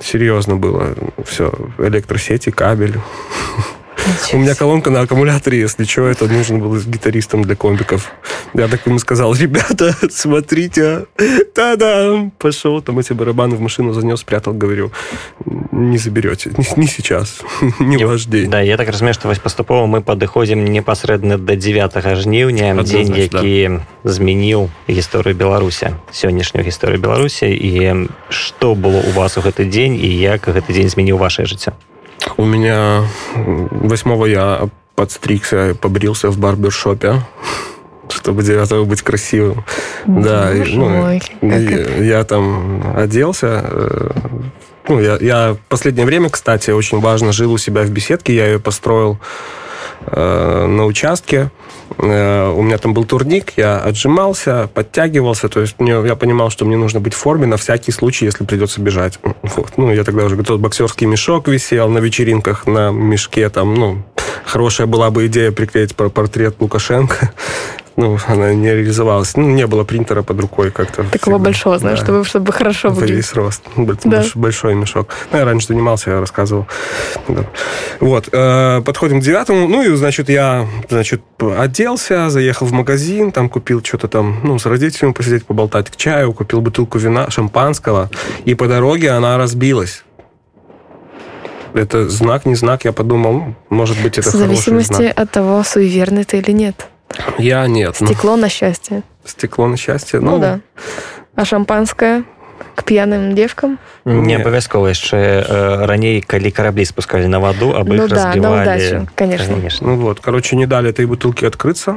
Серьезно 0.00 0.56
было 0.56 0.94
все, 1.26 1.52
электросети, 1.78 2.50
кабель. 2.50 2.98
У 4.33 4.37
меня 4.37 4.55
колонка 4.55 4.89
на 4.89 5.01
аккумуляторе, 5.01 5.59
если 5.59 5.83
что, 5.83 6.07
это 6.07 6.27
нужно 6.27 6.57
было 6.57 6.79
с 6.79 6.85
гитаристом 6.85 7.43
для 7.43 7.55
комбиков. 7.55 8.11
Я 8.53 8.67
так 8.67 8.85
ему 8.85 8.99
сказал, 8.99 9.33
ребята, 9.33 9.95
смотрите, 10.09 11.05
та-да, 11.53 12.31
пошел, 12.37 12.81
там 12.81 12.99
эти 12.99 13.13
барабаны 13.13 13.55
в 13.55 13.61
машину 13.61 13.93
занес, 13.93 14.19
спрятал, 14.19 14.53
говорю, 14.53 14.91
не 15.71 15.97
заберете, 15.97 16.51
не, 16.57 16.81
не 16.81 16.87
сейчас, 16.87 17.41
не 17.79 18.05
ваш 18.05 18.25
день. 18.25 18.49
Да, 18.49 18.61
я 18.61 18.77
так 18.77 18.89
разумею, 18.89 19.13
што 19.13 19.27
вось 19.27 19.39
паступова 19.39 19.85
мы 19.85 20.01
падыходзім 20.01 20.65
непасрэдна 20.65 21.37
да 21.37 21.55
9 21.55 22.17
жніўня 22.17 22.75
дзень 22.83 23.11
Адназначна, 23.11 23.39
які 23.39 23.79
змяніў 24.03 24.69
гісторыю 24.87 25.35
беларуся 25.35 25.97
сённяшнюю 26.11 26.65
гісторыю 26.65 26.99
беларусі 26.99 27.47
і 27.51 28.07
што 28.29 28.75
было 28.75 29.01
у 29.01 29.11
вас 29.11 29.37
у 29.37 29.41
гэты 29.41 29.65
дзень 29.69 29.95
і 29.95 30.07
як 30.07 30.47
гэты 30.47 30.73
дзень 30.73 30.89
змяніў 30.89 31.17
ваше 31.17 31.45
жыццё 31.45 31.73
у 32.36 32.44
меня 32.44 33.04
восьмого 33.34 34.26
я 34.26 34.68
подстригся, 34.94 35.76
побрился 35.80 36.30
в 36.30 36.38
барбершопе, 36.38 37.20
чтобы 38.08 38.42
девятого 38.42 38.84
быть 38.84 39.02
красивым. 39.02 39.64
Да, 40.06 40.52
и, 40.52 40.58
Боже 40.60 40.76
ну, 40.78 40.88
мой, 40.88 41.22
это? 41.40 42.02
я 42.02 42.24
там 42.24 42.82
оделся. 42.96 43.64
э, 43.64 44.10
Ну, 44.88 45.00
я, 45.00 45.18
я 45.20 45.54
в 45.54 45.58
последнее 45.68 46.06
время, 46.06 46.30
кстати, 46.30 46.70
очень 46.70 47.00
важно 47.00 47.32
жил 47.32 47.52
у 47.52 47.58
себя 47.58 47.82
в 47.82 47.90
беседке. 47.90 48.34
Я 48.34 48.46
ее 48.46 48.58
построил 48.58 49.18
э, 50.06 50.66
на 50.66 50.84
участке. 50.84 51.50
Э, 51.98 52.50
у 52.50 52.62
меня 52.62 52.78
там 52.78 52.94
был 52.94 53.04
турник, 53.04 53.52
я 53.56 53.78
отжимался, 53.78 54.68
подтягивался. 54.72 55.48
То 55.48 55.60
есть 55.60 55.76
мне, 55.78 55.92
я 55.92 56.16
понимал, 56.16 56.50
что 56.50 56.64
мне 56.64 56.76
нужно 56.76 57.00
быть 57.00 57.14
в 57.14 57.16
форме 57.16 57.46
на 57.46 57.56
всякий 57.56 57.92
случай, 57.92 58.24
если 58.26 58.44
придется 58.44 58.80
бежать. 58.80 59.18
Вот. 59.42 59.72
Ну, 59.76 59.92
я 59.92 60.04
тогда 60.04 60.24
уже 60.24 60.36
готов. 60.36 60.60
Боксерский 60.60 61.06
мешок 61.06 61.48
висел 61.48 61.88
на 61.88 61.98
вечеринках 61.98 62.66
на 62.66 62.90
мешке. 62.90 63.48
Там, 63.48 63.74
ну, 63.74 64.02
хорошая 64.44 64.86
была 64.86 65.10
бы 65.10 65.26
идея 65.26 65.52
приклеить 65.52 65.94
пор- 65.94 66.10
портрет 66.10 66.56
Лукашенко. 66.60 67.32
Ну, 67.96 68.18
она 68.26 68.52
не 68.52 68.74
реализовалась. 68.74 69.36
Ну, 69.38 69.48
не 69.48 69.66
было 69.66 69.82
принтера 69.84 70.22
под 70.22 70.38
рукой 70.40 70.70
как-то. 70.70 71.02
Такого 71.04 71.36
всегда. 71.36 71.38
большого, 71.38 71.78
знаешь, 71.78 71.98
Да. 72.00 72.04
чтобы, 72.04 72.24
чтобы 72.26 72.52
хорошо 72.52 72.90
В 72.90 72.94
выглядеть. 72.96 73.16
весь 73.16 73.32
рост. 73.34 73.62
Б- 73.74 73.96
Да. 74.04 74.20
больш- 74.20 74.32
Большой 74.34 74.74
мешок. 74.74 75.08
Ну, 75.32 75.38
я 75.38 75.44
раньше 75.46 75.68
занимался, 75.68 76.10
я 76.10 76.20
рассказывал. 76.20 76.66
Да. 77.28 77.44
Вот. 78.00 78.28
э, 78.32 78.82
Подходим 78.84 79.20
к 79.20 79.22
девятому. 79.24 79.66
Ну, 79.66 79.82
и, 79.82 79.96
значит, 79.96 80.28
я, 80.28 80.66
значит, 80.90 81.22
оделся, 81.40 82.28
заехал 82.28 82.66
в 82.66 82.72
магазин, 82.72 83.32
там 83.32 83.48
купил 83.48 83.82
что-то 83.82 84.08
там, 84.08 84.40
ну, 84.42 84.58
с 84.58 84.66
родителями 84.66 85.12
посидеть, 85.12 85.46
поболтать 85.46 85.88
к 85.90 85.96
чаю, 85.96 86.34
купил 86.34 86.60
бутылку 86.60 86.98
вина, 86.98 87.30
шампанского, 87.30 88.10
и 88.44 88.54
по 88.54 88.66
дороге 88.66 89.12
она 89.12 89.38
разбилась. 89.38 90.04
Это 91.72 92.08
знак, 92.08 92.46
не 92.46 92.54
знак, 92.54 92.84
я 92.84 92.92
подумал, 92.92 93.32
ну, 93.32 93.54
может 93.70 94.00
быть, 94.02 94.18
это 94.18 94.30
В 94.30 94.32
зависимости 94.34 94.92
знак. 94.94 95.12
от 95.18 95.30
того, 95.30 95.62
суеверный 95.62 96.24
ты 96.24 96.38
или 96.38 96.50
нет. 96.52 96.86
Я 97.38 97.66
нет. 97.66 97.96
ну, 98.00 98.06
Стекло 98.06 98.36
на 98.36 98.48
счастье. 98.48 99.02
стекло 99.24 99.66
на 99.68 99.76
счастье. 99.76 100.20
Ну, 100.20 100.38
да. 100.38 100.60
А 101.34 101.44
шампанское 101.44 102.24
к 102.74 102.84
пьяным 102.84 103.34
девкам? 103.34 103.78
не 104.04 104.36
абавязкова 104.36 104.88
яшчэ 104.88 105.16
э, 105.16 105.86
раней 105.86 106.20
калі 106.20 106.50
караблі 106.50 106.84
спускалі 106.84 107.28
на 107.28 107.38
ваду 107.38 107.70
або 107.70 107.94
Ну 107.94 108.04
іх 108.04 108.08
да, 108.08 108.16
на 108.16 108.24
разбівалі 108.24 108.62
удачу, 108.62 109.08
конечно. 109.14 109.54
конечно 109.54 109.86
Ну 109.88 109.96
вот, 109.96 110.20
короче, 110.20 110.56
не 110.56 110.66
дали 110.66 110.90
этой 110.90 111.06
бутылке 111.06 111.46
открыться. 111.46 111.96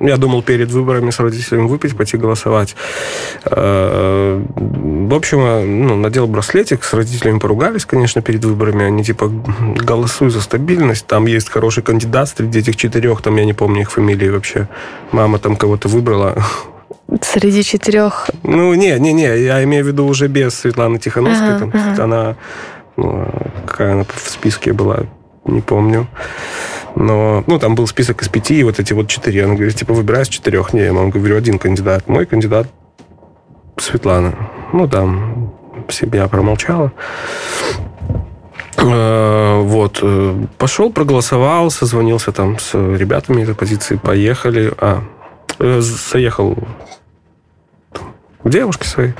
Я 0.00 0.16
думал 0.16 0.42
перед 0.42 0.70
выборами 0.70 1.10
с 1.10 1.20
родителями 1.20 1.66
выпить, 1.68 1.96
пойти 1.96 2.16
голосовать. 2.16 2.74
Э, 3.44 4.42
В 4.56 5.14
общем, 5.14 5.40
э, 5.40 5.64
ну, 5.64 5.96
надел 5.96 6.26
браслетик, 6.26 6.84
с 6.84 6.94
родителями 6.94 7.38
поругались, 7.38 7.84
конечно, 7.84 8.22
перед 8.22 8.44
выборами. 8.44 8.84
Они 8.84 9.04
типа, 9.04 9.30
голосуй 9.86 10.30
за 10.30 10.40
стабильность, 10.40 11.06
там 11.06 11.26
есть 11.26 11.50
хороший 11.50 11.82
кандидат 11.82 12.28
среди 12.30 12.60
этих 12.60 12.76
четырех, 12.76 13.20
там 13.20 13.36
я 13.36 13.44
не 13.44 13.52
помню 13.52 13.82
их 13.82 13.90
фамилии 13.90 14.30
вообще. 14.30 14.68
Мама 15.12 15.38
там 15.38 15.56
кого-то 15.56 15.88
выбрала. 15.88 16.42
Среди 17.22 17.62
четырех 17.62 18.30
Ну, 18.42 18.72
не, 18.74 18.98
не, 18.98 19.12
не, 19.12 19.42
я 19.42 19.62
имею 19.64 19.84
в 19.84 19.88
виду 19.88 20.06
уже 20.06 20.28
без 20.28 20.54
Светланы 20.54 20.98
Тихановской. 20.98 21.48
Ага, 21.48 21.58
там, 21.58 21.72
ага. 21.74 22.04
Она, 22.04 22.36
ну, 22.96 23.28
какая 23.66 23.92
она 23.92 24.04
в 24.04 24.30
списке 24.30 24.72
была, 24.72 25.00
не 25.44 25.60
помню. 25.60 26.06
Но, 26.96 27.44
ну, 27.46 27.58
там 27.58 27.74
был 27.74 27.86
список 27.86 28.22
из 28.22 28.28
пяти, 28.28 28.60
и 28.60 28.64
вот 28.64 28.80
эти 28.80 28.92
вот 28.92 29.08
четыре. 29.08 29.44
Она 29.44 29.54
говорит, 29.54 29.76
типа, 29.76 29.94
выбирай 29.94 30.22
из 30.22 30.28
четырех. 30.28 30.72
Не, 30.72 30.82
я 30.82 30.92
вам 30.92 31.10
говорю, 31.10 31.36
один 31.36 31.58
кандидат. 31.58 32.08
Мой 32.08 32.26
кандидат 32.26 32.66
Светлана. 33.76 34.34
Ну, 34.72 34.88
там 34.88 35.52
себя 35.88 36.26
промолчала. 36.28 36.92
Э, 38.76 39.60
Вот. 39.62 40.00
э, 40.02 40.44
Пошел, 40.58 40.92
проголосовал, 40.92 41.70
созвонился 41.70 42.32
там 42.32 42.58
с 42.58 42.74
ребятами 42.74 43.42
из 43.42 43.50
оппозиции, 43.50 43.96
поехали. 43.96 44.72
А, 44.78 45.02
э, 45.58 45.80
заехал 45.80 46.56
к 48.42 48.48
девушке 48.48 48.88
своей, 48.88 49.12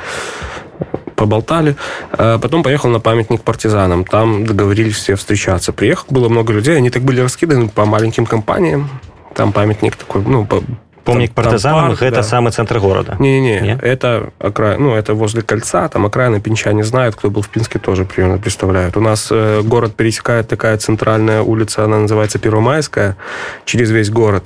поболтали. 1.21 1.77
А 2.13 2.39
Потом 2.39 2.63
поехал 2.63 2.89
на 2.89 2.99
памятник 2.99 3.43
партизанам. 3.43 4.05
Там 4.05 4.47
договорились 4.47 4.97
все 4.97 5.15
встречаться. 5.15 5.73
Приехал, 5.73 6.07
было 6.09 6.29
много 6.29 6.53
людей. 6.53 6.77
Они 6.77 6.89
так 6.89 7.03
были 7.03 7.21
раскиданы 7.21 7.69
по 7.69 7.85
маленьким 7.85 8.25
компаниям. 8.27 8.89
Там 9.35 9.53
памятник 9.53 9.97
такой, 9.97 10.23
ну, 10.23 10.47
по- 10.47 10.63
помнік 11.05 11.33
парк, 11.33 12.01
гэта 12.01 12.17
да. 12.17 12.23
самы 12.23 12.51
цэнтр 12.51 12.79
горада 12.79 13.17
не-не-не, 13.19 13.61
Не? 13.61 13.79
это 13.83 14.31
окра... 14.39 14.77
ну, 14.79 14.95
это 14.95 15.15
возле 15.15 15.43
кольца, 15.43 15.89
там 15.89 16.07
окраины 16.07 16.41
пинчане 16.41 16.85
знают, 16.85 17.17
кто 17.17 17.31
был 17.31 17.43
в 17.43 17.49
Пинске, 17.49 17.79
тоже 17.79 18.05
примерно 18.05 18.39
представляют. 18.39 18.97
У 18.97 19.01
нас 19.01 19.29
э, 19.31 19.63
город 19.63 19.95
пересекает 19.95 20.49
такая 20.49 20.77
центральная 20.77 21.43
улица, 21.43 21.85
она 21.85 21.99
называется 21.99 22.39
Первомайская, 22.39 23.17
через 23.65 23.91
весь 23.91 24.11
город. 24.11 24.45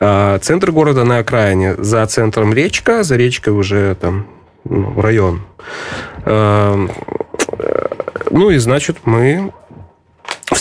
А 0.00 0.38
центр 0.38 0.70
города 0.72 1.04
на 1.04 1.18
окраине, 1.18 1.74
за 1.78 2.06
центром 2.06 2.52
речка, 2.52 3.02
за 3.02 3.16
речкой 3.16 3.52
уже 3.52 3.94
там 3.94 4.26
район. 4.64 5.42
Эм, 6.24 6.90
э, 7.58 7.86
Ну 8.30 8.50
и, 8.50 8.58
значит, 8.58 8.98
мы 9.04 9.52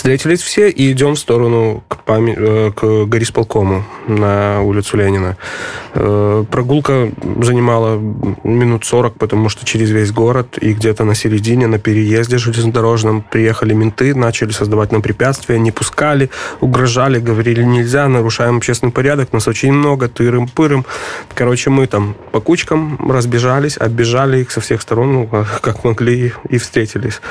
встретились 0.04 0.42
все 0.42 0.70
и 0.70 0.92
идем 0.92 1.14
в 1.14 1.20
сторону 1.20 1.82
к, 1.88 2.04
пами- 2.06 2.36
э, 2.38 2.72
к 2.72 3.06
горисполкому 3.06 3.86
на 4.06 4.62
улицу 4.62 4.98
Ленина. 4.98 5.38
Э, 5.94 6.44
Прогулка 6.52 7.10
занимала 7.42 7.98
минут 8.44 8.84
40, 8.84 9.14
потому 9.18 9.48
что 9.48 9.66
через 9.66 9.92
весь 9.92 10.12
город 10.12 10.58
и 10.60 10.74
где-то 10.74 11.06
на 11.06 11.16
середине, 11.16 11.68
на 11.68 11.80
переезде 11.80 12.38
железнодорожном 12.38 13.22
приехали 13.22 13.74
менты, 13.74 14.14
начали 14.14 14.52
создавать 14.52 14.92
нам 14.92 15.02
препятствия, 15.02 15.58
не 15.58 15.72
пускали, 15.72 16.30
угрожали, 16.60 17.20
говорили 17.20 17.64
нельзя, 17.64 18.10
нарушаем 18.10 18.58
общественный 18.58 18.92
порядок, 18.92 19.32
нас 19.32 19.48
очень 19.48 19.72
много, 19.72 20.10
тырым-пырым. 20.10 20.86
Короче, 21.34 21.70
мы 21.70 21.88
там 21.88 22.14
по 22.34 22.42
кучкам 22.42 23.10
разбежались, 23.10 23.78
оббежали 23.78 24.42
их 24.42 24.52
со 24.52 24.60
всех 24.60 24.82
сторон, 24.82 25.14
ну, 25.14 25.30
как 25.62 25.86
могли, 25.86 26.34
и 26.50 26.58
встретились. 26.58 27.22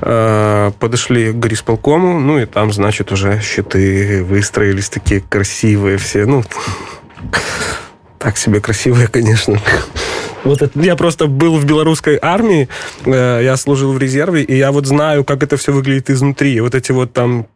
Э, 0.00 0.72
Подошли 0.78 1.32
к 1.32 1.36
горисполкому, 1.36 2.20
ну 2.20 2.38
и 2.38 2.46
там, 2.46 2.72
значит, 2.72 3.12
уже 3.12 3.40
щиты 3.40 4.22
выстроились 4.24 4.88
такие 4.88 5.20
красивые 5.20 5.96
все. 5.98 6.26
Ну, 6.26 6.44
так 8.18 8.36
себе 8.36 8.60
красивые, 8.60 9.08
конечно. 9.08 9.60
Вот 10.44 10.62
это, 10.62 10.78
я 10.80 10.94
просто 10.96 11.26
был 11.26 11.56
в 11.56 11.64
белорусской 11.64 12.18
армии, 12.20 12.68
э, 13.04 13.40
я 13.42 13.56
служил 13.56 13.92
в 13.92 13.98
резерве, 13.98 14.42
и 14.42 14.56
я 14.56 14.70
вот 14.70 14.86
знаю, 14.86 15.24
как 15.24 15.42
это 15.42 15.56
все 15.56 15.72
выглядит 15.72 16.10
изнутри. 16.10 16.60
Вот 16.60 16.74
эти 16.74 16.92
вот 16.92 17.12
там 17.12 17.46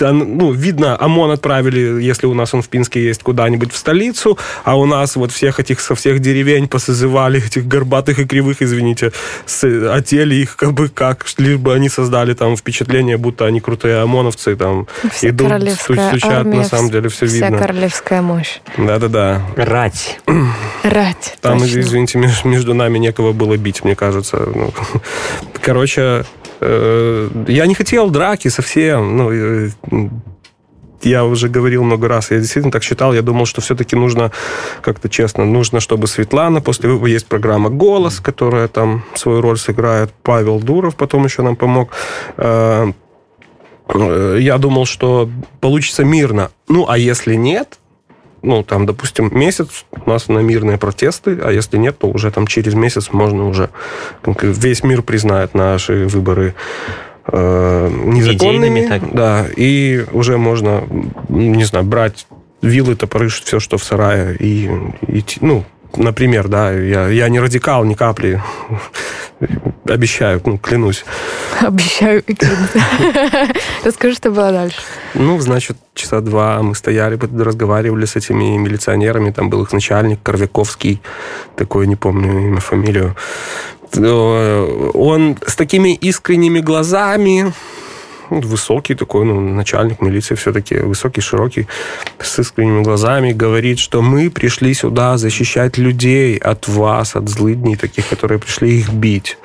ну, 0.00 0.52
видно, 0.52 0.96
ОМОН 0.98 1.32
отправили, 1.32 2.02
если 2.02 2.26
у 2.26 2.32
нас 2.32 2.54
он 2.54 2.62
в 2.62 2.68
Пинске 2.70 3.04
есть, 3.04 3.22
куда-нибудь 3.22 3.72
в 3.72 3.76
столицу, 3.76 4.38
а 4.64 4.78
у 4.78 4.86
нас 4.86 5.16
вот 5.16 5.32
всех 5.32 5.60
этих 5.60 5.80
со 5.80 5.94
всех 5.94 6.20
деревень 6.20 6.66
посозывали, 6.66 7.44
этих 7.44 7.68
горбатых 7.68 8.18
и 8.18 8.24
кривых, 8.24 8.62
извините, 8.62 9.12
с, 9.44 9.64
отели 9.92 10.36
их 10.36 10.56
как 10.56 10.72
бы 10.72 10.88
как, 10.88 11.26
либо 11.36 11.74
они 11.74 11.90
создали 11.90 12.32
там 12.32 12.56
впечатление, 12.56 13.18
будто 13.18 13.44
они 13.44 13.60
крутые 13.60 13.98
ОМОНовцы, 13.98 14.56
там 14.56 14.86
Вся 15.12 15.28
идут, 15.28 15.48
королевская 15.48 16.08
стучат, 16.08 16.32
армия, 16.32 16.56
на 16.56 16.64
самом 16.64 16.90
деле 16.90 17.10
все 17.10 17.26
вся 17.26 17.48
видно. 17.48 17.58
королевская 17.58 18.22
мощь. 18.22 18.60
Да-да-да. 18.78 19.42
раць 19.56 20.18
Рать. 20.82 21.36
Там, 21.42 21.58
точно. 21.60 21.80
извините, 21.80 22.18
меж- 22.18 22.44
между 22.44 22.72
нами 22.72 22.98
некого 22.98 23.32
было 23.32 23.58
бить, 23.58 23.84
мне 23.84 23.94
кажется. 23.94 24.38
Ну, 24.54 24.72
короче, 25.60 26.24
я 27.48 27.66
не 27.66 27.74
хотел 27.74 28.10
драки 28.10 28.48
совсем. 28.48 29.16
Ну, 29.16 29.30
э, 29.32 29.70
я 31.04 31.24
уже 31.24 31.48
говорил 31.48 31.84
много 31.84 32.08
раз, 32.08 32.30
я 32.30 32.38
действительно 32.38 32.72
так 32.72 32.82
считал, 32.82 33.12
я 33.12 33.22
думал, 33.22 33.46
что 33.46 33.60
все-таки 33.60 33.96
нужно 33.96 34.30
как-то 34.80 35.08
честно, 35.08 35.44
нужно, 35.44 35.80
чтобы 35.80 36.06
Светлана, 36.06 36.60
после 36.60 36.90
есть 37.06 37.26
программа 37.26 37.68
«Голос», 37.70 38.20
которая 38.20 38.68
там 38.68 39.04
свою 39.14 39.40
роль 39.40 39.58
сыграет, 39.58 40.12
Павел 40.22 40.60
Дуров 40.60 40.96
потом 40.96 41.24
еще 41.24 41.42
нам 41.42 41.56
помог. 41.56 41.90
Э, 42.36 42.92
э, 43.88 44.38
Я 44.40 44.58
думал, 44.58 44.86
что 44.86 45.28
получится 45.60 46.04
мирно. 46.04 46.50
Ну, 46.68 46.86
а 46.88 46.96
если 46.96 47.34
нет, 47.34 47.78
ну, 48.44 48.62
там, 48.62 48.86
допустим, 48.86 49.30
месяц 49.36 49.84
у 49.90 50.08
нас 50.08 50.28
на 50.28 50.38
мирные 50.38 50.78
протесты, 50.78 51.38
а 51.42 51.50
если 51.50 51.78
нет, 51.78 51.98
то 51.98 52.08
уже 52.08 52.30
там 52.30 52.46
через 52.46 52.74
месяц 52.74 53.10
можно 53.10 53.48
уже 53.48 53.70
весь 54.24 54.84
мир 54.84 55.02
признает 55.02 55.54
наши 55.54 56.06
выборы 56.06 56.54
э, 57.26 57.90
незаконными. 58.04 58.80
Идейными, 58.80 58.88
так. 58.88 59.14
Да, 59.14 59.46
и 59.56 60.04
уже 60.12 60.36
можно, 60.36 60.84
не 61.28 61.64
знаю, 61.64 61.84
брать 61.84 62.26
вилы, 62.62 62.96
топоры, 62.96 63.28
все, 63.28 63.60
что 63.60 63.78
в 63.78 63.84
сарае, 63.84 64.36
и 64.36 64.70
идти, 65.08 65.38
ну, 65.40 65.64
например, 65.96 66.48
да, 66.48 66.72
я, 66.72 67.08
я 67.08 67.28
не 67.28 67.40
радикал 67.40 67.84
ни 67.84 67.94
капли, 67.94 68.42
обещаю, 69.88 70.40
ну, 70.44 70.58
клянусь. 70.58 71.04
Обещаю 71.60 72.22
и 72.22 72.34
клянусь. 72.34 72.70
Расскажи, 73.84 74.14
что 74.16 74.30
было 74.30 74.50
дальше. 74.50 74.78
Ну, 75.14 75.38
значит, 75.40 75.76
часа 75.94 76.20
два 76.20 76.62
мы 76.62 76.74
стояли, 76.74 77.18
разговаривали 77.42 78.06
с 78.06 78.16
этими 78.16 78.56
милиционерами, 78.56 79.30
там 79.30 79.50
был 79.50 79.62
их 79.62 79.72
начальник 79.72 80.22
Корвяковский, 80.22 81.02
такой, 81.56 81.86
не 81.86 81.96
помню 81.96 82.48
имя, 82.48 82.60
фамилию. 82.60 83.14
Э, 83.96 84.90
Он 84.94 85.36
с 85.46 85.54
такими 85.54 85.94
искренними 85.94 86.60
глазами, 86.60 87.52
высокий 88.30 88.94
такой, 88.94 89.24
ну, 89.26 89.40
начальник 89.40 90.00
милиции 90.00 90.34
все-таки, 90.34 90.76
высокий, 90.76 91.20
широкий, 91.20 91.66
с 92.18 92.38
искренними 92.38 92.82
глазами, 92.82 93.32
говорит, 93.32 93.78
что 93.78 94.02
мы 94.02 94.30
пришли 94.30 94.74
сюда 94.74 95.18
защищать 95.18 95.78
людей 95.78 96.38
от 96.38 96.68
вас, 96.68 97.16
от 97.16 97.28
злыдней 97.28 97.76
таких, 97.76 98.08
которые 98.08 98.38
пришли 98.38 98.78
их 98.78 98.88
бить. 98.88 99.36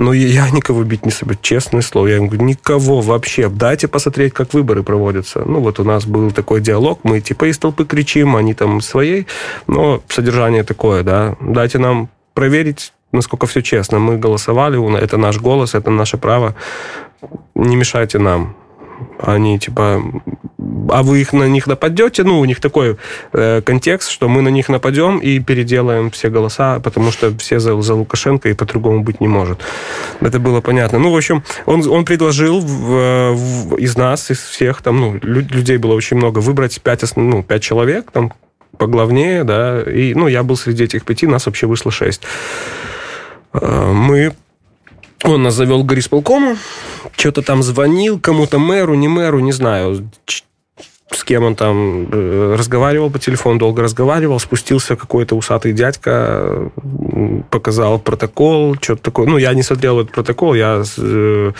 Но 0.00 0.14
я 0.14 0.48
никого 0.48 0.82
бить 0.82 1.04
не 1.04 1.12
собираюсь, 1.12 1.40
честное 1.42 1.82
слово. 1.82 2.06
Я 2.06 2.20
говорю, 2.20 2.42
никого 2.42 3.02
вообще. 3.02 3.50
Дайте 3.50 3.86
посмотреть, 3.86 4.32
как 4.32 4.54
выборы 4.54 4.82
проводятся. 4.82 5.44
Ну, 5.44 5.60
вот 5.60 5.78
у 5.78 5.84
нас 5.84 6.06
был 6.06 6.30
такой 6.30 6.62
диалог, 6.62 7.00
мы 7.02 7.20
типа 7.20 7.50
из 7.50 7.58
толпы 7.58 7.84
кричим, 7.84 8.34
они 8.34 8.54
там 8.54 8.80
своей, 8.80 9.26
но 9.66 10.02
содержание 10.08 10.64
такое, 10.64 11.02
да. 11.02 11.36
Дайте 11.42 11.76
нам 11.76 12.08
проверить, 12.32 12.94
насколько 13.12 13.46
все 13.46 13.60
честно. 13.60 13.98
Мы 13.98 14.16
голосовали, 14.16 14.78
это 14.98 15.18
наш 15.18 15.38
голос, 15.38 15.74
это 15.74 15.90
наше 15.90 16.16
право. 16.16 16.54
Не 17.54 17.76
мешайте 17.76 18.18
нам. 18.18 18.56
Они 19.18 19.58
типа, 19.58 20.02
а 20.90 21.02
вы 21.02 21.20
их 21.20 21.32
на 21.32 21.48
них 21.48 21.66
нападете? 21.66 22.22
Ну, 22.22 22.40
у 22.40 22.44
них 22.44 22.60
такой 22.60 22.96
э, 23.32 23.62
контекст, 23.62 24.10
что 24.10 24.28
мы 24.28 24.42
на 24.42 24.48
них 24.48 24.68
нападем 24.68 25.18
и 25.18 25.38
переделаем 25.38 26.10
все 26.10 26.28
голоса, 26.30 26.80
потому 26.80 27.10
что 27.10 27.36
все 27.38 27.58
за, 27.58 27.80
за 27.80 27.94
Лукашенко 27.94 28.48
и 28.48 28.54
по-другому 28.54 29.02
быть 29.02 29.20
не 29.20 29.28
может. 29.28 29.60
Это 30.20 30.38
было 30.38 30.60
понятно. 30.60 30.98
Ну, 30.98 31.12
в 31.12 31.16
общем, 31.16 31.42
он, 31.66 31.88
он 31.88 32.04
предложил 32.04 32.60
в, 32.60 33.34
в, 33.34 33.76
из 33.76 33.96
нас, 33.96 34.30
из 34.30 34.38
всех, 34.38 34.82
там, 34.82 35.00
ну, 35.00 35.18
людей 35.22 35.76
было 35.76 35.94
очень 35.94 36.16
много, 36.16 36.38
выбрать 36.40 36.80
пять, 36.80 37.04
ну, 37.16 37.42
пять 37.42 37.62
человек, 37.62 38.10
там, 38.10 38.32
поглавнее, 38.76 39.44
да, 39.44 39.82
и, 39.82 40.14
ну, 40.14 40.28
я 40.28 40.42
был 40.42 40.56
среди 40.56 40.84
этих 40.84 41.04
пяти, 41.04 41.26
нас 41.26 41.46
вообще 41.46 41.66
вышло 41.66 41.90
шесть. 41.90 42.22
Э, 43.52 43.92
мы 43.92 44.32
он 45.22 45.42
нас 45.42 45.54
завел 45.54 45.82
к 45.82 45.86
горисполкому, 45.86 46.56
что-то 47.14 47.42
там 47.42 47.62
звонил 47.62 48.18
кому-то 48.18 48.58
мэру, 48.58 48.94
не 48.94 49.08
мэру, 49.08 49.40
не 49.40 49.52
знаю, 49.52 50.10
с 51.10 51.24
кем 51.24 51.44
он 51.44 51.56
там 51.56 52.06
э, 52.10 52.54
разговаривал 52.56 53.10
по 53.10 53.18
телефону, 53.18 53.58
долго 53.58 53.82
разговаривал, 53.82 54.38
спустился 54.38 54.94
какой-то 54.94 55.34
усатый 55.34 55.72
дядька, 55.72 56.70
показал 57.50 57.98
протокол, 57.98 58.76
что-то 58.80 59.02
такое. 59.02 59.26
Ну, 59.26 59.36
я 59.36 59.52
не 59.54 59.62
смотрел 59.62 60.00
этот 60.00 60.12
протокол, 60.12 60.54
я 60.54 60.82
э, 60.98 61.52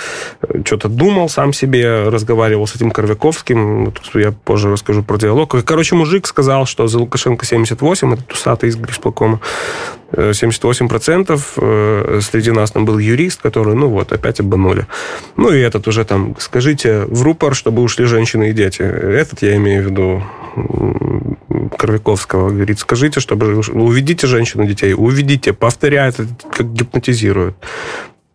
что-то 0.64 0.88
думал 0.88 1.28
сам 1.28 1.52
себе, 1.52 2.08
разговаривал 2.08 2.66
с 2.66 2.76
этим 2.76 2.92
Корвяковским, 2.92 3.92
я 4.14 4.32
позже 4.32 4.70
расскажу 4.70 5.02
про 5.02 5.16
диалог. 5.16 5.56
Короче, 5.64 5.96
мужик 5.96 6.26
сказал, 6.26 6.66
что 6.66 6.86
за 6.86 6.98
Лукашенко 6.98 7.44
78, 7.44 8.14
это 8.14 8.22
усатый 8.32 8.68
из 8.68 8.76
Грисполкома, 8.76 9.40
78%. 10.12 11.40
Э, 11.56 12.20
среди 12.22 12.50
нас 12.50 12.70
там 12.70 12.84
был 12.84 12.98
юрист, 12.98 13.40
который, 13.42 13.74
ну 13.74 13.88
вот, 13.88 14.12
опять 14.12 14.40
обманули. 14.40 14.86
Ну 15.36 15.52
и 15.52 15.60
этот 15.60 15.88
уже 15.88 16.04
там, 16.04 16.36
скажите 16.38 17.04
в 17.06 17.22
рупор, 17.22 17.54
чтобы 17.54 17.82
ушли 17.82 18.06
женщины 18.06 18.50
и 18.50 18.52
дети. 18.52 18.82
Этот 18.82 19.42
я 19.42 19.56
имею 19.56 19.82
в 19.82 19.86
виду 19.86 20.22
Кровяковского, 21.78 22.50
говорит, 22.50 22.78
скажите, 22.78 23.20
чтобы 23.20 23.56
уведите 23.56 24.26
женщин 24.26 24.62
и 24.62 24.68
детей, 24.68 24.94
уведите, 24.96 25.52
повторяет, 25.52 26.16
как 26.52 26.72
гипнотизирует 26.72 27.54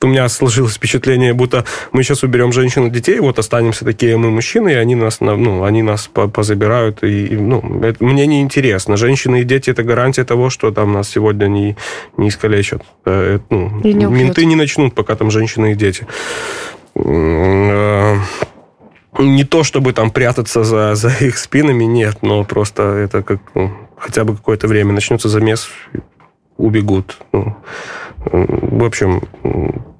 у 0.01 0.07
меня 0.07 0.27
сложилось 0.29 0.75
впечатление, 0.75 1.33
будто 1.33 1.65
мы 1.91 2.03
сейчас 2.03 2.23
уберем 2.23 2.51
женщин 2.51 2.87
и 2.87 2.89
детей, 2.89 3.19
вот 3.19 3.39
останемся 3.39 3.85
такие 3.85 4.17
мы 4.17 4.29
мужчины, 4.29 4.69
и 4.69 4.75
они 4.75 4.95
нас, 4.95 5.19
ну, 5.21 5.63
они 5.63 5.81
нас 5.81 6.07
позабирают. 6.07 7.03
И, 7.03 7.29
ну, 7.29 7.81
это 7.81 8.03
мне 8.03 8.27
не 8.27 8.41
интересно. 8.41 8.97
Женщины 8.97 9.41
и 9.41 9.43
дети– 9.43 9.69
это 9.71 9.83
гарантия 9.83 10.23
того, 10.23 10.49
что 10.49 10.71
там 10.71 10.93
нас 10.93 11.09
сегодня 11.09 11.47
не, 11.47 11.75
не 12.17 12.29
искалечат. 12.29 12.83
Э, 13.05 13.39
ну, 13.49 13.81
не 13.83 13.93
менты 13.93 14.45
не 14.45 14.55
начнут, 14.55 14.93
пока 14.93 15.15
там 15.15 15.31
женщины 15.31 15.71
и 15.71 15.75
дети 15.75 16.05
э, 16.95 18.17
не 19.17 19.43
то, 19.43 19.63
чтобы 19.63 19.93
там 19.93 20.11
прятаться 20.11 20.63
за, 20.63 20.95
за 20.95 21.09
их 21.21 21.37
спинами, 21.37 21.85
нет, 21.85 22.17
но 22.21 22.43
просто 22.43 22.83
это 22.83 23.23
как 23.23 23.39
ну, 23.53 23.71
хотя 23.97 24.23
бы 24.23 24.35
какое-то 24.35 24.67
время 24.67 24.93
начнется 24.93 25.29
замес, 25.29 25.69
убегут. 26.57 27.17
Ну, 27.31 27.55
в 28.31 28.83
общем, 28.83 29.21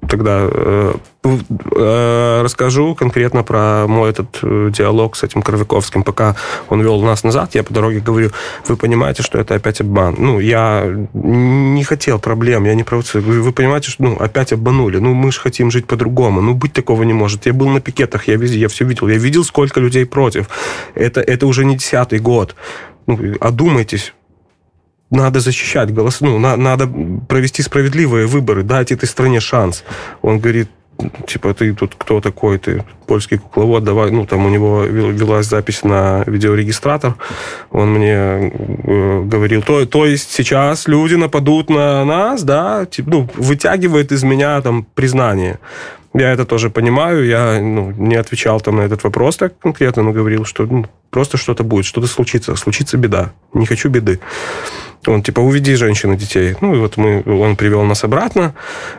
тогда 0.08 0.48
э, 0.50 0.94
э, 1.24 2.40
расскажу 2.42 2.94
конкретно 2.94 3.42
про 3.42 3.86
мой 3.86 4.10
этот 4.10 4.38
э, 4.42 4.70
диалог 4.72 5.16
с 5.16 5.22
этим 5.22 5.42
Кровяковским. 5.42 6.02
Пока 6.02 6.36
он 6.68 6.80
вел 6.80 7.00
нас 7.02 7.24
назад, 7.24 7.54
я 7.54 7.62
по 7.62 7.72
дороге 7.72 8.00
говорю, 8.00 8.30
вы 8.66 8.76
понимаете, 8.76 9.22
что 9.22 9.38
это 9.38 9.54
опять 9.54 9.80
обман. 9.80 10.16
Ну, 10.18 10.40
я 10.40 10.84
не 11.12 11.84
хотел 11.84 12.18
проблем, 12.18 12.64
я 12.64 12.74
не 12.74 12.84
провоцирую. 12.84 13.42
Вы 13.42 13.52
понимаете, 13.52 13.90
что 13.90 14.02
ну, 14.02 14.16
опять 14.16 14.52
обманули. 14.52 14.98
Ну, 14.98 15.14
мы 15.14 15.32
же 15.32 15.40
хотим 15.40 15.70
жить 15.70 15.86
по-другому. 15.86 16.40
Ну, 16.40 16.54
быть 16.54 16.72
такого 16.72 17.02
не 17.02 17.12
может. 17.12 17.46
Я 17.46 17.52
был 17.52 17.68
на 17.68 17.80
пикетах, 17.80 18.28
я 18.28 18.36
везде, 18.36 18.58
я 18.58 18.68
все 18.68 18.84
видел. 18.84 19.08
Я 19.08 19.18
видел, 19.18 19.44
сколько 19.44 19.80
людей 19.80 20.06
против. 20.06 20.48
Это, 20.94 21.20
это 21.20 21.46
уже 21.46 21.64
не 21.64 21.76
десятый 21.76 22.18
год. 22.18 22.54
Ну, 23.06 23.18
одумайтесь 23.40 24.14
надо 25.10 25.40
защищать 25.40 25.94
голос, 25.94 26.20
ну, 26.20 26.38
на, 26.38 26.56
надо 26.56 26.88
провести 27.28 27.62
справедливые 27.62 28.26
выборы, 28.26 28.62
дать 28.62 28.92
этой 28.92 29.06
стране 29.06 29.40
шанс. 29.40 29.84
Он 30.22 30.38
говорит, 30.38 30.68
типа, 31.26 31.54
ты 31.54 31.74
тут 31.74 31.94
кто 31.96 32.20
такой, 32.20 32.58
ты 32.58 32.84
польский 33.06 33.38
кукловод, 33.38 33.84
давай, 33.84 34.10
ну, 34.10 34.26
там 34.26 34.46
у 34.46 34.48
него 34.48 34.84
велась 34.84 35.46
запись 35.46 35.84
на 35.84 36.24
видеорегистратор, 36.26 37.14
он 37.70 37.92
мне 37.92 38.12
э, 38.14 39.22
говорил, 39.24 39.62
то, 39.62 39.86
то 39.86 40.06
есть 40.06 40.32
сейчас 40.32 40.88
люди 40.88 41.14
нападут 41.14 41.70
на 41.70 42.04
нас, 42.04 42.42
да, 42.42 42.86
типа, 42.86 43.10
ну, 43.10 43.28
вытягивает 43.34 44.12
из 44.12 44.22
меня 44.24 44.60
там 44.60 44.86
признание. 44.94 45.58
Я 46.14 46.32
это 46.32 46.46
тоже 46.46 46.70
понимаю, 46.70 47.26
я 47.26 47.60
ну, 47.60 47.90
не 47.90 48.16
отвечал 48.16 48.60
там 48.60 48.76
на 48.76 48.80
этот 48.82 49.04
вопрос 49.04 49.36
так 49.36 49.58
конкретно, 49.58 50.02
но 50.02 50.12
говорил, 50.12 50.46
что 50.46 50.64
ну, 50.64 50.86
просто 51.10 51.36
что-то 51.36 51.62
будет, 51.62 51.84
что-то 51.84 52.06
случится, 52.06 52.56
случится 52.56 52.96
беда, 52.96 53.32
не 53.52 53.66
хочу 53.66 53.90
беды. 53.90 54.18
Он 55.08 55.22
типа, 55.22 55.40
уведи 55.40 55.74
женщин 55.74 56.12
и 56.12 56.16
детей. 56.16 56.56
Ну, 56.60 56.74
и 56.74 56.78
вот 56.78 56.96
мы, 56.96 57.22
он 57.26 57.56
привел 57.56 57.84
нас 57.84 58.04
обратно. 58.04 58.54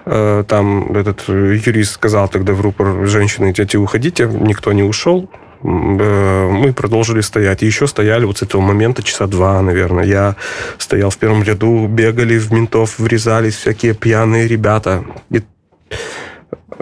Э, 0.06 0.44
там 0.48 0.96
этот 0.96 1.28
юрист 1.28 1.94
сказал 1.94 2.30
тогда 2.30 2.54
в 2.54 2.62
рупор, 2.62 3.08
женщины 3.08 3.50
и 3.50 3.54
дети, 3.54 3.78
уходите. 3.78 4.26
Никто 4.26 4.74
не 4.74 4.84
ушел. 4.84 5.30
Э, 5.64 6.50
мы 6.50 6.74
продолжили 6.74 7.22
стоять. 7.22 7.64
И 7.64 7.66
еще 7.66 7.88
стояли 7.88 8.26
вот 8.26 8.38
с 8.38 8.42
этого 8.44 8.62
момента 8.62 9.04
часа 9.04 9.28
два, 9.28 9.62
наверное. 9.62 10.06
Я 10.06 10.36
стоял 10.78 11.10
в 11.10 11.18
первом 11.18 11.44
ряду, 11.44 11.88
бегали 11.88 12.38
в 12.38 12.52
ментов, 12.52 13.00
врезались 13.00 13.56
всякие 13.56 13.94
пьяные 13.94 14.48
ребята. 14.48 15.04
И 15.30 15.42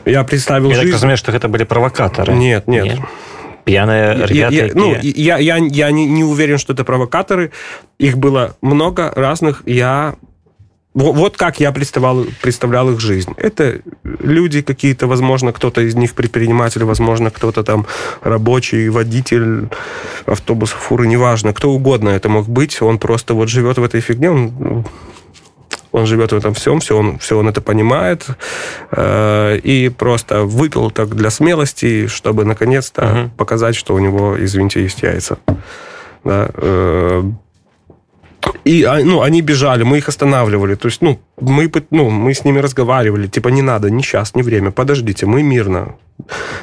я 0.05 0.23
представил 0.23 0.69
Я 0.69 0.75
жизнь... 0.75 0.87
так 0.87 0.95
разумею, 0.95 1.17
что 1.17 1.31
это 1.31 1.47
были 1.47 1.63
провокаторы. 1.63 2.33
Нет, 2.33 2.67
нет. 2.67 2.85
нет 2.85 2.99
пьяные 3.65 4.25
ребята. 4.27 4.55
Я, 4.55 4.71
ну, 4.73 4.95
я, 5.01 5.37
я, 5.37 5.57
я 5.57 5.91
не, 5.91 6.05
не 6.05 6.23
уверен, 6.23 6.57
что 6.57 6.73
это 6.73 6.83
провокаторы. 6.83 7.51
Их 7.97 8.17
было 8.17 8.55
много 8.61 9.11
разных. 9.15 9.63
Я 9.65 10.15
вот 10.95 11.35
как 11.35 11.59
я 11.59 11.73
представлял, 11.73 12.25
представлял 12.41 12.89
их 12.89 13.01
жизнь. 13.01 13.33
Это 13.35 13.81
люди 14.03 14.61
какие-то, 14.61 15.07
возможно, 15.07 15.51
кто-то 15.51 15.81
из 15.81 15.93
них 15.93 16.13
предприниматель, 16.13 16.85
возможно, 16.85 17.31
кто-то 17.31 17.63
там 17.63 17.85
рабочий, 18.21 18.87
водитель 18.87 19.67
автобуса, 20.25 20.77
фуры, 20.77 21.07
неважно, 21.07 21.53
кто 21.53 21.71
угодно 21.71 22.09
это 22.09 22.29
мог 22.29 22.47
быть. 22.47 22.81
Он 22.81 22.97
просто 22.97 23.33
вот 23.33 23.49
живет 23.49 23.77
в 23.77 23.83
этой 23.83 23.99
фигне, 23.99 24.31
он 24.31 24.85
он 25.95 26.05
живет 26.05 26.31
в 26.31 26.35
этом 26.35 26.53
всем, 26.53 26.79
все 26.79 26.97
он, 26.97 27.17
все 27.19 27.37
он 27.37 27.47
это 27.47 27.61
понимает, 27.61 28.27
э, 28.91 29.57
и 29.63 29.89
просто 29.89 30.43
выпил 30.43 30.91
так 30.91 31.15
для 31.15 31.29
смелости, 31.29 32.07
чтобы 32.07 32.43
наконец-то 32.43 33.05
угу. 33.05 33.29
показать, 33.37 33.75
что 33.75 33.95
у 33.95 33.99
него, 33.99 34.35
извините, 34.37 34.83
есть 34.83 35.03
яйца. 35.03 35.37
Да, 36.23 36.49
э, 36.53 37.23
и 38.65 38.83
а, 38.83 38.99
ну, 39.03 39.21
они 39.21 39.41
бежали, 39.41 39.83
мы 39.83 39.99
их 39.99 40.09
останавливали. 40.09 40.75
То 40.75 40.87
есть, 40.87 41.01
ну, 41.01 41.19
мы, 41.39 41.71
ну, 41.91 42.09
мы 42.09 42.33
с 42.33 42.43
ними 42.43 42.59
разговаривали. 42.59 43.27
Типа, 43.27 43.49
не 43.49 43.61
надо, 43.61 43.91
не 43.91 44.01
сейчас, 44.01 44.35
не 44.35 44.41
время. 44.41 44.71
Подождите, 44.71 45.27
мы 45.27 45.43
мирно. 45.43 45.95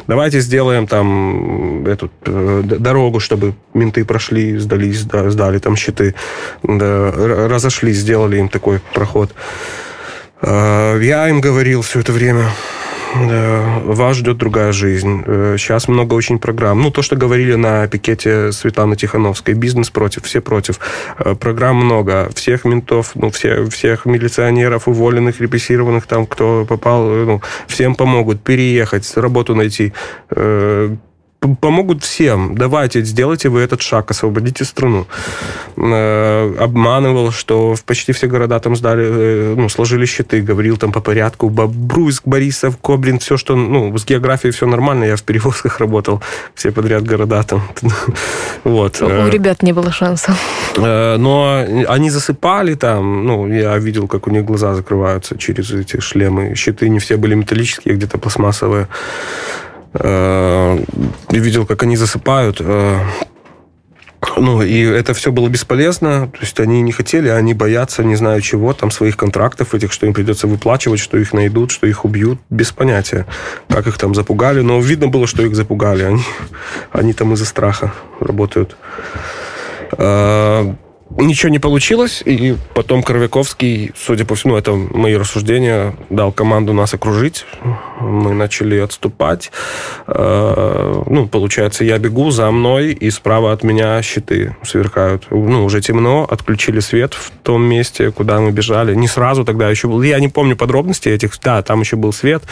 Давайте 0.09 0.41
сделаем 0.41 0.87
там 0.87 1.87
эту 1.87 2.11
э, 2.27 2.63
дорогу, 2.65 3.21
чтобы 3.21 3.55
менты 3.75 4.05
прошли, 4.05 4.59
сдались, 4.59 5.05
да, 5.05 5.31
сдали 5.31 5.59
там 5.59 5.77
щиты, 5.77 6.15
да, 6.63 7.13
разошлись, 7.13 7.99
сделали 7.99 8.39
им 8.39 8.49
такой 8.49 8.81
проход. 8.95 9.33
Э, 10.41 10.99
я 11.01 11.29
им 11.29 11.41
говорил 11.41 11.83
все 11.83 12.01
это 12.01 12.13
время, 12.13 12.47
вас 13.15 14.17
ждет 14.17 14.39
другая 14.39 14.73
жизнь. 14.73 15.23
Сейчас 15.59 15.89
много 15.89 16.15
очень 16.15 16.39
программ. 16.39 16.81
Ну, 16.81 16.91
то, 16.91 17.03
что 17.03 17.17
говорили 17.17 17.55
на 17.55 17.87
пикете 17.87 18.53
Светланы 18.53 18.97
Тихановской. 18.97 19.55
Бизнес 19.55 19.91
против, 19.91 20.25
все 20.25 20.41
против. 20.41 20.79
Программ 21.41 21.77
много. 21.77 22.31
Всех 22.35 22.65
ментов, 22.65 23.13
ну, 23.15 23.31
все, 23.31 23.65
всех 23.67 24.07
милиционеров, 24.07 24.89
уволенных, 24.89 25.41
репрессированных, 25.41 26.07
там, 26.07 26.27
кто 26.27 26.65
попал, 26.65 27.07
ну, 27.07 27.43
всем 27.67 27.95
помогут 27.95 28.43
переехать, 28.43 29.11
работу 29.17 29.55
найти 29.55 29.93
помогут 31.61 32.05
всем. 32.05 32.55
Давайте, 32.55 33.03
сделайте 33.03 33.49
вы 33.49 33.61
этот 33.61 33.83
шаг, 33.83 34.11
освободите 34.11 34.65
страну. 34.65 35.07
Э, 35.77 36.55
обманывал, 36.59 37.33
что 37.33 37.75
в 37.75 37.85
почти 37.85 38.13
все 38.13 38.27
города 38.27 38.61
там 38.61 38.77
сдали, 38.77 39.05
э, 39.05 39.55
ну, 39.57 39.69
сложили 39.69 40.07
щиты, 40.07 40.41
говорил 40.41 40.77
там 40.77 40.93
по 40.93 41.01
порядку. 41.01 41.49
Бобруйск, 41.49 42.23
Борисов, 42.27 42.77
Коблин, 42.77 43.19
все, 43.19 43.37
что, 43.37 43.57
ну, 43.57 43.97
с 43.97 44.05
географией 44.05 44.53
все 44.53 44.67
нормально, 44.67 45.05
я 45.05 45.17
в 45.17 45.23
перевозках 45.23 45.81
работал, 45.81 46.23
все 46.55 46.71
подряд 46.71 47.05
города 47.05 47.43
там. 47.43 47.63
Вот. 48.65 49.03
У 49.03 49.07
э, 49.07 49.31
ребят 49.31 49.63
не 49.63 49.73
было 49.73 49.91
шансов. 49.91 50.37
Но 50.77 51.65
они 51.89 52.11
засыпали 52.11 52.75
там, 52.75 53.27
ну, 53.27 53.49
я 53.49 53.77
видел, 53.79 54.07
как 54.07 54.27
у 54.29 54.31
них 54.31 54.45
глаза 54.45 54.75
закрываются 54.75 55.37
через 55.37 55.73
эти 55.73 56.01
шлемы. 56.01 56.55
Щиты 56.55 56.89
не 56.89 56.99
все 56.99 57.17
были 57.17 57.35
металлические, 57.35 57.95
где-то 57.95 58.19
пластмассовые. 58.19 58.87
Э, 59.95 60.79
видел, 61.31 61.67
как 61.67 61.83
они 61.83 61.97
засыпают. 61.97 62.59
Э, 62.61 62.99
ну, 64.37 64.63
и 64.63 64.81
это 64.81 65.15
все 65.15 65.33
было 65.33 65.49
бесполезно. 65.49 66.29
То 66.29 66.39
есть 66.41 66.59
они 66.61 66.81
не 66.83 66.93
хотели, 66.93 67.29
они 67.29 67.55
боятся, 67.55 68.05
не 68.05 68.17
знаю 68.17 68.41
чего, 68.41 68.73
там, 68.73 68.91
своих 68.91 69.17
контрактов 69.17 69.75
этих, 69.75 69.93
что 69.93 70.07
им 70.07 70.15
придется 70.15 70.47
выплачивать, 70.47 71.01
что 71.01 71.19
их 71.19 71.33
найдут, 71.33 71.71
что 71.71 71.87
их 71.87 72.05
убьют, 72.05 72.39
без 72.49 72.73
понятия. 72.73 73.27
Как 73.69 73.87
их 73.87 73.99
там 73.99 74.15
запугали. 74.15 74.61
Но 74.61 74.81
видно 74.81 75.09
было, 75.09 75.27
что 75.27 75.43
их 75.43 75.55
запугали. 75.55 76.05
Они, 76.05 76.23
они 76.93 77.13
там 77.13 77.35
из-за 77.35 77.45
страха 77.45 77.93
работают. 78.21 78.77
Ничего 81.19 81.51
не 81.51 81.59
получилось, 81.59 82.23
и 82.25 82.57
потом 82.75 83.03
Коровяковский, 83.03 83.93
судя 83.97 84.25
по 84.25 84.35
всему, 84.35 84.57
это 84.57 84.73
мои 84.73 85.15
рассуждения, 85.15 85.95
дал 86.09 86.33
команду 86.33 86.73
нас 86.73 86.95
окружить. 86.95 87.45
Мы 88.01 88.33
начали 88.33 88.79
отступать. 88.79 89.53
Э, 90.07 91.03
ну, 91.07 91.29
получается, 91.29 91.85
я 91.85 91.99
бегу, 91.99 92.31
за 92.31 92.51
мной, 92.51 92.93
и 92.93 93.11
справа 93.11 93.53
от 93.53 93.63
меня 93.63 94.01
щиты 94.03 94.57
сверкают. 94.63 95.27
Ну, 95.31 95.65
уже 95.65 95.81
темно, 95.81 96.27
отключили 96.29 96.81
свет 96.81 97.15
в 97.15 97.31
том 97.43 97.63
месте, 97.63 98.11
куда 98.11 98.41
мы 98.41 98.51
бежали. 98.51 98.95
Не 98.95 99.07
сразу 99.07 99.45
тогда 99.45 99.69
еще 99.69 99.89
был. 99.89 100.01
Я 100.03 100.19
не 100.19 100.29
помню 100.29 100.57
подробностей 100.57 101.13
этих. 101.13 101.39
Да, 101.41 101.63
там 101.63 101.81
еще 101.81 101.97
был 101.97 102.13
свет 102.13 102.43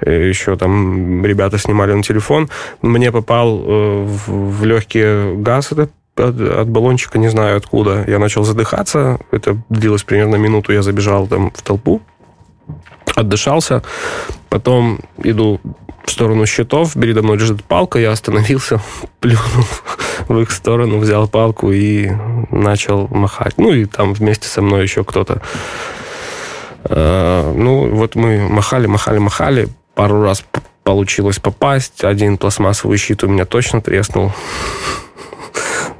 э, 0.00 0.28
еще 0.28 0.56
там 0.56 1.24
ребята 1.26 1.58
снимали 1.58 1.92
на 1.92 2.02
телефон. 2.02 2.48
Мне 2.80 3.12
попал 3.12 3.60
э, 3.60 4.04
в, 4.06 4.58
в 4.58 4.64
легкие 4.64 5.36
газ 5.36 5.72
этот 5.72 5.90
от, 6.16 6.40
от 6.40 6.68
баллончика, 6.68 7.18
не 7.18 7.28
знаю 7.28 7.56
откуда, 7.56 8.04
я 8.06 8.18
начал 8.18 8.44
задыхаться. 8.44 9.18
Это 9.30 9.56
длилось 9.68 10.02
примерно 10.02 10.36
минуту, 10.36 10.72
я 10.72 10.82
забежал 10.82 11.26
там 11.26 11.50
в 11.50 11.62
толпу, 11.62 12.00
отдышался, 13.14 13.82
потом 14.48 15.00
иду 15.22 15.60
в 16.04 16.10
сторону 16.10 16.46
щитов, 16.46 16.94
передо 16.94 17.22
мной 17.22 17.38
лежит 17.38 17.62
палка, 17.64 17.98
я 17.98 18.10
остановился, 18.10 18.80
плюнул 19.20 19.66
в 20.28 20.38
их 20.38 20.50
сторону, 20.50 20.98
взял 20.98 21.28
палку 21.28 21.70
и 21.72 22.10
начал 22.50 23.08
махать. 23.08 23.54
Ну 23.56 23.72
и 23.72 23.84
там 23.84 24.12
вместе 24.12 24.48
со 24.48 24.62
мной 24.62 24.82
еще 24.82 25.04
кто-то. 25.04 25.42
А, 26.84 27.52
ну 27.52 27.88
вот 27.94 28.14
мы 28.14 28.48
махали, 28.48 28.86
махали, 28.86 29.18
махали, 29.18 29.68
пару 29.94 30.22
раз 30.22 30.44
получилось 30.82 31.38
попасть, 31.38 32.02
один 32.02 32.38
пластмассовый 32.38 32.98
щит 32.98 33.22
у 33.22 33.28
меня 33.28 33.44
точно 33.44 33.80
треснул. 33.80 34.32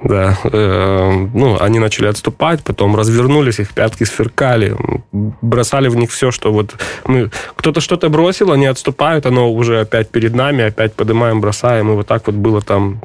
Да. 0.05 0.36
Э, 0.44 1.26
ну, 1.32 1.59
они 1.61 1.78
начали 1.78 2.07
отступать, 2.07 2.62
потом 2.64 2.96
развернулись, 2.96 3.61
их 3.61 3.72
пятки 3.72 4.05
сверкали, 4.05 4.76
бросали 5.12 5.88
в 5.88 5.96
них 5.96 6.11
все, 6.11 6.30
что 6.30 6.53
вот 6.53 6.74
мы... 7.07 7.30
Кто-то 7.57 7.80
что-то 7.80 8.09
бросил, 8.09 8.53
они 8.53 8.66
отступают, 8.66 9.26
оно 9.26 9.53
уже 9.53 9.80
опять 9.80 10.11
перед 10.11 10.34
нами, 10.34 10.64
опять 10.64 10.94
поднимаем, 10.94 11.40
бросаем, 11.40 11.90
и 11.90 11.94
вот 11.94 12.07
так 12.07 12.26
вот 12.26 12.36
было 12.36 12.61
там 12.61 13.00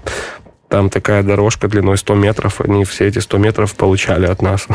там 0.70 0.90
такая 0.90 1.24
дорожка 1.24 1.70
длиной 1.70 1.98
100 1.98 2.16
метров, 2.16 2.62
они 2.62 2.84
все 2.84 3.08
эти 3.08 3.20
100 3.20 3.38
метров 3.38 3.76
получали 3.76 4.26
от 4.26 4.42
нас. 4.42 4.68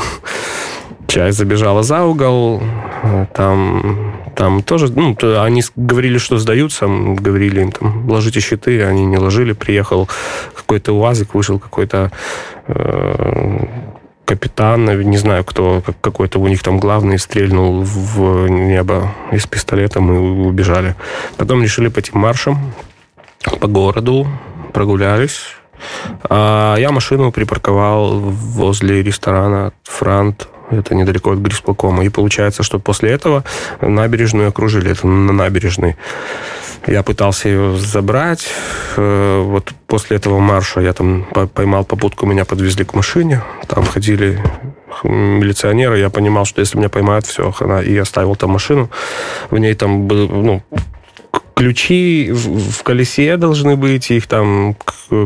Часть 1.07 1.37
забежала 1.37 1.83
за 1.83 2.05
угол, 2.05 2.62
там, 3.35 4.12
там 4.35 4.62
тоже, 4.62 4.93
ну, 4.93 5.16
они 5.41 5.62
говорили, 5.76 6.18
что 6.18 6.39
сдаются, 6.39 6.87
говорили 6.87 7.61
им 7.61 7.72
там, 7.72 8.09
ложите 8.09 8.41
щиты, 8.41 8.83
они 8.83 9.05
не 9.07 9.18
ложили, 9.18 9.53
приехал 9.53 10.09
какой-то 10.55 10.93
УАЗик, 10.93 11.35
вышел 11.35 11.59
какой-то 11.59 12.11
э, 12.66 13.66
капитан, 14.24 14.85
не 15.11 15.18
знаю 15.18 15.45
кто, 15.45 15.83
какой-то 16.01 16.39
у 16.39 16.49
них 16.49 16.62
там 16.62 16.78
главный, 16.78 17.18
стрельнул 17.18 17.83
в 17.83 18.49
небо 18.49 19.14
из 19.33 19.47
пистолета, 19.47 20.01
мы 20.01 20.47
убежали. 20.47 20.95
Потом 21.37 21.62
решили 21.62 21.89
пойти 21.89 22.12
маршем 22.14 22.72
по 23.61 23.66
городу, 23.66 24.26
прогулялись, 24.72 25.57
а 26.29 26.77
я 26.77 26.91
машину 26.91 27.33
припарковал 27.33 28.18
возле 28.20 29.03
ресторана 29.03 29.73
«Франт», 29.85 30.49
это 30.70 30.95
недалеко 30.95 31.33
от 31.33 31.39
Грисполкома. 31.39 32.05
И 32.05 32.09
получается, 32.09 32.62
что 32.62 32.79
после 32.79 33.11
этого 33.11 33.45
набережную 33.81 34.49
окружили. 34.49 34.91
Это 34.91 35.07
на 35.07 35.33
набережной. 35.33 35.97
Я 36.87 37.03
пытался 37.03 37.49
ее 37.49 37.77
забрать. 37.77 38.49
Э, 38.97 39.43
вот 39.43 39.73
после 39.87 40.16
этого 40.16 40.41
марша 40.41 40.81
я 40.81 40.93
там 40.93 41.27
поймал 41.55 41.85
попутку, 41.85 42.27
меня 42.27 42.45
подвезли 42.45 42.85
к 42.85 42.95
машине. 42.95 43.43
Там 43.68 43.85
ходили 43.85 44.41
милиционеры. 45.05 45.99
Я 45.99 46.11
понимал, 46.11 46.45
что 46.45 46.61
если 46.61 46.79
меня 46.79 46.89
поймают, 46.89 47.27
все, 47.27 47.53
и 47.85 47.97
оставил 47.97 48.35
там 48.37 48.51
машину. 48.51 48.91
В 49.51 49.59
ней 49.59 49.75
там 49.75 50.07
был, 50.07 50.29
ну, 50.29 50.62
ключи 51.55 52.30
в, 52.32 52.78
в 52.78 52.82
колесе 52.82 53.36
должны 53.36 53.76
быть, 53.76 54.11
их 54.11 54.26
там 54.26 54.76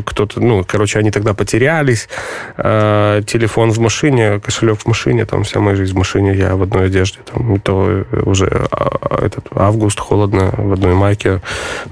кто-то, 0.04 0.40
ну, 0.40 0.64
короче, 0.66 0.98
они 0.98 1.10
тогда 1.10 1.34
потерялись. 1.34 2.08
А, 2.56 3.22
телефон 3.22 3.70
в 3.70 3.78
машине, 3.78 4.40
кошелек 4.40 4.80
в 4.80 4.86
машине, 4.86 5.26
там 5.26 5.44
вся 5.44 5.60
моя 5.60 5.76
жизнь 5.76 5.94
в 5.94 5.98
машине, 5.98 6.34
я 6.34 6.56
в 6.56 6.62
одной 6.62 6.86
одежде, 6.86 7.18
там, 7.24 7.60
то 7.60 8.04
уже 8.24 8.68
а, 8.70 9.24
этот 9.24 9.46
август, 9.54 10.00
холодно, 10.00 10.52
в 10.56 10.72
одной 10.72 10.94
майке. 10.94 11.40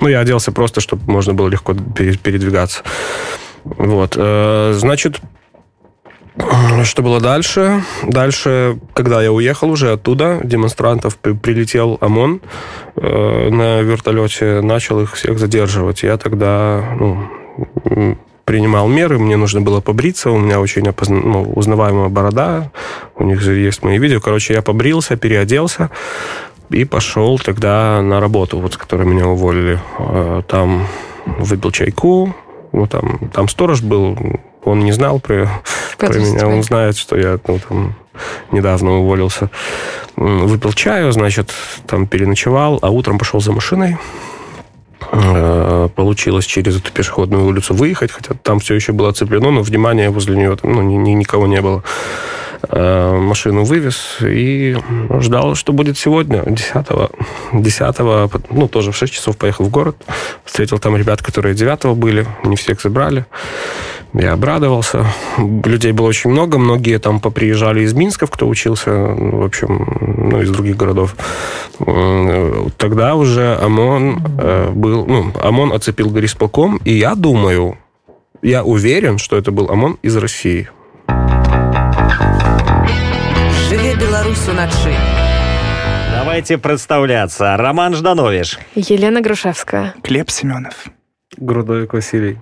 Ну, 0.01 0.09
я 0.09 0.21
оделся 0.21 0.53
просто, 0.53 0.81
чтобы 0.81 1.11
можно 1.11 1.35
было 1.35 1.49
легко 1.49 1.75
передвигаться. 1.75 2.83
Вот, 3.65 4.15
э, 4.17 4.73
значит, 4.75 5.21
что 6.85 7.03
было 7.03 7.21
дальше? 7.21 7.83
Дальше, 8.03 8.79
когда 8.93 9.23
я 9.23 9.33
уехал 9.33 9.71
уже 9.71 9.93
оттуда, 9.93 10.41
демонстрантов 10.43 11.17
прилетел 11.17 11.99
ОМОН 12.01 12.41
э, 12.97 13.49
на 13.51 13.81
вертолете, 13.83 14.61
начал 14.61 15.01
их 15.01 15.15
всех 15.15 15.39
задерживать. 15.39 16.03
Я 16.03 16.17
тогда 16.17 16.85
ну, 16.99 17.29
принимал 18.45 18.89
меры, 18.89 19.19
мне 19.19 19.37
нужно 19.37 19.61
было 19.61 19.81
побриться, 19.81 20.31
у 20.31 20.39
меня 20.39 20.61
очень 20.61 20.87
опозна... 20.89 21.21
ну, 21.21 21.43
узнаваемая 21.43 22.09
борода, 22.09 22.71
у 23.17 23.25
них 23.25 23.41
же 23.41 23.55
есть 23.55 23.83
мои 23.83 23.99
видео. 23.99 24.21
Короче, 24.21 24.55
я 24.55 24.63
побрился, 24.63 25.17
переоделся 25.17 25.91
и 26.71 26.85
пошел 26.85 27.39
тогда 27.39 28.03
на 28.03 28.21
работу, 28.21 28.59
вот 28.59 28.75
с 28.75 28.77
которой 28.77 29.07
меня 29.07 29.29
уволили. 29.29 29.79
Э, 29.99 30.43
там 30.49 30.87
выпил 31.27 31.71
чайку, 31.71 32.35
ну, 32.73 32.87
там, 32.87 33.31
там 33.33 33.49
сторож 33.49 33.83
был, 33.83 34.19
он 34.65 34.81
не 34.81 34.93
знал 34.93 35.21
про, 35.21 35.49
про 35.99 36.19
меня, 36.19 36.47
он 36.47 36.63
знает, 36.63 36.97
что 36.97 37.17
я 37.17 37.39
ну, 37.47 37.59
там, 37.69 37.95
недавно 38.51 38.99
уволился. 38.99 39.51
Выпил 40.17 40.73
чаю, 40.73 41.13
значит, 41.13 41.53
там 41.87 42.07
переночевал, 42.07 42.79
а 42.83 42.91
утром 42.91 43.19
пошел 43.19 43.41
за 43.41 43.53
машиной. 43.53 43.97
Э, 45.13 45.89
получилось 45.95 46.47
через 46.47 46.77
эту 46.79 46.91
пешеходную 46.93 47.45
улицу 47.45 47.75
выехать, 47.75 48.11
хотя 48.11 48.35
там 48.35 48.61
все 48.61 48.75
еще 48.75 48.93
было 48.93 49.11
оцеплено, 49.11 49.51
но 49.51 49.63
внимания 49.63 50.11
возле 50.11 50.37
нее 50.37 50.57
там, 50.57 50.73
ну, 50.73 50.83
ни, 50.83 50.95
ни, 50.95 51.11
никого 51.11 51.47
не 51.47 51.61
было. 51.61 51.83
Э, 52.69 53.17
машину 53.17 53.65
вывез 53.65 54.19
и 54.21 54.77
ждал, 55.21 55.55
что 55.55 55.73
будет 55.73 55.99
сегодня, 55.99 56.43
10 56.47 56.87
10 57.53 57.99
ну, 58.51 58.69
тоже 58.69 58.93
в 58.93 58.97
6 58.97 59.13
часов 59.13 59.37
поехал 59.37 59.65
в 59.67 59.71
город, 59.71 59.97
встретил 60.45 60.79
там 60.79 60.97
ребят, 60.97 61.23
которые 61.23 61.55
9 61.55 61.97
были, 61.97 62.27
не 62.45 62.57
всех 62.57 62.81
забрали. 62.81 63.27
Я 64.15 64.35
обрадовался. 64.35 65.07
Людей 65.39 65.91
было 65.91 66.07
очень 66.07 66.31
много. 66.31 66.59
Многие 66.59 66.99
там 66.99 67.19
поприезжали 67.19 67.83
из 67.83 67.95
Минска, 67.95 68.29
кто 68.29 68.47
учился, 68.47 68.91
в 68.93 69.45
общем, 69.45 70.31
ну, 70.31 70.41
из 70.41 70.51
других 70.51 70.77
городов. 70.77 71.17
Тогда 72.77 73.17
уже 73.17 73.57
ОМОН 73.61 74.23
э, 74.39 74.71
был... 74.71 75.05
Ну, 75.07 75.33
ОМОН 75.43 75.73
оцепил 75.73 76.11
горисполком, 76.11 76.77
и 76.85 76.93
я 76.93 77.17
думаю, 77.17 77.77
я 78.41 78.63
уверен, 78.63 79.19
что 79.19 79.37
это 79.37 79.51
был 79.51 79.69
ОМОН 79.69 79.99
из 80.03 80.17
России. 80.17 80.69
Живе 83.69 83.97
Беларусь 83.97 84.49
уначы. 84.49 84.95
Давайте 86.17 86.59
представляться. 86.59 87.57
Роман 87.57 87.95
Жданович. 87.95 88.59
Елена 88.77 89.21
Грушевская. 89.21 89.95
Глеб 90.05 90.31
Семенов. 90.31 90.87
Грудовик 91.37 91.93
Василий. 91.93 92.39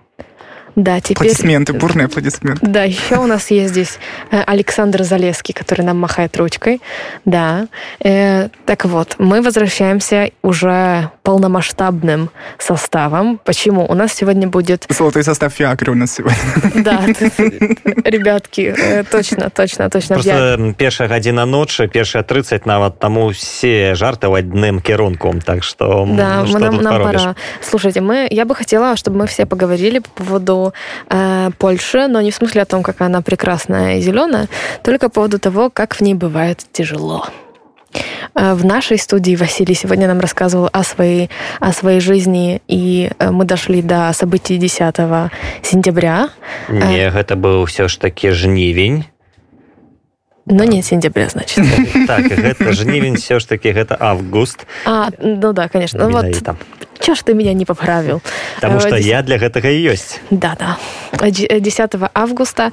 Да, 0.75 1.01
теперь... 1.01 1.29
Аплодисменты, 1.29 1.73
бурные 1.75 2.07
аплодисменты. 2.07 2.67
Да, 2.67 2.85
еще 2.85 3.17
у 3.17 3.27
нас 3.27 3.51
есть 3.51 3.71
здесь 3.71 3.99
э, 4.31 4.43
Александр 4.43 5.03
Залеский, 5.03 5.53
который 5.53 5.83
нам 5.83 5.99
махает 5.99 6.37
ручкой. 6.37 6.81
Да. 7.25 7.69
Э, 8.03 8.49
так 8.65 8.85
вот, 8.85 9.17
мы 9.19 9.43
возвращаемся 9.43 10.31
уже 10.43 11.11
полномасштабным 11.24 12.30
составом. 12.58 13.40
Почему? 13.44 13.86
У 13.86 13.94
нас 13.94 14.14
сегодня 14.14 14.48
будет... 14.48 14.86
Золотой 14.90 15.24
состав 15.24 15.54
Фиакры 15.54 15.92
у 15.92 15.96
нас 15.96 16.16
сегодня. 16.16 16.38
Да, 16.84 17.02
ребятки, 18.06 18.74
э, 18.78 19.04
точно, 19.04 19.50
точно, 19.50 19.90
точно. 19.90 20.16
Просто 20.16 20.74
першая 20.78 21.08
гадзіна 21.08 21.46
ночы, 21.46 21.88
першая 21.88 22.24
30 22.24 22.66
нават 22.66 23.00
таму 23.00 23.32
все 23.32 23.94
жарты 23.96 24.28
ў 24.28 24.40
адным 24.40 24.82
кірунком, 24.82 25.42
так 25.42 25.64
что 25.64 26.06
Да, 26.06 26.44
мы, 26.44 26.60
нам, 26.60 26.78
нам 26.78 27.04
пора. 27.04 27.36
Слушайте, 27.62 28.02
мы, 28.02 28.28
я 28.30 28.46
бы 28.46 28.56
хотела, 28.56 28.96
чтобы 28.96 29.18
мы 29.18 29.28
все 29.28 29.46
поговорили 29.46 30.00
по 30.00 30.10
поводу 30.10 30.74
э, 31.10 31.50
Польши, 31.58 32.08
но 32.08 32.22
не 32.22 32.32
в 32.32 32.36
смысле 32.36 32.62
о 32.62 32.66
том, 32.66 32.84
как 32.84 33.02
она 33.02 33.22
прекрасная 33.22 33.98
и 33.98 34.02
зеленая, 34.02 34.48
только 34.84 35.10
по 35.10 35.16
поводу 35.16 35.40
того, 35.40 35.70
как 35.70 35.96
в 35.96 36.02
ней 36.02 36.14
бывает 36.14 36.66
тяжело. 36.72 37.26
Э, 38.35 38.55
в 38.55 38.65
нашей 38.65 38.99
студии 38.99 39.37
Василий 39.37 39.75
сегодня 39.75 40.07
нам 40.07 40.21
рассказывал 40.21 40.69
о 40.73 40.83
своей, 40.83 41.31
о 41.61 41.73
своей 41.73 42.01
жизни, 42.01 42.63
и 42.69 43.11
э, 43.19 43.31
мы 43.31 43.45
дошли 43.45 43.83
до 43.83 44.13
событий 44.15 44.57
10 44.57 44.97
сентября. 45.63 46.31
Не, 46.69 47.09
это 47.09 47.37
был 47.37 47.65
все 47.67 47.89
ж 47.89 47.97
таки 47.97 48.31
жнивень. 48.31 49.07
Но 50.47 50.65
не 50.65 50.83
сентября, 50.83 51.29
значит. 51.29 51.65
Так, 52.07 52.31
это 52.31 52.73
жнивень 52.73 53.17
все 53.17 53.39
ж 53.39 53.45
таки, 53.45 53.69
это 53.69 53.97
август. 53.99 54.67
А, 54.85 55.11
ну 55.19 55.53
да, 55.53 55.69
конечно. 55.69 56.09
Ну 56.09 56.11
вот, 56.11 56.27
чего 57.03 57.15
ж 57.15 57.23
ты 57.23 57.35
меня 57.35 57.53
не 57.53 57.65
поправил? 57.65 58.23
Потому 58.55 58.81
что 58.81 58.97
я 58.97 59.23
для 59.23 59.37
этого 59.37 59.67
и 59.67 59.81
есть. 59.81 60.21
Да, 60.31 60.57
да. 60.59 60.79
10 61.31 61.91
августа. 62.15 62.73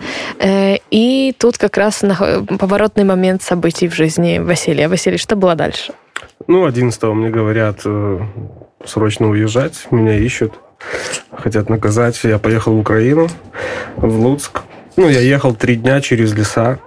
И 0.92 1.36
тут 1.38 1.58
как 1.58 1.78
раз 1.78 2.04
поворотный 2.60 3.04
момент 3.04 3.44
событий 3.44 3.88
в 3.88 3.94
жизни 3.94 4.40
Василия. 4.40 4.88
Василий, 4.88 5.18
что 5.18 5.36
было 5.36 5.56
дальше? 5.56 5.94
Ну, 6.48 6.66
11 6.66 7.04
мне 7.04 7.30
говорят 7.30 7.82
срочно 8.86 9.30
уезжать, 9.30 9.88
меня 9.92 10.16
ищут, 10.16 10.54
хотят 11.32 11.70
наказать. 11.70 12.20
Я 12.24 12.40
поехал 12.40 12.74
в 12.74 12.80
Украину, 12.80 13.28
в 13.98 14.20
Луцк. 14.20 14.62
Ну, 14.96 15.10
я 15.10 15.20
ехал 15.20 15.54
три 15.54 15.76
дня 15.76 16.02
через 16.02 16.34
леса, 16.34 16.80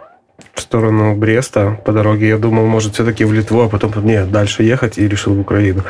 в 0.55 0.61
сторону 0.61 1.15
Бреста 1.15 1.81
по 1.85 1.93
дороге. 1.93 2.29
Я 2.29 2.39
думал, 2.39 2.67
может, 2.67 2.95
все-таки 2.95 3.25
в 3.25 3.33
Литву, 3.33 3.63
а 3.63 3.69
потом, 3.69 3.93
нет, 4.05 4.31
дальше 4.31 4.63
ехать 4.63 4.99
и 4.99 5.09
решил 5.09 5.35
в 5.35 5.41
Украину. 5.41 5.83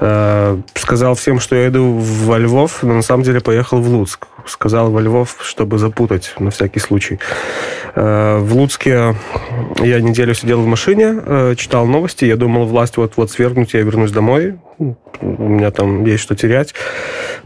Э, 0.00 0.58
сказал 0.74 1.14
всем, 1.14 1.40
что 1.40 1.56
я 1.56 1.68
иду 1.68 1.98
во 1.98 2.38
Львов, 2.38 2.82
но 2.82 2.94
на 2.94 3.02
самом 3.02 3.22
деле 3.22 3.40
поехал 3.40 3.80
в 3.80 3.88
Луцк. 3.88 4.26
Сказал 4.46 4.90
во 4.90 5.00
Львов, 5.00 5.36
чтобы 5.42 5.78
запутать 5.78 6.34
на 6.38 6.50
всякий 6.50 6.80
случай. 6.80 7.18
Э, 7.94 8.38
в 8.38 8.54
Луцке 8.54 9.14
я 9.80 10.00
неделю 10.00 10.34
сидел 10.34 10.60
в 10.60 10.66
машине, 10.66 11.14
э, 11.24 11.54
читал 11.56 11.86
новости. 11.86 12.24
Я 12.24 12.36
думал, 12.36 12.66
власть 12.66 12.96
вот-вот 12.96 13.30
свергнуть, 13.30 13.74
я 13.74 13.82
вернусь 13.82 14.10
домой. 14.10 14.58
У 14.78 15.48
меня 15.48 15.70
там 15.70 16.04
есть 16.04 16.22
что 16.22 16.36
терять. 16.36 16.74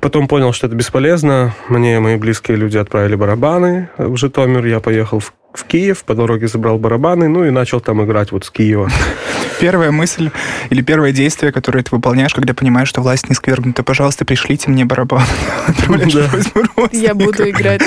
Потом 0.01 0.29
понял, 0.29 0.53
что 0.53 0.67
это 0.67 0.77
бесполезно. 0.77 1.55
Мне 1.69 1.99
мои 2.01 2.17
близкие 2.17 2.57
люди 2.57 2.77
отправили 2.77 3.15
барабаны 3.15 3.89
в 3.97 4.17
Житомир. 4.17 4.67
Я 4.67 4.81
поехал 4.81 5.21
в 5.21 5.33
в 5.55 5.65
Киев, 5.65 6.05
по 6.05 6.15
дороге 6.15 6.49
забрал 6.49 6.79
барабаны, 6.79 7.29
ну 7.29 7.45
и 7.45 7.51
начал 7.51 7.81
там 7.81 8.05
играть 8.05 8.33
вот 8.33 8.45
с 8.45 8.51
Киева. 8.51 8.91
Первая 9.61 9.91
мысль 9.93 10.31
или 10.71 10.83
первое 10.83 11.13
действие, 11.13 11.53
которое 11.53 11.83
ты 11.85 11.95
выполняешь, 11.95 12.35
когда 12.35 12.53
понимаешь, 12.55 12.89
что 12.89 13.01
власть 13.01 13.29
не 13.29 13.35
сквергнута, 13.35 13.83
пожалуйста, 13.83 14.25
пришлите 14.25 14.71
мне 14.71 14.85
барабан. 14.85 15.23
Я 16.93 17.15
буду 17.15 17.49
играть. 17.49 17.83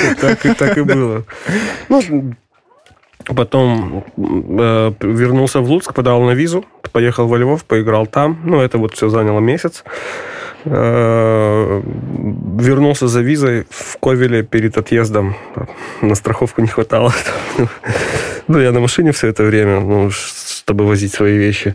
Так 0.58 0.78
и 0.78 0.82
было. 0.82 1.26
Ну, 1.90 2.36
Потом 3.26 4.04
э, 4.18 4.94
вернулся 5.02 5.60
в 5.60 5.70
Луцк, 5.70 5.94
подал 5.94 6.22
на 6.22 6.32
визу, 6.32 6.64
поехал 6.92 7.28
во 7.28 7.38
Львов, 7.38 7.66
поиграл 7.66 8.06
там. 8.06 8.40
Ну, 8.44 8.62
это 8.62 8.78
вот 8.78 8.94
все 8.94 9.10
заняло 9.10 9.40
месяц. 9.40 9.84
Э, 10.66 11.82
вернулся 12.60 13.08
за 13.08 13.22
визой 13.22 13.66
в 13.70 13.98
Ковеле 14.00 14.44
перед 14.44 14.78
отъездом. 14.78 15.36
На 16.02 16.16
страховку 16.16 16.62
не 16.62 16.68
хватало. 16.68 17.14
Ну, 18.48 18.60
я 18.60 18.72
на 18.72 18.80
машине 18.80 19.12
все 19.12 19.30
это 19.30 19.42
время, 19.42 19.80
ну, 19.80 20.12
чтобы 20.12 20.86
возить 20.86 21.12
свои 21.12 21.36
вещи. 21.36 21.74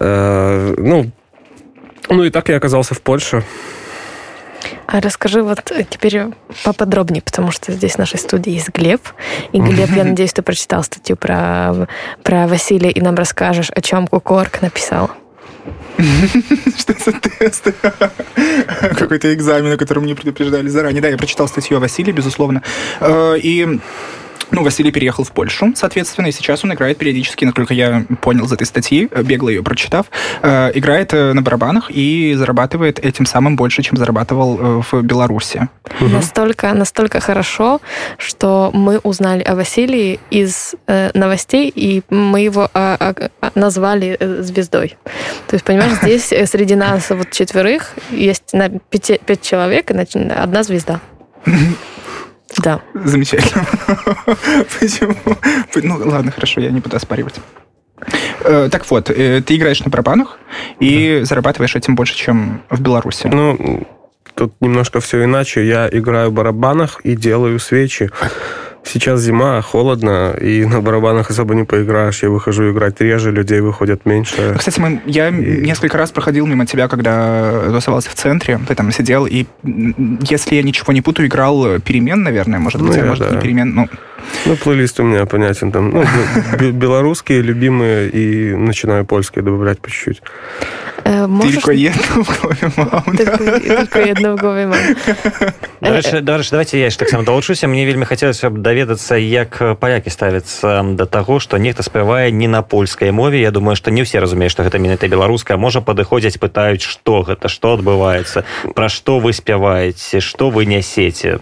Э, 0.00 0.74
ну, 0.76 1.12
ну 2.08 2.24
и 2.24 2.30
так 2.30 2.48
я 2.48 2.56
оказался 2.56 2.92
в 2.94 3.00
Польше. 3.00 3.44
А 4.86 5.00
расскажи 5.00 5.44
вот 5.44 5.60
теперь 5.88 6.22
поподробнее, 6.64 7.22
потому 7.22 7.52
что 7.52 7.70
здесь 7.70 7.92
в 7.92 7.98
нашей 7.98 8.18
студии 8.18 8.50
есть 8.50 8.70
Глеб. 8.70 9.00
И 9.52 9.60
Глеб, 9.60 9.90
я 9.90 10.02
надеюсь, 10.02 10.32
ты 10.32 10.42
прочитал 10.42 10.82
статью 10.82 11.16
про, 11.16 11.86
про 12.24 12.48
Василия 12.48 12.90
и 12.90 13.00
нам 13.00 13.14
расскажешь, 13.14 13.70
о 13.70 13.80
чем 13.80 14.08
Кукорк 14.08 14.62
написал. 14.62 15.12
Что 16.78 16.94
за 17.04 17.12
тест? 17.12 17.64
Какой-то 18.96 19.34
экзамен, 19.34 19.72
о 19.72 19.76
котором 19.76 20.04
мне 20.04 20.14
предупреждали 20.14 20.68
заранее. 20.68 21.02
Да, 21.02 21.08
я 21.08 21.16
прочитал 21.16 21.48
статью 21.48 21.78
о 21.78 21.80
Василии, 21.80 22.12
безусловно. 22.12 22.62
Э, 23.00 23.36
и 23.38 23.80
ну, 24.50 24.62
Василий 24.62 24.92
переехал 24.92 25.24
в 25.24 25.32
Польшу, 25.32 25.72
соответственно, 25.74 26.26
и 26.26 26.32
сейчас 26.32 26.64
он 26.64 26.72
играет 26.72 26.98
периодически, 26.98 27.44
насколько 27.44 27.74
я 27.74 28.04
понял 28.20 28.44
из 28.44 28.52
этой 28.52 28.66
статьи, 28.66 29.08
э, 29.10 29.22
бегло 29.22 29.48
ее 29.48 29.62
прочитав, 29.62 30.06
э, 30.42 30.70
играет 30.74 31.12
э, 31.14 31.32
на 31.32 31.42
барабанах 31.42 31.90
и 31.90 32.34
зарабатывает 32.34 32.98
этим 32.98 33.26
самым 33.26 33.56
больше, 33.56 33.82
чем 33.82 33.96
зарабатывал 33.96 34.58
э, 34.58 34.82
в 34.90 35.02
Беларуси. 35.02 35.68
Угу. 36.00 36.08
Настолько, 36.08 36.72
настолько 36.74 37.20
хорошо, 37.20 37.80
что 38.18 38.70
мы 38.72 38.98
узнали 38.98 39.42
о 39.42 39.54
Василии 39.54 40.20
из 40.30 40.74
э, 40.86 41.10
новостей, 41.14 41.72
и 41.74 42.02
мы 42.10 42.40
его 42.40 42.70
э, 42.72 42.96
э, 43.00 43.28
назвали 43.54 44.16
звездой. 44.40 44.96
То 45.48 45.54
есть, 45.54 45.64
понимаешь, 45.64 45.98
здесь 46.02 46.32
среди 46.50 46.76
нас 46.76 47.10
вот 47.10 47.30
четверых 47.30 47.94
есть 48.10 48.52
на 48.52 48.68
пяти, 48.68 49.20
пять 49.24 49.42
человек 49.42 49.90
и 49.90 49.94
одна 49.94 50.62
звезда. 50.62 51.00
Да. 52.62 52.80
Замечательно. 52.94 53.66
Почему? 54.80 55.16
Ну, 55.74 56.08
ладно, 56.08 56.30
хорошо, 56.30 56.60
я 56.60 56.70
не 56.70 56.80
буду 56.80 56.96
оспаривать. 56.96 57.34
Э, 58.40 58.68
так 58.70 58.88
вот, 58.90 59.10
э, 59.10 59.42
ты 59.42 59.56
играешь 59.56 59.80
на 59.80 59.90
барабанах 59.90 60.38
и 60.80 61.18
да. 61.20 61.24
зарабатываешь 61.24 61.76
этим 61.76 61.94
больше, 61.94 62.14
чем 62.14 62.62
в 62.70 62.80
Беларуси. 62.80 63.28
Ну, 63.32 63.86
тут 64.34 64.54
немножко 64.60 65.00
все 65.00 65.24
иначе. 65.24 65.66
Я 65.66 65.88
играю 65.90 66.30
в 66.30 66.34
барабанах 66.34 67.00
и 67.04 67.16
делаю 67.16 67.58
свечи. 67.58 68.10
Сейчас 68.86 69.20
зима, 69.20 69.60
холодно, 69.62 70.34
и 70.40 70.64
на 70.64 70.80
барабанах 70.80 71.30
особо 71.30 71.54
не 71.54 71.64
поиграешь. 71.64 72.22
Я 72.22 72.30
выхожу 72.30 72.70
играть 72.70 73.00
реже, 73.00 73.32
людей 73.32 73.60
выходят 73.60 74.06
меньше. 74.06 74.54
Кстати, 74.56 74.78
мы, 74.80 75.02
я 75.06 75.28
и... 75.28 75.32
несколько 75.32 75.98
раз 75.98 76.12
проходил 76.12 76.46
мимо 76.46 76.66
тебя, 76.66 76.88
когда 76.88 77.70
тусовался 77.70 78.10
в 78.10 78.14
центре. 78.14 78.60
Ты 78.68 78.74
там 78.74 78.92
сидел, 78.92 79.26
и 79.26 79.46
если 79.64 80.54
я 80.54 80.62
ничего 80.62 80.92
не 80.92 81.02
путаю, 81.02 81.28
играл 81.28 81.80
перемен, 81.80 82.22
наверное, 82.22 82.58
может 82.58 82.80
быть, 82.80 82.96
ну, 82.96 83.02
а 83.02 83.06
может 83.06 83.28
да. 83.28 83.34
не 83.34 83.40
перемен. 83.40 83.74
Ну, 83.74 83.88
ну, 84.46 84.56
плейлист 84.56 85.00
у 85.00 85.02
меня 85.02 85.26
понятен. 85.26 85.72
Там, 85.72 85.90
ну, 85.90 86.04
белорусские, 86.72 87.42
любимые, 87.42 88.10
и 88.10 88.54
начинаю 88.54 89.04
польские 89.04 89.42
добавлять 89.42 89.80
по 89.80 89.90
чуть-чуть. 89.90 90.22
Тільки 91.42 91.74
єдно 91.76 92.22
в 92.22 92.38
голові 92.40 92.72
мав. 92.76 93.04
Тільки 93.62 93.98
єдно 94.08 94.36
в 94.36 94.38
голові 94.38 94.66
мав. 94.66 94.78
Дарэчы, 95.80 96.20
дарэчы, 96.20 96.50
давайте 96.50 96.78
я 96.78 96.90
ж 96.90 96.98
таксама 96.98 97.24
далучуся. 97.24 97.68
Мне 97.68 97.86
вельмі 97.86 98.04
хацелася 98.04 98.50
б 98.50 98.58
даведацца, 98.58 99.16
як 99.16 99.76
палякі 99.78 100.10
ставяцца 100.10 100.82
да 100.82 101.06
таго, 101.06 101.38
што 101.40 101.58
нехта 101.58 101.82
спявае 101.82 102.32
не 102.32 102.48
на 102.48 102.62
польскай 102.62 103.12
мове. 103.12 103.40
Я 103.40 103.50
думаю, 103.50 103.76
што 103.76 103.90
не 103.90 104.02
ўсе 104.02 104.18
разумеюць, 104.18 104.50
што 104.50 104.64
гэта 104.64 104.78
менавіта 104.78 105.06
беларуская. 105.06 105.56
Можа 105.56 105.80
падыходзяць, 105.80 106.40
пытаюць, 106.40 106.82
што 106.82 107.22
гэта, 107.22 107.48
што 107.48 107.76
адбываецца, 107.76 108.42
пра 108.74 108.88
што 108.88 109.20
вы 109.20 109.32
спяваеце, 109.32 110.20
што 110.20 110.50
вы 110.50 110.66
нясеце. 110.66 111.38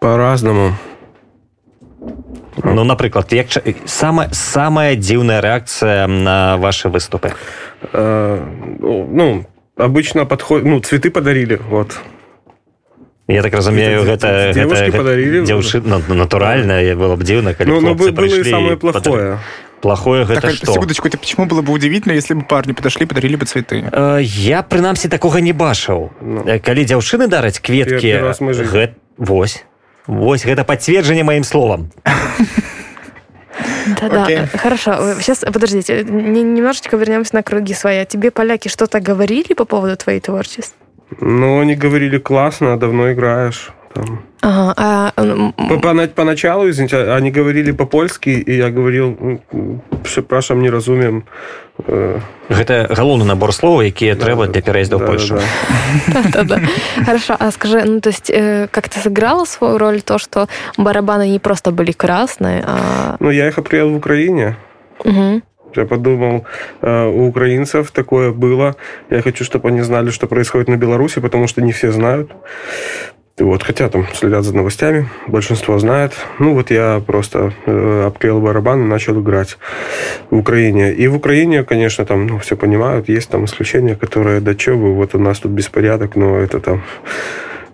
По-разнаму. 0.00 0.78
Ну, 2.62 2.84
напрыклад, 2.84 3.32
як 3.32 3.46
самая, 3.86 4.28
самая 4.32 4.94
дзіўная 4.94 5.40
рэакцыя 5.40 6.06
на 6.06 6.56
ваши 6.56 6.88
выступы. 6.88 7.32
Э, 7.92 8.40
ну, 8.80 9.46
обычно 9.76 10.26
подход, 10.26 10.64
ну, 10.64 10.80
цветы 10.80 11.10
подарили, 11.10 11.60
вот. 11.68 11.98
Я 13.28 13.42
так 13.42 13.54
разумею, 13.54 14.04
гэта, 14.04 14.52
гэта, 14.54 14.96
подарили. 14.96 15.44
Дзяўшы, 15.44 15.82
ну, 15.84 16.00
натуральна, 16.14 16.80
было 16.96 17.16
б 17.16 17.22
дзіўна, 17.22 17.54
калі 17.54 17.68
ну, 17.68 17.80
ну, 17.80 17.94
было 17.94 18.44
самое 18.44 18.76
плохое. 18.76 19.38
Плохое 19.80 20.24
гэта 20.24 20.40
так, 20.40 20.54
что? 20.54 20.72
Секундочку, 20.72 21.06
это 21.06 21.18
почему 21.18 21.46
было 21.46 21.62
бы 21.62 21.72
удивительно, 21.72 22.12
если 22.12 22.34
бы 22.34 22.42
парни 22.42 22.72
подошли, 22.72 23.06
подарили 23.06 23.36
бы 23.36 23.44
цветы? 23.44 23.84
Э, 23.92 24.18
я, 24.22 24.62
прынамсі, 24.62 25.08
такога 25.08 25.40
не 25.40 25.52
бачыў. 25.52 26.10
Ну. 26.20 26.42
Калі 26.58 26.82
дзяўчыны 26.84 27.28
дараць 27.28 27.60
кветкі, 27.60 28.34
гэт... 28.40 28.96
вось. 29.18 29.64
Вось 30.08 30.44
гэта 30.44 30.64
пацверджанне 30.64 31.22
маім 31.22 31.44
словам. 31.44 31.90
Да-да, 34.00 34.46
хорошо. 34.56 35.14
Сейчас, 35.20 35.40
подождите, 35.40 36.04
не- 36.04 36.42
немножечко 36.42 36.96
вернемся 36.96 37.36
на 37.36 37.42
круги 37.42 37.74
свои. 37.74 37.98
А 37.98 38.04
тебе 38.04 38.30
поляки 38.30 38.68
что-то 38.68 39.00
говорили 39.00 39.54
по 39.54 39.64
поводу 39.64 39.96
твоей 39.96 40.20
творчества? 40.20 40.76
Ну, 41.20 41.60
они 41.60 41.74
говорили, 41.74 42.18
классно, 42.18 42.76
давно 42.78 43.12
играешь. 43.12 43.70
Там. 43.98 44.18
Ага, 44.40 44.72
а, 44.76 45.22
м, 45.22 45.52
По- 45.52 45.88
пона- 45.88 46.08
Поначалу, 46.08 46.68
извините, 46.68 46.96
они 47.12 47.30
говорили 47.30 47.72
по-польски, 47.72 48.30
и 48.30 48.56
я 48.56 48.70
говорил, 48.70 49.16
«М, 49.20 49.80
прzepraszam, 50.04 50.56
не 50.60 50.70
разумеем. 50.70 51.24
Э, 51.86 52.18
Гэта 52.48 52.86
галоўны 52.90 53.24
набор 53.24 53.50
слоў 53.52 53.82
якія 53.86 54.14
трэба 54.14 54.46
для 54.46 54.62
пераезда 54.62 54.96
ў 54.96 55.00
да, 55.00 55.06
Польшу 55.06 55.34
да, 55.34 56.22
да. 56.32 56.42
Да-да. 56.44 56.60
Хорошо, 57.06 57.36
а 57.38 57.50
скажи, 57.50 57.82
ну 57.84 58.00
то 58.00 58.08
есть 58.10 58.30
э, 58.30 58.68
как-то 58.70 58.98
сыграло 58.98 59.44
свою 59.44 59.78
роль 59.78 60.00
то, 60.02 60.18
что 60.18 60.46
барабаны 60.76 61.28
не 61.28 61.38
просто 61.38 61.70
были 61.70 61.92
красные, 61.92 62.64
а... 62.66 63.16
Ну, 63.20 63.30
я 63.30 63.48
их 63.48 63.54
приехал 63.62 63.90
в 63.90 63.96
Украине. 63.96 64.56
Мгм. 65.04 65.42
Я 65.76 65.84
подумал, 65.84 66.46
э, 66.82 67.06
у 67.06 67.28
украинцев 67.28 67.90
такое 67.90 68.32
было. 68.32 68.74
Я 69.10 69.22
хочу, 69.22 69.44
чтобы 69.44 69.68
они 69.68 69.82
знали, 69.82 70.10
что 70.10 70.26
происходит 70.26 70.68
на 70.68 70.76
Беларуси, 70.76 71.20
потому 71.20 71.46
что 71.46 71.60
не 71.62 71.70
все 71.72 71.92
знают. 71.92 72.30
Вот, 73.38 73.62
хотя 73.62 73.88
там 73.88 74.06
следят 74.14 74.44
за 74.44 74.56
новостями, 74.56 75.08
большинство 75.28 75.78
знает. 75.78 76.12
Ну 76.38 76.54
вот 76.54 76.70
я 76.70 77.00
просто 77.06 77.52
э, 77.66 78.04
обклеил 78.06 78.40
барабан 78.40 78.82
и 78.82 78.86
начал 78.86 79.20
играть 79.20 79.58
в 80.30 80.38
Украине. 80.38 80.92
И 80.92 81.06
в 81.06 81.16
Украине, 81.16 81.62
конечно, 81.62 82.04
там 82.04 82.26
ну, 82.26 82.38
все 82.38 82.56
понимают, 82.56 83.08
есть 83.08 83.30
там 83.30 83.44
исключения, 83.44 83.94
которые, 83.94 84.40
да 84.40 84.54
чё 84.54 84.76
вы, 84.76 84.92
вот 84.92 85.14
у 85.14 85.18
нас 85.18 85.38
тут 85.38 85.52
беспорядок, 85.52 86.16
но 86.16 86.36
это 86.38 86.58
там 86.58 86.82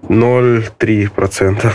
0,3%. 0.08 1.72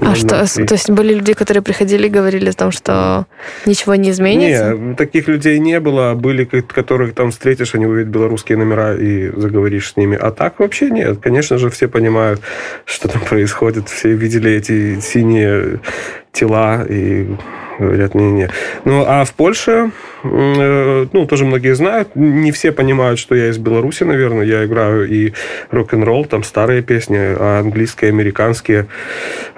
А 0.00 0.14
что, 0.14 0.36
0,03. 0.36 0.66
то 0.66 0.74
есть 0.74 0.90
были 0.90 1.14
люди, 1.14 1.32
которые 1.34 1.62
приходили 1.62 2.06
и 2.06 2.10
говорили 2.10 2.50
о 2.50 2.52
том, 2.52 2.70
что 2.70 3.26
ничего 3.66 3.94
не 3.94 4.10
изменится? 4.10 4.74
Не, 4.74 4.94
таких 4.94 5.28
людей 5.28 5.58
не 5.58 5.80
было. 5.80 6.14
Были, 6.14 6.44
ко- 6.44 6.62
которых 6.62 7.14
там 7.14 7.30
встретишь, 7.30 7.74
они 7.74 7.86
увидят 7.86 8.08
белорусские 8.08 8.58
номера 8.58 8.94
и 8.96 9.30
заговоришь 9.38 9.92
с 9.92 9.96
ними. 9.96 10.16
А 10.20 10.30
так 10.30 10.58
вообще 10.58 10.90
нет. 10.90 11.18
Конечно 11.20 11.58
же, 11.58 11.68
все 11.70 11.88
понимают, 11.88 12.40
что 12.84 13.08
там 13.08 13.22
происходит. 13.22 13.88
Все 13.88 14.12
видели 14.14 14.50
эти 14.52 15.00
синие 15.00 15.80
тела 16.32 16.84
и 16.88 17.26
говорят, 17.80 18.14
не-не. 18.14 18.50
Ну, 18.84 19.04
а 19.06 19.24
в 19.24 19.32
Польше, 19.32 19.90
э, 20.22 21.06
ну, 21.12 21.26
тоже 21.26 21.44
многие 21.44 21.74
знают, 21.74 22.10
не 22.14 22.52
все 22.52 22.72
понимают, 22.72 23.18
что 23.18 23.34
я 23.34 23.48
из 23.48 23.58
Беларуси, 23.58 24.04
наверное. 24.04 24.44
Я 24.44 24.64
играю 24.64 25.08
и 25.08 25.32
рок-н-ролл, 25.70 26.24
там 26.24 26.42
старые 26.42 26.82
песни, 26.82 27.18
а 27.18 27.60
английские, 27.60 28.10
американские. 28.10 28.86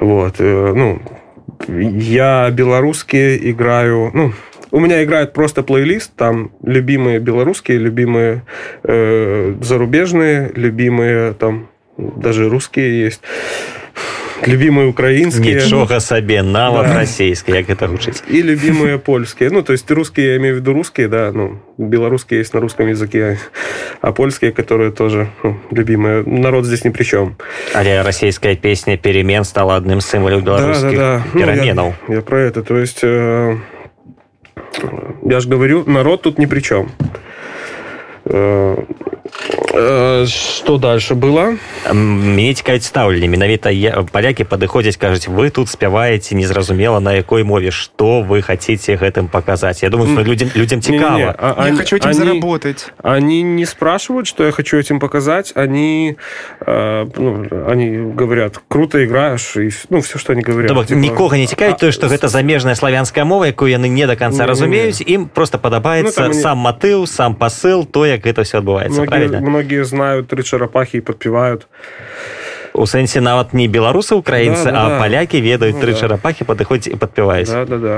Вот. 0.00 0.36
э, 0.38 0.72
Ну, 0.74 1.02
я 1.68 2.50
белорусские 2.50 3.50
играю, 3.50 4.10
ну, 4.14 4.32
у 4.70 4.80
меня 4.80 5.04
играет 5.04 5.34
просто 5.34 5.62
плейлист, 5.62 6.14
там 6.16 6.52
любимые 6.62 7.18
белорусские, 7.18 7.78
любимые 7.78 8.42
э, 8.84 9.54
зарубежные, 9.60 10.50
любимые 10.54 11.34
там 11.34 11.68
даже 11.98 12.48
русские 12.48 13.02
есть, 13.04 13.20
любимые 14.45 14.87
украинские. 14.87 15.55
нічога 15.55 15.99
сабе 15.99 16.43
нават 16.43 16.87
Да. 16.87 16.99
расійскі 17.01 17.51
як 17.51 17.67
гэта 17.69 17.87
гучыць 17.87 18.23
И 18.29 18.41
любимые 18.43 18.97
польские. 18.97 19.49
Ну, 19.51 19.61
то 19.63 19.73
есть 19.73 19.89
русские, 19.91 20.27
я 20.27 20.37
имею 20.37 20.55
в 20.55 20.57
виду 20.59 20.73
русские, 20.73 21.07
да, 21.07 21.31
ну, 21.33 21.59
белорусские 21.77 22.39
есть 22.39 22.53
на 22.53 22.59
русском 22.59 22.87
языке, 22.87 23.37
а 24.01 24.11
польские, 24.11 24.51
которые 24.51 24.91
тоже 24.91 25.27
ну, 25.43 25.57
любимые. 25.71 26.23
Народ 26.25 26.65
здесь 26.65 26.85
ни 26.85 26.89
при 26.89 27.03
чем. 27.03 27.35
але 27.73 28.01
расійская 28.03 28.55
песня 28.55 28.97
перемен 28.97 29.43
стала 29.43 29.77
адным 29.79 30.01
з 30.01 30.05
сімвалаў 30.09 30.41
беларускіх 30.41 31.23
Ну, 31.33 31.39
пераменаў 31.39 31.93
я, 32.07 32.15
я 32.15 32.21
про 32.21 32.37
это. 32.39 32.61
То 32.63 32.77
есть, 32.77 33.03
э, 33.03 33.57
я 35.25 35.39
же 35.39 35.49
говорю, 35.49 35.83
народ 35.87 36.21
тут 36.21 36.39
ни 36.39 36.45
при 36.45 36.59
чем. 36.61 36.89
Э, 38.29 38.75
э, 39.73 40.25
что 40.25 40.77
дальше 40.77 41.13
было? 41.15 41.55
мне 41.93 42.53
цікавіць 42.53 42.83
стаўленне 42.83 43.27
менавіта 43.27 43.69
я- 43.71 44.03
палякі 44.11 44.43
падыходзяць 44.43 44.97
кажуць 44.97 45.27
вы 45.27 45.49
тут 45.49 45.69
спяваеце 45.69 46.35
незразумела 46.35 46.99
на 46.99 47.13
якой 47.13 47.43
мове 47.43 47.71
что 47.71 48.21
вы 48.21 48.41
хотите 48.41 48.95
гэтым 48.95 49.27
показаць 49.29 49.83
Я 49.83 49.89
думаю 49.89 50.11
что 50.13 50.23
людям 50.23 50.49
людям 50.55 50.79
Не-не-не, 50.79 50.99
цікава 50.99 51.35
а- 51.39 51.55
Я 51.57 51.63
они- 51.71 51.77
хочу 51.77 51.95
этим 51.95 52.09
они- 52.09 52.19
заработать. 52.19 52.91
Они 53.03 53.43
не 53.43 53.65
спрашивают, 53.65 54.27
что 54.27 54.43
я 54.45 54.51
хочу 54.51 54.77
этим 54.77 54.99
показать. 54.99 55.53
Они, 55.55 56.15
э, 56.61 57.05
ну, 57.17 57.45
они 57.71 57.97
говорят, 58.15 58.59
круто 58.67 59.03
играешь, 59.05 59.55
и 59.57 59.69
в- 59.69 59.85
ну, 59.89 59.99
все, 59.99 60.19
что 60.19 60.33
они 60.33 60.41
говорят. 60.41 60.67
То 60.67 60.75
бок 60.75 60.85
Типа, 60.85 60.99
нікога 60.99 61.37
не 61.37 61.45
цікавіць 61.47 61.79
тое 61.79 61.91
што 61.91 62.07
а, 62.07 62.09
гэта 62.09 62.27
замежная 62.27 62.75
славянская 62.75 63.25
мова 63.25 63.45
якую 63.47 63.71
яны 63.71 63.87
не 63.87 64.05
до 64.07 64.15
конца 64.15 64.43
Не-не-не. 64.43 64.47
разумеюць 64.51 65.01
ім 65.07 65.29
просто 65.33 65.57
Ну, 65.57 65.69
падабаецца 65.69 66.15
там 66.15 66.31
они- 66.31 66.41
сам 66.41 66.57
матыў 66.59 67.07
сам 67.07 67.35
пасыл 67.35 67.85
то 67.85 68.05
як 68.11 68.21
гэта 68.25 68.43
все 68.43 68.57
адбываецца 68.59 68.91
Многие, 69.03 69.07
правильно 69.09 69.39
многие 69.41 69.83
знают 69.85 70.27
три 70.27 70.43
черепахи 70.43 70.97
и 70.97 71.01
подпевают. 71.01 71.67
у 72.73 72.85
сэнсе 72.85 73.21
нават 73.21 73.53
не 73.53 73.67
беларусы 73.67 74.13
украінцы 74.13 74.65
Да, 74.65 74.71
да, 74.71 74.85
а 74.85 74.89
да. 74.89 74.99
палякі 74.99 75.41
ведаюць 75.41 75.75
Ну, 75.75 75.81
тры 75.81 75.93
да. 75.93 75.99
чарапахі 75.99 76.43
падыходзяць 76.45 76.93
і 76.93 76.97
падпяваюць 76.97 77.49
Да, 77.49 77.65
да, 77.65 77.77
да. 77.77 77.97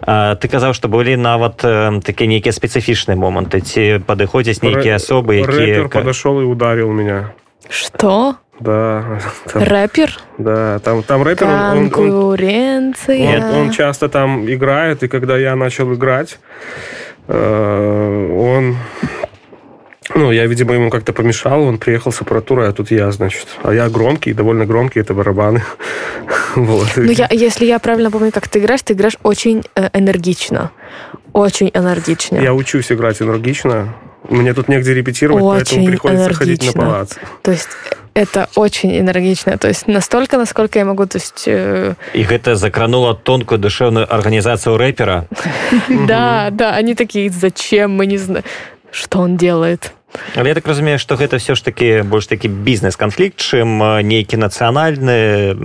А, 0.00 0.34
ты 0.34 0.48
казаў 0.48 0.74
што 0.74 0.88
былі 0.88 1.16
нават 1.16 1.62
э, 1.64 2.00
такія 2.02 2.28
нейкія 2.28 2.52
спецыфічныя 2.52 3.14
моманты 3.16 3.60
ці 3.60 4.02
падыходзяць 4.06 4.62
нейкія 4.62 4.96
асобы 4.98 5.40
якія 5.46 5.86
Рэпер 5.86 5.88
подошел 5.88 6.40
и 6.40 6.44
ударил 6.44 6.90
меня. 6.90 7.32
Что? 7.70 8.36
Да, 8.60 9.20
там, 9.52 9.62
Рэпер? 9.62 10.10
да, 10.38 10.78
там, 10.80 11.02
там 11.02 11.22
рэпер, 11.22 11.44
он, 11.44 11.52
он- 11.52 11.78
он- 11.78 11.90
Конкуренция. 11.90 13.36
он- 13.38 13.54
он 13.60 13.70
часто 13.70 14.08
там 14.08 14.48
играет, 14.48 15.02
и 15.02 15.08
когда 15.08 15.36
я 15.38 15.56
начал 15.56 15.92
играть, 15.94 16.38
э, 17.28 18.36
он... 18.38 18.76
ну, 20.15 20.31
я, 20.31 20.45
видимо, 20.45 20.73
ему 20.73 20.89
как-то 20.89 21.13
помешал, 21.13 21.63
он 21.63 21.77
приехал 21.77 22.11
с 22.11 22.21
аппаратурой, 22.21 22.69
а 22.69 22.71
тут 22.71 22.91
я, 22.91 23.11
значит. 23.11 23.47
А 23.63 23.73
я 23.73 23.89
громкий, 23.89 24.33
довольно 24.33 24.65
громкий, 24.65 24.99
это 24.99 25.13
барабаны. 25.13 25.63
Вот. 26.55 26.87
Ну, 26.97 27.11
я, 27.11 27.29
если 27.31 27.65
я 27.65 27.79
правильно 27.79 28.11
помню, 28.11 28.31
как 28.31 28.49
ты 28.49 28.59
играешь, 28.59 28.81
ты 28.81 28.93
играешь 28.93 29.17
очень 29.23 29.63
э, 29.75 29.89
энергично. 29.93 30.71
Очень 31.31 31.71
энергично. 31.73 32.37
Я 32.37 32.53
учусь 32.53 32.91
играть 32.91 33.21
энергично. 33.21 33.95
Мне 34.29 34.53
тут 34.53 34.67
негде 34.67 34.93
репетировать, 34.93 35.43
поэтому 35.43 35.81
Очень 35.81 35.91
приходится 35.91 36.33
ходить 36.33 36.59
на 36.59 36.65
энергично. 36.65 36.81
палац. 36.81 37.09
То 37.41 37.51
есть 37.51 37.69
это 38.13 38.49
очень 38.55 38.99
энергично. 38.99 39.57
То 39.57 39.67
есть 39.69 39.87
настолько, 39.87 40.37
насколько 40.37 40.77
я 40.77 40.85
могу, 40.85 41.05
то 41.05 41.17
есть... 41.17 41.47
э, 41.47 41.95
і 42.13 42.23
гэта 42.23 42.55
закранула 42.55 43.15
тонкую 43.15 43.59
душевную 43.59 44.13
арганізацыю 44.13 44.77
рэпера 44.77 45.27
Да, 46.07 46.49
да, 46.51 46.75
они 46.75 46.95
такие, 46.95 47.29
зачем, 47.29 47.91
мы 47.91 48.05
не 48.05 48.17
знаем, 48.17 48.43
что 48.91 49.19
он 49.19 49.37
делает. 49.37 49.93
Але 50.35 50.49
я 50.49 50.55
так 50.55 50.67
разумею 50.67 50.99
што 50.99 51.15
гэта 51.15 51.37
все 51.37 51.55
ж 51.55 51.63
таки 51.65 52.01
больш 52.03 52.27
такі 52.27 52.47
бізнес-канфлікт 52.47 53.37
чым 53.39 53.79
э, 53.81 54.03
нейкі 54.03 54.37
нацыянальны 54.37 55.55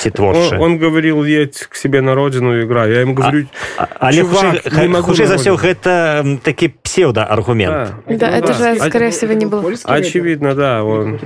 ці 0.00 0.10
творчы 0.10 0.56
Он, 0.56 0.62
он 0.62 0.78
говорил, 0.78 1.24
едь 1.24 1.58
к 1.68 1.74
себе 1.76 2.00
на 2.00 2.14
родину 2.14 2.56
и 2.58 2.64
играй. 2.64 2.90
Я 2.92 3.00
ему 3.00 3.14
говорю, 3.14 3.46
А- 3.76 3.86
але 4.00 4.22
чувак, 4.22 4.64
хутчэй- 4.64 4.80
не 4.82 4.88
могу 4.88 5.12
хутчэй 5.12 5.26
за 5.26 5.36
родину. 5.36 5.56
гэта 5.56 6.38
такі 6.42 6.68
псеўдааргумент 6.68 7.92
да, 8.08 8.14
Да, 8.16 8.26
это 8.38 8.52
же, 8.54 8.76
А- 8.80 8.88
скорее 8.88 9.10
всего, 9.10 9.32
не 9.34 9.46
было. 9.46 9.74
Очевидно, 9.84 10.54
да, 10.54 10.82
он... 10.82 11.20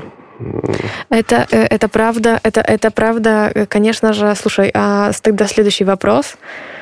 Это, 1.11 1.47
э, 1.53 1.66
это 1.70 1.89
правда, 1.89 2.41
это, 2.43 2.61
это 2.61 2.91
правда, 2.91 3.53
э, 3.55 3.66
конечно 3.66 4.12
же. 4.12 4.35
Слушай, 4.35 4.70
а 4.75 5.12
с- 5.12 5.20
тогда 5.20 5.47
следующий 5.47 5.85
вопрос. 5.85 6.35
Э, 6.35 6.74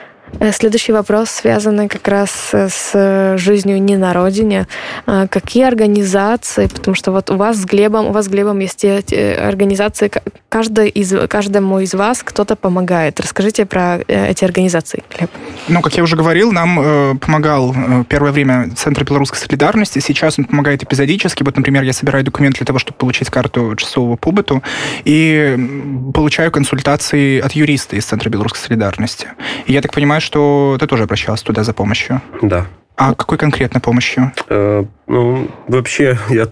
Следующий 0.53 0.93
вопрос, 0.93 1.31
связанный 1.31 1.89
как 1.89 2.07
раз 2.09 2.51
э, 2.53 2.69
с 2.69 3.39
жизнью 3.39 3.81
не 3.83 3.97
на 3.97 4.13
родине. 4.13 4.67
Какие 5.07 5.65
организации, 5.65 6.67
потому 6.67 6.95
что 6.95 7.13
вот 7.13 7.31
у 7.31 7.37
вас 7.37 7.59
с 7.59 7.65
Глебом, 7.65 8.07
у 8.07 8.13
вас 8.13 8.27
с 8.27 8.29
Глебом 8.29 8.59
есть 8.59 8.85
организации, 8.85 10.09
к- 10.09 10.23
каждой 10.49 10.89
из, 10.89 11.15
каждому 11.29 11.81
из 11.81 11.95
вас 11.95 12.23
кто-то 12.23 12.57
помогает. 12.57 13.21
Расскажите 13.21 13.67
про 13.67 13.99
э, 14.07 14.31
эти 14.31 14.45
организации, 14.45 15.03
Глеб. 15.17 15.31
Ну, 15.69 15.81
как 15.81 15.97
я 15.97 16.03
уже 16.03 16.17
говорил, 16.17 16.53
нам 16.53 16.79
э, 16.81 17.15
помогал 17.17 17.75
э, 17.75 18.05
первое 18.09 18.33
время 18.33 18.71
Центр 18.77 19.05
белорусской 19.05 19.39
солидарности. 19.39 19.99
Сейчас 19.99 20.39
он 20.39 20.45
помогает 20.45 20.83
эпизодически. 20.83 21.43
Вот, 21.43 21.57
например, 21.57 21.83
я 21.85 21.93
собираю 21.93 22.25
документ 22.25 22.57
для 22.57 22.67
того, 22.67 22.79
чтобы 22.79 22.97
получить 22.99 23.31
карту 23.31 23.77
часового 23.77 24.17
побыту, 24.17 24.63
и 25.05 25.57
получаю 26.13 26.51
консультации 26.51 27.41
от 27.41 27.53
юриста 27.53 27.97
из 27.97 28.05
Центра 28.05 28.29
белорусской 28.29 28.61
солидарности. 28.61 29.29
И 29.67 29.73
я 29.73 29.81
так 29.81 29.93
понимаю, 29.93 30.21
что 30.23 30.77
ты 30.81 30.87
тоже 30.87 31.03
обращался 31.05 31.45
туда 31.45 31.65
за 31.65 31.73
помощью. 31.75 32.21
Да. 32.41 32.67
А 32.97 33.15
какой 33.15 33.39
конкретно 33.39 33.81
помощью? 33.81 34.33
Э, 34.49 34.85
ну, 35.07 35.49
вообще, 35.69 36.19
я 36.29 36.47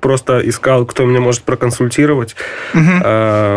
просто 0.00 0.40
искал, 0.48 0.84
кто 0.86 1.04
меня 1.04 1.20
может 1.20 1.42
проконсультировать. 1.42 2.34
Э, 2.74 2.78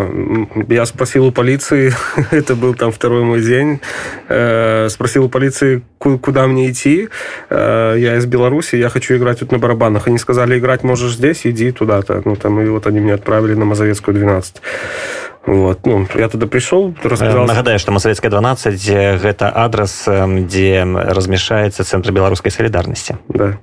м, 0.08 0.50
Я 0.70 0.86
спросил 0.86 1.26
у 1.26 1.32
полиции, 1.32 1.94
это 2.32 2.56
был 2.56 2.76
там 2.76 2.92
второй 2.92 3.24
мой 3.24 3.42
день, 3.42 3.80
э, 4.28 4.88
спросил 4.90 5.26
у 5.26 5.30
полиции, 5.30 5.82
куда 6.00 6.48
мне 6.48 6.72
идти. 6.72 7.10
Э, 7.50 7.96
я 7.98 8.18
из 8.18 8.26
Беларуси, 8.26 8.76
я 8.76 8.90
хочу 8.90 9.16
играть 9.16 9.40
тут 9.40 9.52
на 9.52 9.60
барабанах. 9.60 10.08
Они 10.08 10.18
сказали, 10.18 10.58
играть 10.58 10.84
можешь 10.84 11.14
здесь, 11.14 11.46
иди 11.46 11.72
туда-то. 11.72 12.22
Ну, 12.26 12.36
там, 12.36 12.60
и 12.62 12.68
вот 12.70 12.88
они 12.88 13.00
меня 13.00 13.16
отправили 13.16 13.54
на 13.54 13.66
Мазовецкую 13.66 14.16
12. 14.16 14.62
Вот. 15.46 15.86
Ну, 15.86 16.08
я 16.16 16.30
туда 16.30 16.48
пришел, 16.48 16.94
рассказал... 17.02 17.46
Нагадаю, 17.46 17.80
что 17.80 17.92
Масавецкая 17.92 18.30
12– 18.30 18.90
это 18.90 19.52
адрес, 19.56 20.06
где 20.08 20.84
размещается 20.84 21.84
Центр 21.84 22.12
белорусской 22.12 22.52
солидарности. 22.52 23.18
Да. 23.30 23.58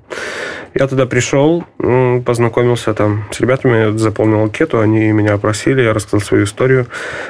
Я 0.79 0.87
туда 0.89 1.07
пришел, 1.07 1.65
познакомился 1.79 2.93
там 2.93 3.25
с 3.31 3.41
ребятами, 3.41 3.97
заполнил 3.97 4.43
анкету, 4.43 4.81
они 4.81 5.11
меня 5.11 5.33
опросили, 5.33 5.81
я 5.81 5.95
рассказал 5.95 6.21
свою 6.21 6.45
историю. 6.45 6.87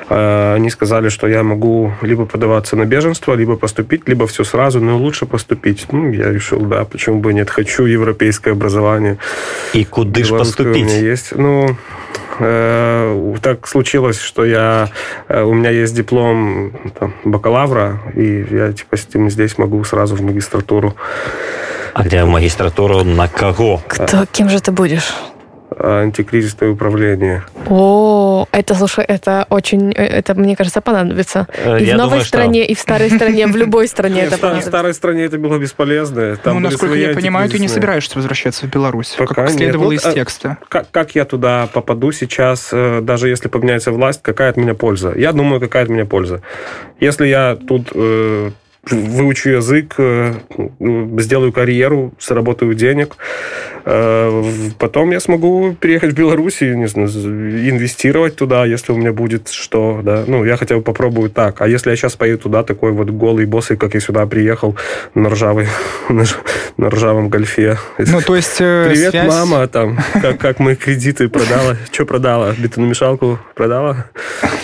Они 0.08 0.68
сказали, 0.68 1.10
что 1.10 1.28
я 1.28 1.44
могу 1.44 1.92
либо 2.02 2.26
подаваться 2.26 2.74
на 2.74 2.86
беженство, 2.86 3.34
либо 3.34 3.56
поступить, 3.56 4.08
либо 4.08 4.26
все 4.26 4.42
сразу, 4.42 4.80
но 4.80 4.95
лучше 4.96 5.26
поступить. 5.26 5.86
Ну, 5.92 6.10
я 6.10 6.32
решил, 6.32 6.60
да, 6.60 6.84
почему 6.84 7.20
бы 7.20 7.32
нет, 7.34 7.50
хочу 7.50 7.84
европейское 7.84 8.54
образование. 8.54 9.18
И 9.72 9.84
куда 9.84 10.24
же 10.24 10.36
поступить? 10.36 10.82
У 10.82 10.86
меня 10.86 10.98
есть. 10.98 11.32
Ну, 11.34 11.76
Э, 12.38 13.34
так 13.40 13.66
случилось, 13.66 14.20
что 14.20 14.44
я, 14.44 14.90
э, 15.28 15.42
у 15.42 15.54
меня 15.54 15.70
есть 15.70 15.94
диплом 15.94 16.72
там, 16.98 17.14
бакалавра, 17.24 18.00
и 18.14 18.46
я 18.50 18.72
типа 18.72 18.96
с 18.96 19.06
этим 19.06 19.30
здесь 19.30 19.58
могу 19.58 19.82
сразу 19.84 20.16
в 20.16 20.22
магистратуру. 20.22 20.94
А 21.94 22.02
где 22.02 22.24
в 22.24 22.28
магистратуру 22.28 23.04
на 23.04 23.28
кого? 23.28 23.80
Кто, 23.86 24.26
кем 24.30 24.50
же 24.50 24.60
ты 24.60 24.70
будешь? 24.70 25.14
Антикризисное 25.78 26.70
управление. 26.70 27.44
О, 27.68 28.46
это, 28.52 28.74
слушай, 28.74 29.04
это 29.04 29.46
очень, 29.50 29.92
это, 29.92 30.34
мне 30.34 30.56
кажется, 30.56 30.80
понадобится. 30.80 31.46
Э, 31.64 31.80
и 31.80 31.84
Я 31.84 31.94
в 31.94 31.98
новой 31.98 32.10
думаю, 32.10 32.24
стране, 32.24 32.62
что... 32.64 32.72
и 32.72 32.74
в 32.74 32.78
старой 32.80 33.10
стране, 33.10 33.46
в 33.46 33.56
любой 33.56 33.88
стране 33.88 34.20
это 34.24 34.38
понадобится. 34.38 34.70
В 34.70 34.72
старой 34.72 34.94
стране 34.94 35.24
это 35.24 35.38
было 35.38 35.58
бесполезно. 35.58 36.36
Там 36.36 36.54
ну, 36.54 36.60
насколько 36.60 36.94
я 36.94 37.14
понимаю, 37.14 37.48
ты 37.48 37.58
не 37.58 37.68
собираешься 37.68 38.16
возвращаться 38.16 38.66
в 38.66 38.70
Беларусь, 38.70 39.14
Пока 39.18 39.34
как 39.34 39.50
следовало 39.50 39.92
из 39.92 40.02
текста. 40.02 40.58
Как, 40.68 40.90
как 40.90 41.14
я 41.14 41.24
туда 41.24 41.68
попаду 41.72 42.12
сейчас, 42.12 42.70
э, 42.72 43.00
даже 43.02 43.28
если 43.28 43.48
поменяется 43.48 43.92
власть, 43.92 44.20
какая 44.22 44.50
от 44.50 44.56
меня 44.56 44.74
польза? 44.74 45.12
Я 45.16 45.32
думаю, 45.32 45.60
какая 45.60 45.84
от 45.84 45.88
меня 45.88 46.04
польза. 46.04 46.42
Если 47.00 47.26
я 47.26 47.56
тут 47.56 47.88
э, 47.94 48.50
выучу 48.90 49.50
язык, 49.50 49.94
э, 49.98 50.34
ну, 50.78 51.18
сделаю 51.20 51.52
карьеру, 51.52 52.14
заработаю 52.20 52.74
денег. 52.74 53.16
Э, 53.88 54.42
потом 54.80 55.12
я 55.12 55.20
смогу 55.20 55.76
переехать 55.78 56.10
в 56.10 56.14
Беларусь 56.14 56.60
и 56.60 56.74
не 56.74 56.88
знаю, 56.88 57.08
инвестировать 57.08 58.34
туда, 58.34 58.66
если 58.66 58.90
у 58.90 58.96
меня 58.96 59.12
будет 59.12 59.48
что. 59.48 60.00
Да? 60.02 60.24
Ну, 60.26 60.44
я 60.44 60.56
хотя 60.56 60.74
бы 60.74 60.82
попробую 60.82 61.30
так. 61.30 61.60
А 61.60 61.68
если 61.68 61.90
я 61.90 61.96
сейчас 61.96 62.16
поеду 62.16 62.42
туда, 62.42 62.64
такой 62.64 62.90
вот 62.90 63.10
голый 63.10 63.46
босс, 63.46 63.68
как 63.78 63.94
я 63.94 64.00
сюда 64.00 64.26
приехал 64.26 64.76
на 65.14 65.30
ржавой, 65.30 65.68
на 66.76 66.90
ржавом 66.90 67.28
гольфе. 67.28 67.78
Ну, 67.98 68.20
то 68.20 68.34
есть... 68.34 68.60
Э, 68.60 68.86
Привет, 68.88 69.10
связь... 69.12 69.28
мама, 69.28 69.68
там, 69.68 69.98
как, 70.20 70.38
как 70.38 70.58
мы 70.58 70.74
кредиты 70.74 71.28
продала. 71.28 71.76
Что 71.92 72.06
продала? 72.06 72.54
Бетономешалку 72.58 73.38
продала? 73.54 74.06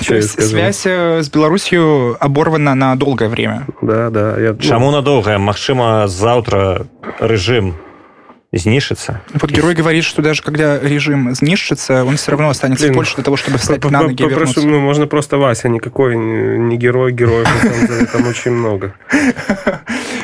Что 0.01 0.17
я 0.17 0.23
скажу? 0.23 0.49
Связь 0.49 0.85
с 0.85 1.31
Беларусью 1.31 2.17
оборвана 2.19 2.75
на 2.75 2.97
долгое 2.97 3.29
время. 3.29 3.67
Да, 3.83 4.11
да. 4.11 4.41
Я, 4.41 4.57
Чаму 4.57 4.87
ну... 4.87 4.97
надолго? 4.97 5.39
Магчыма, 5.39 6.09
завтра 6.09 6.87
режим 8.53 8.59
знішится. 8.59 9.21
Вот 9.33 9.51
герой 9.51 9.75
говорит, 9.75 10.05
что 10.05 10.21
даже 10.21 10.43
когда 10.43 10.79
режим 10.79 11.35
знищится, 11.35 12.05
он 12.05 12.17
все 12.17 12.33
равно 12.33 12.51
останется 12.51 12.85
Блин, 12.85 12.93
в 12.93 12.97
Польше 12.97 13.15
для 13.15 13.25
того, 13.25 13.37
чтобы 13.39 13.57
встать 13.59 13.83
на 13.85 14.03
ноги 14.03 14.23
Попрошу, 14.23 14.67
ну, 14.67 14.79
можно 14.79 15.07
просто 15.07 15.39
Вася, 15.39 15.69
никакой 15.69 16.17
не 16.17 16.77
герой, 16.77 17.13
герой, 17.13 17.45
на 17.45 17.71
самом 17.71 17.87
деле, 17.87 18.07
там 18.07 18.27
очень 18.27 18.51
много. 18.51 18.95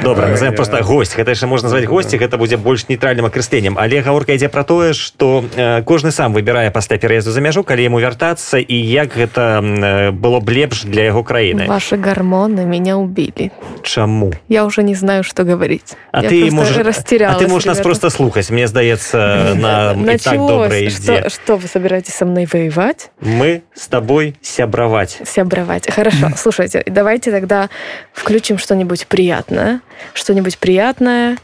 Добра, 0.08 0.26
назовем 0.28 0.54
просто 0.54 0.82
гость. 0.82 1.18
Гэта 1.18 1.36
яшчэ 1.36 1.44
можна 1.44 1.68
назваць 1.68 1.84
госці, 1.84 2.16
гэта 2.16 2.38
будзе 2.40 2.56
больш 2.56 2.88
нейтральным 2.88 3.28
акрысленнем. 3.28 3.76
Але 3.76 4.00
гаворка 4.00 4.32
ідзе 4.32 4.48
пра 4.48 4.64
тое, 4.64 4.96
што 4.96 5.44
э, 5.44 5.84
кожны 5.84 6.16
сам 6.16 6.32
выбірае 6.32 6.72
пасля 6.72 6.96
пераезду 6.96 7.28
за 7.28 7.44
мяжу, 7.44 7.60
калі 7.60 7.84
яму 7.84 8.00
вяртацца 8.00 8.56
і 8.56 8.72
як 8.72 9.12
гэта 9.12 9.60
э, 9.60 10.10
было 10.16 10.40
б 10.40 10.48
лепш 10.48 10.88
для 10.88 11.12
яго 11.12 11.20
краіны. 11.20 11.68
Ваши 11.68 12.00
гормоны 12.00 12.64
меня 12.64 12.96
убили. 12.96 13.52
Чаму? 13.82 14.32
Я 14.48 14.64
уже 14.64 14.82
не 14.82 14.94
знаю, 14.94 15.24
что 15.24 15.44
говорить. 15.44 15.92
А 16.10 16.22
Я 16.22 16.30
ты 16.30 16.50
можешь, 16.50 16.78
а 16.78 17.34
ты 17.36 17.46
можешь 17.46 17.66
нас 17.66 17.80
просто 17.80 18.08
слухаць. 18.08 18.48
Мне 18.48 18.66
здаецца, 18.66 19.52
на, 19.60 19.92
так 20.16 20.38
добрая 20.38 20.88
идея. 20.88 21.28
Что, 21.28 21.30
что 21.30 21.56
вы 21.56 21.68
собираетесь 21.68 22.14
со 22.14 22.24
мной 22.24 22.48
воевать? 22.50 23.10
Мы 23.20 23.60
с 23.74 23.86
тобой 23.88 24.36
сябровать. 24.40 25.20
Сябровать. 25.26 25.92
Хорошо. 25.92 26.30
Слушайте, 26.38 26.82
давайте 26.86 27.30
тогда 27.30 27.68
включим 28.14 28.56
что-нибудь 28.56 29.06
приятное 29.06 29.82
что-нибудь 30.14 30.58
приятное, 30.58 31.38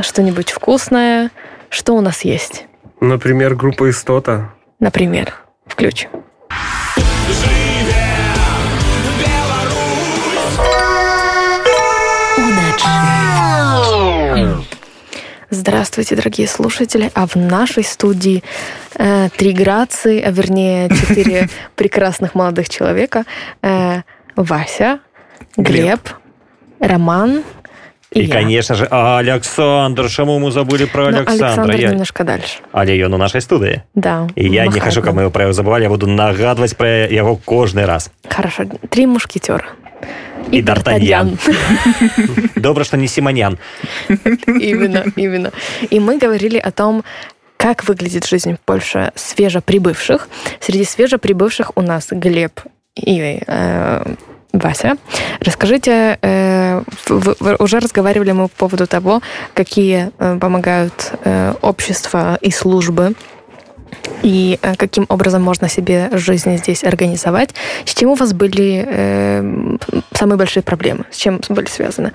что-нибудь 0.00 0.50
вкусное. 0.50 1.30
Что 1.68 1.94
у 1.94 2.00
нас 2.00 2.22
есть? 2.22 2.66
Например, 3.00 3.54
группа 3.54 3.88
Истота. 3.90 4.52
Например. 4.78 5.34
Включим. 5.66 6.10
Здравствуйте, 15.52 16.14
дорогие 16.14 16.46
слушатели. 16.46 17.10
А 17.14 17.26
в 17.26 17.34
нашей 17.34 17.82
студии 17.82 18.44
э, 18.94 19.28
три 19.36 19.52
грации, 19.52 20.22
а 20.22 20.30
вернее 20.30 20.88
четыре 21.08 21.48
прекрасных 21.74 22.36
молодых 22.36 22.68
человека. 22.68 23.24
Э, 23.60 24.02
Вася, 24.36 25.00
Глеб, 25.56 26.00
Роман 26.78 27.42
и, 28.12 28.22
и 28.22 28.26
конечно 28.28 28.74
же, 28.74 28.86
Александр. 28.90 30.08
Чему 30.08 30.38
мы 30.38 30.50
забыли 30.50 30.84
про 30.84 31.08
Александра? 31.08 31.46
Александр 31.46 31.76
я... 31.76 31.88
немножко 31.90 32.24
дальше. 32.24 32.58
Але 32.72 32.98
ён 32.98 33.14
у 33.14 33.18
нашай 33.18 33.40
студыі. 33.40 33.82
Да. 33.94 34.28
І 34.36 34.50
я 34.50 34.66
не 34.66 34.80
хочу, 34.80 35.02
каб 35.02 35.14
мы 35.14 35.22
его 35.22 35.30
про 35.30 35.42
яго 35.42 35.52
забывали, 35.52 35.82
я 35.82 35.88
буду 35.88 36.06
нагадваць 36.06 36.74
про 36.74 36.88
яго 37.06 37.36
кожны 37.36 37.86
раз. 37.86 38.10
Хорошо. 38.28 38.64
Три 38.88 39.06
мушкетера. 39.06 39.64
И, 40.50 40.58
и 40.58 40.62
Д'Артаньян. 40.62 41.38
Добро, 42.56 42.84
что 42.84 42.96
не 42.96 43.06
Симонян. 43.06 43.58
Именно, 44.08 45.04
именно. 45.16 45.52
И 45.90 46.00
мы 46.00 46.18
говорили 46.18 46.58
о 46.58 46.70
том, 46.72 47.04
как 47.56 47.84
выглядит 47.84 48.26
жизнь 48.26 48.54
в 48.54 48.60
Польше 48.60 49.12
свежеприбывших. 49.14 50.28
Среди 50.60 50.84
свежеприбывших 50.84 51.72
у 51.76 51.82
нас 51.82 52.08
Глеб 52.10 52.60
и 52.96 53.42
э, 53.46 54.14
Вася, 54.52 54.96
расскажите, 55.40 56.18
э, 56.22 56.82
вы, 57.08 57.56
уже 57.58 57.78
разговаривали 57.78 58.32
мы 58.32 58.48
по 58.48 58.56
поводу 58.66 58.86
того, 58.86 59.20
какие 59.54 60.10
э, 60.18 60.38
помогают 60.40 61.12
э, 61.24 61.54
общества 61.62 62.36
и 62.40 62.50
службы 62.50 63.14
и 64.22 64.58
каким 64.76 65.06
образом 65.08 65.42
можно 65.42 65.68
себе 65.68 66.10
жизнь 66.12 66.56
здесь 66.58 66.84
организовать. 66.84 67.50
С 67.84 67.94
чем 67.94 68.10
у 68.10 68.14
вас 68.14 68.32
были 68.32 69.88
самые 70.12 70.36
большие 70.36 70.62
проблемы? 70.62 71.04
С 71.10 71.16
чем 71.16 71.40
были 71.48 71.66
связаны? 71.66 72.12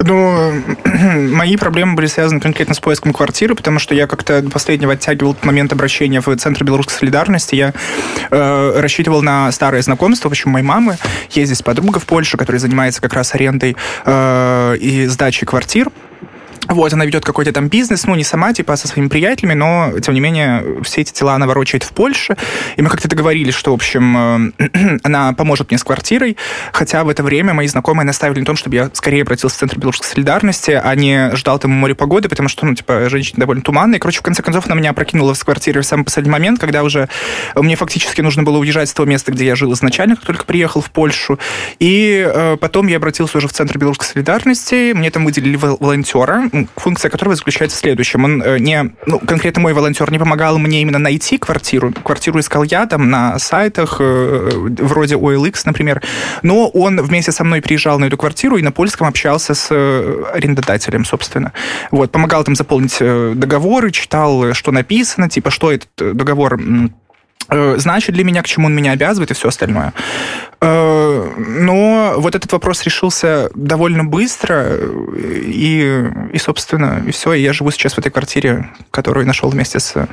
Ну, 0.00 0.52
мои 1.30 1.56
проблемы 1.56 1.94
были 1.94 2.06
связаны 2.06 2.40
конкретно 2.40 2.74
с 2.74 2.80
поиском 2.80 3.12
квартиры, 3.12 3.54
потому 3.54 3.78
что 3.78 3.94
я 3.94 4.06
как-то 4.06 4.42
до 4.42 4.50
последнего 4.50 4.92
оттягивал 4.92 5.36
момент 5.42 5.72
обращения 5.72 6.20
в 6.20 6.36
Центр 6.36 6.64
белорусской 6.64 6.96
солидарности. 6.96 7.54
Я 7.54 7.72
э, 8.30 8.80
рассчитывал 8.80 9.22
на 9.22 9.50
старое 9.52 9.82
знакомство. 9.82 10.28
В 10.28 10.32
общем, 10.32 10.50
моей 10.50 10.64
мамы 10.64 10.96
есть 11.30 11.48
здесь 11.48 11.62
подруга 11.62 12.00
в 12.00 12.06
Польше, 12.06 12.36
которая 12.36 12.60
занимается 12.60 13.00
как 13.00 13.14
раз 13.14 13.34
арендой 13.34 13.76
э, 14.04 14.76
и 14.78 15.06
сдачей 15.06 15.46
квартир. 15.46 15.90
Вот, 16.68 16.92
она 16.92 17.04
ведет 17.04 17.24
какой-то 17.24 17.52
там 17.52 17.68
бизнес, 17.68 18.06
ну, 18.06 18.14
не 18.14 18.24
сама, 18.24 18.52
типа, 18.52 18.74
а 18.74 18.76
со 18.76 18.88
своими 18.88 19.08
приятелями, 19.08 19.54
но, 19.54 19.92
тем 20.00 20.14
не 20.14 20.20
менее, 20.20 20.82
все 20.82 21.02
эти 21.02 21.12
дела 21.12 21.34
она 21.34 21.46
ворочает 21.46 21.84
в 21.84 21.92
Польше. 21.92 22.36
И 22.76 22.82
мы 22.82 22.88
как-то 22.88 23.08
договорились, 23.08 23.54
что, 23.54 23.70
в 23.70 23.74
общем, 23.74 24.52
э, 24.58 24.98
она 25.02 25.32
поможет 25.32 25.70
мне 25.70 25.78
с 25.78 25.84
квартирой, 25.84 26.36
хотя 26.72 27.04
в 27.04 27.08
это 27.08 27.22
время 27.22 27.54
мои 27.54 27.66
знакомые 27.66 28.06
наставили 28.06 28.40
на 28.40 28.46
том, 28.46 28.56
чтобы 28.56 28.76
я 28.76 28.90
скорее 28.92 29.22
обратился 29.22 29.56
в 29.56 29.58
Центр 29.60 29.78
белорусской 29.78 30.08
солидарности, 30.08 30.70
а 30.82 30.94
не 30.94 31.34
ждал 31.36 31.58
там 31.58 31.70
море 31.70 31.94
погоды, 31.94 32.28
потому 32.28 32.48
что, 32.48 32.66
ну, 32.66 32.74
типа, 32.74 33.08
женщина 33.08 33.40
довольно 33.40 33.62
туманная. 33.62 33.98
Короче, 33.98 34.18
в 34.20 34.22
конце 34.22 34.42
концов, 34.42 34.66
она 34.66 34.74
меня 34.74 34.90
опрокинула 34.90 35.34
с 35.34 35.44
квартиры 35.44 35.82
в 35.82 35.86
самый 35.86 36.04
последний 36.04 36.30
момент, 36.30 36.58
когда 36.58 36.82
уже 36.82 37.08
мне 37.54 37.76
фактически 37.76 38.20
нужно 38.20 38.42
было 38.42 38.58
уезжать 38.58 38.88
с 38.88 38.94
того 38.94 39.08
места, 39.08 39.32
где 39.32 39.46
я 39.46 39.56
жил 39.56 39.72
изначально, 39.74 40.16
как 40.16 40.24
только 40.24 40.44
приехал 40.44 40.80
в 40.80 40.90
Польшу. 40.90 41.38
И 41.78 42.24
э, 42.26 42.56
потом 42.60 42.86
я 42.86 42.96
обратился 42.96 43.38
уже 43.38 43.48
в 43.48 43.52
Центр 43.52 43.78
белорусской 43.78 44.06
солидарности, 44.06 44.92
мне 44.92 45.10
там 45.10 45.24
выделили 45.24 45.56
волонтера, 45.56 46.45
функция 46.76 47.10
которого 47.10 47.34
заключается 47.36 47.76
в 47.76 47.80
следующем. 47.80 48.24
Он 48.24 48.42
э, 48.42 48.58
не, 48.58 48.92
ну, 49.06 49.18
конкретно 49.18 49.62
мой 49.62 49.72
волонтер 49.72 50.10
не 50.10 50.18
помогал 50.18 50.58
мне 50.58 50.82
именно 50.82 50.98
найти 50.98 51.38
квартиру. 51.38 51.92
Квартиру 52.02 52.40
искал 52.40 52.62
я 52.64 52.86
там 52.86 53.10
на 53.10 53.38
сайтах, 53.38 53.96
э, 54.00 54.50
вроде 54.78 55.16
OLX, 55.16 55.62
например. 55.64 56.02
Но 56.42 56.68
он 56.68 57.00
вместе 57.00 57.32
со 57.32 57.44
мной 57.44 57.60
приезжал 57.62 57.98
на 57.98 58.06
эту 58.06 58.16
квартиру 58.16 58.56
и 58.56 58.62
на 58.62 58.72
польском 58.72 59.06
общался 59.06 59.54
с 59.54 59.68
э, 59.70 60.22
арендодателем, 60.32 61.04
собственно. 61.04 61.52
Вот, 61.90 62.10
помогал 62.12 62.44
там 62.44 62.54
заполнить 62.54 62.98
договоры, 62.98 63.90
читал, 63.90 64.52
что 64.54 64.72
написано, 64.72 65.28
типа, 65.28 65.50
что 65.50 65.72
этот 65.72 65.88
договор 65.96 66.60
э, 66.60 66.88
значит 67.48 68.14
для 68.14 68.24
меня, 68.24 68.42
к 68.42 68.46
чему 68.46 68.66
он 68.66 68.74
меня 68.74 68.92
обязывает 68.92 69.30
и 69.30 69.34
все 69.34 69.48
остальное. 69.48 69.92
Э, 70.60 71.34
но 71.36 72.14
вот 72.16 72.34
этот 72.34 72.52
вопрос 72.52 72.82
решился 72.84 73.50
довольно 73.54 74.04
быстро, 74.04 74.76
и, 74.76 76.10
и 76.32 76.38
собственно, 76.38 77.02
и 77.06 77.10
все. 77.10 77.32
И 77.34 77.42
я 77.42 77.52
живу 77.52 77.70
сейчас 77.70 77.94
в 77.94 77.98
этой 77.98 78.10
квартире, 78.10 78.70
которую 78.90 79.26
нашел 79.26 79.48
вместе 79.48 79.80
с 79.80 80.08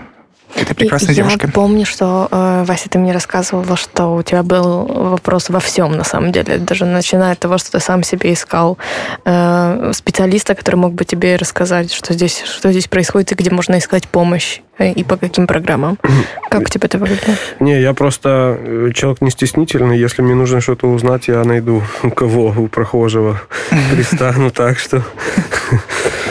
этой 0.56 0.76
прекрасной 0.76 1.14
и 1.14 1.16
девушкой. 1.16 1.48
Я 1.48 1.52
помню, 1.52 1.86
что, 1.86 2.28
э, 2.32 2.64
Вася, 2.66 2.90
ты 2.90 3.00
мне 3.00 3.12
рассказывала, 3.12 3.76
что 3.76 4.16
у 4.16 4.24
тебя 4.24 4.44
был 4.44 4.86
вопрос 4.86 5.50
во 5.50 5.60
всем, 5.60 5.94
на 5.94 6.04
самом 6.04 6.32
деле. 6.32 6.58
Даже 6.58 6.86
начиная 6.86 7.34
от 7.34 7.40
того, 7.40 7.58
что 7.58 7.72
ты 7.72 7.80
сам 7.80 8.04
себе 8.04 8.34
искал 8.34 8.78
э, 9.26 9.92
специалиста, 9.94 10.56
который 10.56 10.76
мог 10.76 10.94
бы 10.94 11.06
тебе 11.06 11.36
рассказать, 11.36 11.92
что 11.92 12.14
здесь, 12.14 12.44
что 12.46 12.72
здесь 12.72 12.88
происходит 12.88 13.32
и 13.32 13.36
где 13.36 13.50
можно 13.50 13.78
искать 13.78 14.08
помощь 14.08 14.60
э, 14.78 14.92
и 14.92 15.04
по 15.04 15.18
каким 15.18 15.48
программам. 15.48 15.98
Как 16.50 16.62
у 16.62 16.66
тебя 16.66 16.86
это 16.86 16.98
выглядело? 16.98 17.36
Не, 17.60 17.82
я 17.82 17.94
просто 17.94 18.58
э, 18.60 18.92
человек 18.94 19.22
не 19.22 19.32
стеснительный. 19.32 19.98
Если 19.98 20.22
мне 20.22 20.36
нужно 20.36 20.62
что-то 20.62 20.88
узнать, 20.88 21.28
я 21.28 21.44
найду 21.44 21.84
у 22.04 22.10
кого, 22.12 22.54
у 22.56 22.68
прохожего 22.68 23.42
пристану. 23.92 24.52
Так 24.52 24.78
что 24.80 25.04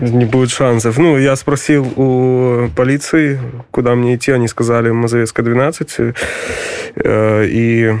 не 0.00 0.24
будет 0.24 0.50
шансов. 0.50 0.98
Ну, 0.98 1.18
я 1.18 1.36
спросил 1.36 1.86
у 1.96 2.68
полиции, 2.76 3.40
куда 3.70 3.94
мне 3.94 4.14
идти. 4.16 4.32
Они 4.32 4.48
сказали 4.48 4.90
Мазовецкая 4.90 5.44
12. 5.44 6.14
Э, 6.96 7.44
и... 7.46 7.94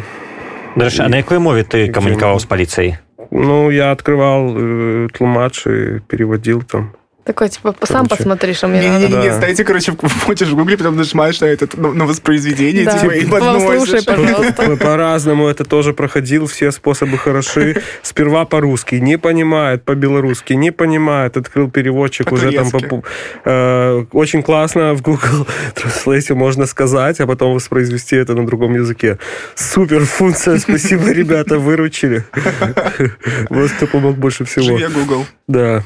Дарэчы, 0.76 1.02
а 1.02 1.08
на 1.08 1.16
якой 1.16 1.38
мове 1.38 1.64
ты 1.64 1.88
камунікаваў 1.88 2.36
з 2.36 2.46
паліцыяй? 2.46 2.98
Ну, 3.30 3.70
я 3.70 3.92
открывал 3.92 4.52
э, 4.52 5.08
тлумач 5.12 5.66
и 5.66 6.00
переводил 6.06 6.62
там. 6.62 6.92
Такой, 7.31 7.47
типа, 7.47 7.73
сам 7.83 8.05
Короче. 8.07 8.15
посмотри, 8.17 8.53
что 8.53 8.67
мне 8.67 8.81
Не, 8.81 8.87
не, 8.87 8.91
надо. 8.91 9.07
не, 9.07 9.15
не, 9.23 9.29
Да. 9.29 9.37
знаете, 9.37 9.63
короче, 9.63 9.93
вводишь 10.01 10.49
в 10.49 10.55
гугле, 10.55 10.75
потом 10.77 10.97
нажимаешь 10.97 11.39
на 11.39 11.45
это 11.45 11.65
на, 11.79 11.93
на 11.93 12.05
воспроизведение, 12.05 12.83
Да. 12.83 12.97
типа, 12.99 13.11
и 13.11 13.25
Послушай, 13.25 14.03
подносишь. 14.03 14.05
пожалуйста. 14.05 14.63
По- 14.63 14.75
По-разному 14.75 15.47
это 15.47 15.63
тоже 15.63 15.93
проходил, 15.93 16.45
все 16.47 16.71
способы 16.71 17.17
хороши. 17.17 17.81
Сперва 18.01 18.43
по-русски, 18.43 18.95
не 18.95 19.17
понимает, 19.17 19.83
по-белорусски, 19.85 20.51
не 20.53 20.71
понимает, 20.71 21.37
открыл 21.37 21.71
переводчик 21.71 22.29
уже 22.33 22.51
там... 22.51 22.69
По- 22.69 23.03
э, 23.45 24.05
очень 24.11 24.43
классно 24.43 24.93
в 24.93 25.01
Google 25.01 25.47
Translate 25.75 26.33
можно 26.33 26.65
сказать, 26.65 27.21
а 27.21 27.27
потом 27.27 27.53
воспроизвести 27.53 28.17
это 28.17 28.33
на 28.35 28.45
другом 28.45 28.75
языке. 28.75 29.19
Супер 29.55 30.03
функция, 30.03 30.57
спасибо, 30.57 31.11
ребята, 31.11 31.57
выручили. 31.59 32.25
Вот 33.49 33.71
кто 33.71 33.87
помог 33.87 34.17
больше 34.17 34.43
всего. 34.45 34.77
Живи, 34.77 34.87
Google. 34.93 35.25
Да. 35.47 35.83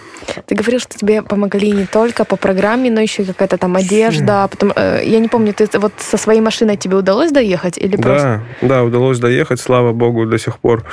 Ты 0.47 0.55
говорил, 0.55 0.79
что 0.79 0.97
тебе 0.97 1.21
помогли 1.35 1.71
не 1.71 1.85
только 1.85 2.23
по 2.25 2.37
программе, 2.37 2.89
но 2.89 3.01
еще 3.01 3.23
какая-то 3.25 3.57
там 3.57 3.75
одежда. 3.75 4.47
Потом, 4.49 4.71
э, 4.75 5.01
я 5.03 5.19
не 5.19 5.27
помню, 5.27 5.53
ты 5.53 5.67
вот 5.79 5.91
со 5.97 6.17
своей 6.17 6.41
машиной 6.41 6.77
тебе 6.77 6.95
удалось 6.95 7.31
доехать 7.31 7.77
или 7.77 7.97
просто? 7.97 8.41
Да, 8.61 8.67
да, 8.67 8.83
удалось 8.83 9.19
доехать, 9.19 9.59
слава 9.59 9.91
богу, 9.93 10.25
до 10.25 10.37
сих 10.37 10.57
пор 10.59 10.83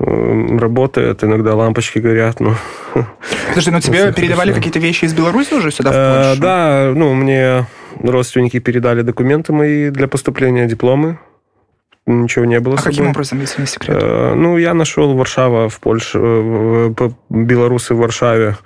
э, 0.00 0.58
работает, 0.58 1.24
иногда 1.24 1.54
лампочки 1.54 2.00
горят, 2.00 2.40
но... 2.40 2.56
Подожди, 3.48 3.70
но 3.70 3.80
тебе 3.80 4.12
передавали 4.12 4.52
какие-то 4.52 4.80
вещи 4.80 5.04
из 5.04 5.14
Беларуси 5.14 5.54
уже 5.54 5.70
сюда, 5.70 5.90
в 5.90 5.94
Э, 5.94 6.24
Польшу? 6.28 6.42
Да, 6.42 6.92
ну, 6.94 7.14
мне 7.14 7.66
родственники 8.02 8.58
передали 8.58 9.02
документы 9.02 9.52
мои 9.52 9.90
для 9.90 10.08
поступления, 10.08 10.66
дипломы. 10.66 11.18
Ничего 12.06 12.44
не 12.44 12.60
было 12.60 12.76
А 12.78 12.82
каким 12.82 13.08
образом, 13.08 13.40
если 13.40 13.62
не 13.62 13.66
секрет? 13.66 13.98
Э, 13.98 14.34
Ну, 14.34 14.58
я 14.58 14.74
нашел 14.74 15.14
Варшава 15.14 15.70
в 15.70 15.80
Польше, 15.80 16.18
э, 16.22 17.10
белорусы 17.30 17.94
в 17.94 17.98
Варшаве. 17.98 18.58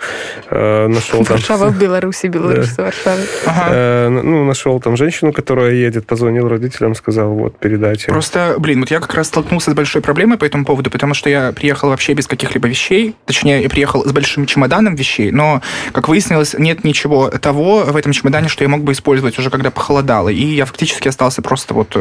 Э, 0.51 0.89
Нашел 0.89 1.25
там... 1.25 1.37
Варшава 1.37 1.69
в 1.69 1.79
Беларуси, 1.79 2.27
Беларусь 2.35 2.71
в 2.71 2.79
Варшаве. 2.79 4.11
Ну, 4.11 4.45
нашел 4.45 4.81
там 4.81 4.97
женщину, 4.97 5.33
которая 5.33 5.73
едет, 5.73 6.05
позвонил 6.07 6.49
родителям, 6.49 6.97
сказал, 6.97 7.31
вот, 7.31 7.57
передайте. 7.59 8.09
Просто, 8.09 8.57
блин, 8.59 8.81
вот 8.81 8.91
я 8.91 8.99
как 8.99 9.15
раз 9.15 9.29
столкнулся 9.29 9.71
с 9.71 9.75
большой 9.75 10.03
проблемой 10.03 10.37
по 10.37 10.45
этому 10.45 10.65
поводу, 10.65 10.91
потому 10.91 11.15
что 11.15 11.31
я 11.31 11.53
приехал 11.53 11.91
вообще 11.91 12.15
без 12.15 12.27
каких-либо 12.27 12.67
вещей, 12.67 13.15
точнее, 13.25 13.63
я 13.63 13.69
приехал 13.69 14.05
с 14.05 14.13
большим 14.13 14.47
чемоданом 14.47 14.97
вещей, 14.97 15.31
но, 15.31 15.63
как 15.93 16.09
выяснилось, 16.09 16.55
нет 16.59 16.83
ничего 16.83 17.31
того 17.31 17.85
в 17.85 17.97
этом 17.97 18.11
чемодане, 18.11 18.49
что 18.49 18.65
я 18.65 18.69
мог 18.69 18.83
бы 18.83 18.93
использовать 18.93 19.39
уже 19.39 19.51
когда 19.51 19.71
похолодало, 19.71 20.29
и 20.29 20.45
я 20.45 20.65
фактически 20.65 21.07
остался 21.07 21.41
просто 21.41 21.75
вот 21.75 21.97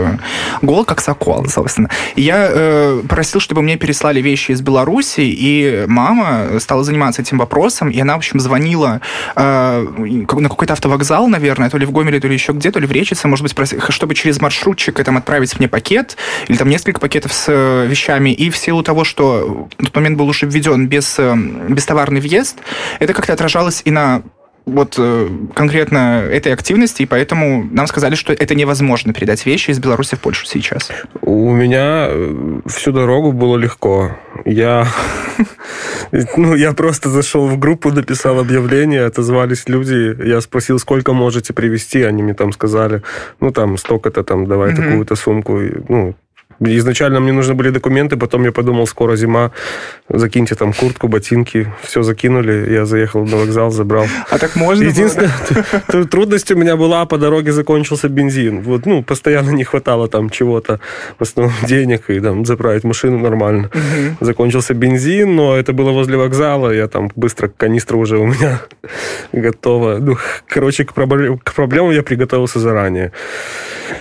гол, 0.63 0.83
как 0.83 0.99
сокол, 0.99 1.26
собственно. 1.47 1.89
И 2.15 2.21
я 2.21 2.49
э, 2.49 3.01
просил, 3.07 3.39
чтобы 3.39 3.61
мне 3.61 3.77
переслали 3.77 4.21
вещи 4.21 4.51
из 4.51 4.61
Беларуси, 4.61 5.21
и 5.21 5.85
мама 5.87 6.59
стала 6.59 6.83
заниматься 6.83 7.21
этим 7.21 7.37
вопросом, 7.37 7.89
и 7.89 7.99
она, 7.99 8.13
в 8.13 8.17
общем, 8.17 8.39
звонила 8.39 9.01
э, 9.35 9.87
на 9.97 10.49
какой-то 10.49 10.73
автовокзал, 10.73 11.27
наверное, 11.27 11.69
то 11.69 11.77
ли 11.77 11.85
в 11.85 11.91
Гомеле, 11.91 12.19
то 12.19 12.27
ли 12.27 12.33
еще 12.33 12.53
где, 12.53 12.71
то 12.71 12.79
ли 12.79 12.87
в 12.87 12.91
Речице, 12.91 13.27
может 13.27 13.43
быть, 13.43 13.53
спроси- 13.53 13.79
чтобы 13.91 14.15
через 14.15 14.41
маршрутчик 14.41 15.03
там 15.03 15.17
отправить 15.17 15.57
мне 15.59 15.67
пакет, 15.67 16.17
или 16.47 16.57
там 16.57 16.69
несколько 16.69 16.99
пакетов 16.99 17.33
с 17.33 17.45
э, 17.47 17.85
вещами, 17.87 18.31
и 18.31 18.49
в 18.49 18.57
силу 18.57 18.83
того, 18.83 19.03
что 19.03 19.69
в 19.77 19.83
тот 19.83 19.95
момент 19.95 20.17
был 20.17 20.27
уже 20.27 20.45
введен 20.45 20.87
без, 20.87 21.15
э, 21.19 21.35
бестоварный 21.69 22.21
въезд, 22.21 22.57
это 22.99 23.13
как-то 23.13 23.33
отражалось 23.33 23.81
и 23.85 23.91
на 23.91 24.23
вот 24.67 24.95
э, 24.97 25.29
конкретно 25.55 26.23
этой 26.29 26.53
активности, 26.53 27.03
и 27.03 27.05
поэтому 27.05 27.63
нам 27.71 27.87
сказали, 27.87 28.15
что 28.15 28.33
это 28.33 28.53
невозможно 28.53 29.13
передать 29.13 29.45
вещи 29.45 29.71
из 29.71 29.79
Беларуси 29.79 30.15
в 30.15 30.19
Польшу 30.19 30.45
сейчас. 30.45 30.91
У 31.21 31.51
меня 31.53 32.07
э, 32.09 32.59
всю 32.65 32.91
дорогу 32.91 33.31
было 33.31 33.57
легко. 33.57 34.17
Я, 34.45 34.87
ну, 36.37 36.53
я 36.53 36.73
просто 36.73 37.09
зашел 37.09 37.47
в 37.47 37.57
группу, 37.57 37.91
написал 37.91 38.39
объявление, 38.39 39.05
отозвались 39.05 39.69
люди. 39.69 40.15
Я 40.27 40.41
спросил, 40.41 40.79
сколько 40.79 41.13
можете 41.13 41.53
привезти, 41.53 42.03
они 42.03 42.21
мне 42.21 42.33
там 42.33 42.51
сказали, 42.51 43.03
ну, 43.39 43.51
там, 43.51 43.77
столько-то, 43.77 44.23
там, 44.23 44.47
давай 44.47 44.75
такую-то 44.75 45.15
сумку. 45.15 45.59
Ну, 45.87 46.15
Изначально 46.59 47.19
мне 47.19 47.31
нужны 47.31 47.53
были 47.53 47.69
документы, 47.69 48.17
потом 48.17 48.43
я 48.43 48.51
подумал, 48.51 48.87
скоро 48.87 49.15
зима, 49.15 49.51
закиньте 50.09 50.55
там 50.55 50.73
куртку, 50.73 51.07
ботинки, 51.07 51.71
все 51.83 52.01
закинули, 52.03 52.71
я 52.73 52.85
заехал 52.85 53.25
на 53.25 53.37
вокзал, 53.37 53.71
забрал. 53.71 54.05
А 54.29 54.37
так 54.37 54.55
можно 54.55 54.83
было, 54.83 54.91
Единственная 54.91 56.05
трудность 56.11 56.51
у 56.51 56.55
меня 56.55 56.75
была, 56.75 57.05
по 57.05 57.17
дороге 57.17 57.51
закончился 57.51 58.09
бензин. 58.09 58.61
Вот, 58.61 58.85
ну, 58.85 59.03
постоянно 59.03 59.51
не 59.51 59.63
хватало 59.63 60.07
там 60.07 60.29
чего-то, 60.29 60.79
в 61.19 61.21
основном 61.21 61.53
денег, 61.67 62.09
и 62.09 62.19
там 62.19 62.45
заправить 62.45 62.83
машину 62.83 63.19
нормально. 63.19 63.69
Закончился 64.19 64.73
бензин, 64.73 65.35
но 65.35 65.55
это 65.55 65.73
было 65.73 65.91
возле 65.91 66.17
вокзала, 66.17 66.71
я 66.71 66.87
там 66.87 67.11
быстро, 67.15 67.49
канистра 67.55 67.97
уже 67.97 68.17
у 68.17 68.25
меня 68.25 68.61
готова. 69.31 69.97
Ну, 69.99 70.17
короче, 70.47 70.85
к, 70.85 70.93
проблем- 70.93 71.39
к 71.43 71.53
проблемам 71.53 71.91
я 71.91 72.01
приготовился 72.03 72.59
заранее. 72.59 73.11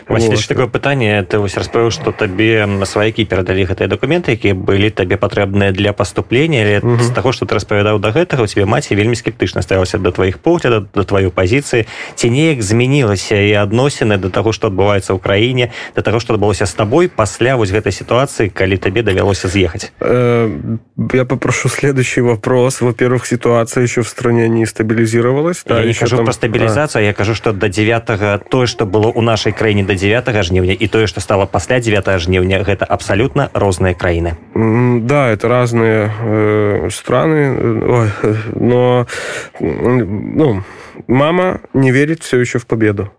Василий, 0.08 0.36
Вот. 0.36 0.48
такое 0.48 0.66
пытанне 0.66 1.22
ты 1.22 1.38
вось 1.38 1.56
распавёў 1.56 1.90
што 1.90 2.12
табе 2.46 2.86
сваякі 2.86 3.24
перадалі 3.24 3.66
гэтыя 3.66 3.88
дакументы 3.90 4.32
якія 4.38 4.54
былі 4.54 4.90
табе 4.90 5.16
патрэбныя 5.16 5.72
для 5.72 5.92
паступлення 5.92 6.62
але 6.62 6.76
Мгм. 6.80 7.00
з 7.02 7.10
таго 7.10 7.32
што 7.32 7.46
ты 7.46 7.54
распавядаў 7.54 7.98
да 7.98 8.10
гэтага 8.14 8.42
у 8.42 8.46
тебе 8.46 8.66
маці 8.66 8.94
вельмі 8.94 9.16
скептычна 9.16 9.62
ставілася 9.62 9.98
да 9.98 10.10
тваіх 10.10 10.38
поглядаў 10.38 10.86
да 10.94 11.02
тваёй 11.02 11.30
пазіцыі 11.30 11.86
ці 12.14 12.30
неяк 12.30 12.62
змянілася 12.62 13.34
і 13.34 13.52
адносіны 13.66 14.18
да 14.18 14.28
таго 14.30 14.52
што 14.52 14.68
адбываецца 14.70 15.14
ў 15.14 15.18
краіне 15.18 15.70
да 15.96 16.02
таго 16.02 16.20
што 16.20 16.34
адбылося 16.34 16.66
з 16.66 16.74
табой 16.74 17.08
пасля 17.08 17.56
вось 17.56 17.70
гэтай 17.74 17.92
сітуацыі 17.92 18.50
калі 18.50 18.76
табе 18.76 19.02
давялося 19.02 19.48
з'ехаць 19.48 19.90
Э, 20.00 20.50
Я 21.14 21.24
попрошу 21.24 21.68
следующий 21.68 22.20
вопрос. 22.22 22.80
Во-первых, 22.80 23.26
ситуация 23.26 23.82
еще 23.84 24.00
в 24.02 24.08
стране 24.08 24.48
не 24.48 24.66
стабилизировалась. 24.66 25.62
я 25.68 25.82
не 25.82 25.88
еще 25.90 26.00
кажу 26.00 26.16
там- 26.16 26.24
про 26.24 26.32
стабілізацыю 26.32 27.04
я 27.04 27.12
кажу 27.12 27.34
што 27.34 27.52
да 27.52 27.68
9 27.68 28.40
тое 28.50 28.66
што 28.66 28.84
было 28.86 29.12
ў 29.12 29.20
нашай 29.20 29.52
краіне 29.52 29.84
до 29.84 29.94
9 29.94 30.42
жніўня 30.42 30.72
і 30.72 30.86
тое 30.88 31.06
што 31.06 31.20
стала 31.20 31.46
пасля 31.46 31.80
9 31.80 32.18
жніўня 32.18 32.35
гэта 32.40 32.84
абсалютна 32.84 33.50
розныя 33.54 33.94
краіны 33.94 34.36
Да, 34.54 35.28
это 35.28 35.48
разные 35.48 36.10
э, 36.20 36.88
страны, 36.90 37.56
э, 37.56 37.80
ой, 37.88 38.10
но 38.54 39.06
ну, 39.60 40.62
мама 41.06 41.60
не 41.74 41.90
верит 41.90 42.22
все 42.22 42.38
еще 42.38 42.58
в 42.58 42.66
победу. 42.66 43.10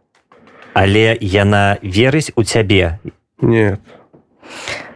але 0.74 1.18
яна 1.22 1.78
верыць 1.82 2.32
у 2.36 2.44
цябе 2.44 3.00
Нет. 3.42 3.80
Эм, 3.80 4.87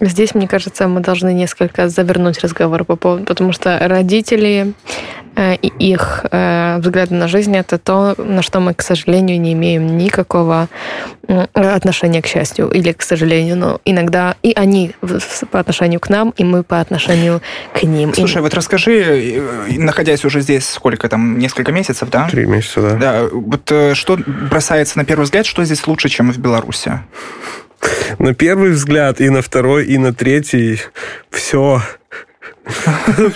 Здесь, 0.00 0.34
мне 0.34 0.46
кажется, 0.46 0.86
мы 0.88 1.00
должны 1.00 1.32
несколько 1.32 1.88
завернуть 1.88 2.40
разговор 2.40 2.84
по 2.84 2.96
поводу, 2.96 3.24
потому 3.24 3.52
что 3.52 3.78
родители 3.80 4.74
э, 5.34 5.54
и 5.56 5.68
их 5.78 6.26
э, 6.30 6.76
взгляды 6.78 7.14
на 7.14 7.26
жизнь 7.26 7.56
это 7.56 7.78
то, 7.78 8.14
на 8.18 8.42
что 8.42 8.60
мы, 8.60 8.74
к 8.74 8.82
сожалению, 8.82 9.40
не 9.40 9.54
имеем 9.54 9.96
никакого 9.96 10.68
отношения 11.54 12.20
к 12.20 12.26
счастью 12.26 12.70
или 12.70 12.92
к 12.92 13.00
сожалению, 13.00 13.56
но 13.56 13.80
иногда 13.86 14.36
и 14.42 14.52
они 14.54 14.92
по 15.50 15.58
отношению 15.58 16.00
к 16.00 16.10
нам, 16.10 16.34
и 16.36 16.44
мы 16.44 16.62
по 16.62 16.80
отношению 16.80 17.40
к 17.72 17.82
ним. 17.82 18.10
И- 18.10 18.14
Слушай, 18.14 18.42
вот 18.42 18.52
расскажи, 18.52 19.00
э, 19.02 19.78
находясь 19.78 20.24
уже 20.26 20.42
здесь 20.42 20.68
сколько 20.68 21.08
там, 21.08 21.38
несколько 21.38 21.72
месяцев, 21.72 22.10
да? 22.10 22.28
Три 22.28 22.44
месяца, 22.44 22.82
да. 22.82 22.96
Да, 22.96 23.22
вот 23.32 23.96
что 23.96 24.18
бросается 24.50 24.98
на 24.98 25.06
первый 25.06 25.22
взгляд, 25.22 25.46
что 25.46 25.64
здесь 25.64 25.86
лучше, 25.86 26.10
чем 26.10 26.30
в 26.30 26.36
Беларуси? 26.38 27.00
На 28.18 28.34
первый 28.34 28.70
взгляд 28.70 29.20
и 29.20 29.30
на 29.30 29.42
второй, 29.42 29.86
и 29.86 29.98
на 29.98 30.14
третий 30.14 30.80
все 31.30 31.82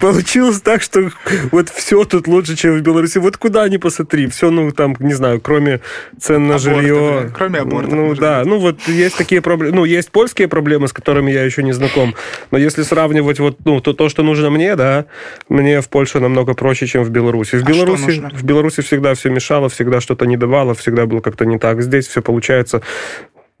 Получилось 0.00 0.60
так, 0.60 0.82
что 0.82 1.10
вот 1.50 1.68
все 1.70 2.04
тут 2.04 2.28
лучше, 2.28 2.56
чем 2.56 2.78
в 2.78 2.82
Беларуси. 2.82 3.18
Вот 3.18 3.36
куда 3.36 3.68
ни 3.68 3.78
посмотри, 3.78 4.28
все, 4.28 4.50
ну, 4.50 4.70
там, 4.70 4.94
не 5.00 5.14
знаю, 5.14 5.40
кроме 5.40 5.80
цен 6.20 6.46
на 6.46 6.58
жилье. 6.58 7.32
Кроме 7.36 7.60
абортов. 7.60 7.92
Ну, 7.92 8.14
да, 8.14 8.42
ну, 8.44 8.58
вот 8.58 8.80
есть 8.86 9.16
такие 9.16 9.40
проблемы. 9.40 9.74
Ну, 9.74 9.84
есть 9.84 10.10
польские 10.10 10.46
проблемы, 10.46 10.86
с 10.86 10.92
которыми 10.92 11.32
я 11.32 11.44
еще 11.44 11.62
не 11.62 11.72
знаком. 11.72 12.14
Но 12.50 12.58
если 12.58 12.82
сравнивать 12.82 13.40
вот, 13.40 13.58
ну, 13.64 13.80
то, 13.80 13.92
то 13.92 14.08
что 14.08 14.22
нужно 14.22 14.50
мне, 14.50 14.76
да, 14.76 15.06
мне 15.48 15.80
в 15.80 15.88
Польше 15.88 16.20
намного 16.20 16.54
проще, 16.54 16.86
чем 16.86 17.02
в 17.02 17.10
Беларуси. 17.10 17.56
В 17.56 17.62
а 17.62 17.64
Беларуси, 17.64 18.22
в 18.32 18.44
Беларуси 18.44 18.82
всегда 18.82 19.14
все 19.14 19.30
мешало, 19.30 19.68
всегда 19.68 20.00
что-то 20.00 20.26
не 20.26 20.36
давало, 20.36 20.74
всегда 20.74 21.06
было 21.06 21.20
как-то 21.20 21.44
не 21.44 21.58
так. 21.58 21.82
Здесь 21.82 22.06
все 22.06 22.22
получается 22.22 22.82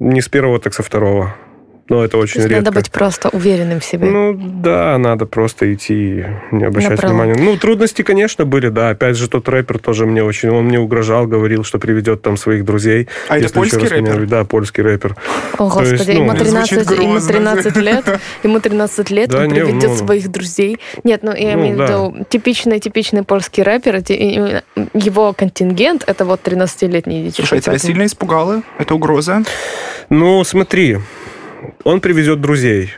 не 0.00 0.20
с 0.20 0.28
первого, 0.28 0.58
так 0.58 0.74
со 0.74 0.82
второго. 0.82 1.36
Но 1.90 2.04
это 2.04 2.18
очень 2.18 2.42
редко. 2.42 2.56
Надо 2.56 2.70
быть 2.70 2.90
просто 2.92 3.30
уверенным 3.30 3.80
в 3.80 3.84
себе. 3.84 4.08
Ну 4.08 4.32
да, 4.32 4.96
надо 4.96 5.26
просто 5.26 5.74
идти, 5.74 6.24
не 6.52 6.64
обращать 6.64 6.92
Направо. 6.92 7.12
внимания. 7.14 7.34
Ну, 7.36 7.56
трудности, 7.56 8.02
конечно, 8.02 8.44
были, 8.44 8.68
да. 8.68 8.90
Опять 8.90 9.16
же, 9.16 9.28
тот 9.28 9.48
рэпер 9.48 9.80
тоже 9.80 10.06
мне 10.06 10.22
очень... 10.22 10.50
Он 10.50 10.66
мне 10.66 10.78
угрожал, 10.78 11.26
говорил, 11.26 11.64
что 11.64 11.80
приведет 11.80 12.22
там 12.22 12.36
своих 12.36 12.64
друзей. 12.64 13.08
А 13.28 13.38
это 13.38 13.52
польский 13.52 13.88
рэпер? 13.88 14.18
Меня, 14.18 14.26
да, 14.28 14.44
польский 14.44 14.84
рэпер. 14.84 15.16
О, 15.58 15.64
Господи, 15.64 15.90
есть, 15.90 16.06
ну, 16.06 16.14
ему, 16.14 16.34
13, 16.34 16.90
ему 16.90 17.20
13 17.20 17.76
лет, 17.78 18.20
ему 18.44 18.60
13 18.60 19.10
лет, 19.10 19.28
да, 19.30 19.40
он 19.40 19.50
приведет 19.50 19.90
ну, 19.90 19.96
своих 19.96 20.30
друзей. 20.30 20.78
Нет, 21.02 21.24
ну 21.24 21.34
я 21.34 21.56
ну, 21.56 21.62
имею 21.62 21.76
в 21.76 21.80
виду 21.80 22.26
типичный-типичный 22.28 23.24
польский 23.24 23.64
рэпер, 23.64 23.96
его 24.94 25.32
контингент, 25.32 26.04
это 26.06 26.24
вот 26.24 26.40
13-летние 26.44 27.24
дети. 27.24 27.36
Слушай, 27.38 27.60
тебя 27.60 27.78
сильно 27.78 28.06
испугало? 28.06 28.62
Это 28.78 28.94
угроза? 28.94 29.42
Ну, 30.08 30.44
смотри, 30.44 30.98
он 31.84 32.00
привезет 32.00 32.40
друзей. 32.40 32.92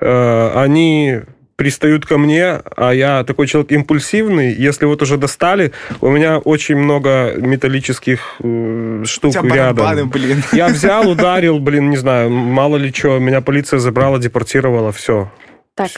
Э, 0.00 0.52
они 0.54 1.20
пристают 1.56 2.06
ко 2.06 2.18
мне, 2.18 2.60
а 2.76 2.92
я 2.92 3.24
такой 3.24 3.46
человек 3.46 3.70
импульсивный. 3.72 4.52
Если 4.52 4.84
вот 4.84 5.00
уже 5.02 5.16
достали, 5.16 5.72
у 6.00 6.10
меня 6.10 6.38
очень 6.38 6.76
много 6.76 7.34
металлических 7.36 8.36
э, 8.40 9.04
штук 9.06 9.34
рядом. 9.44 10.10
блин. 10.10 10.42
Я 10.52 10.68
взял, 10.68 11.08
ударил, 11.10 11.60
блин, 11.60 11.90
не 11.90 11.96
знаю, 11.96 12.30
мало 12.30 12.76
ли 12.76 12.92
что. 12.92 13.18
Меня 13.18 13.40
полиция 13.42 13.78
забрала, 13.78 14.18
депортировала, 14.18 14.90
все. 14.90 15.30
Так, 15.74 15.90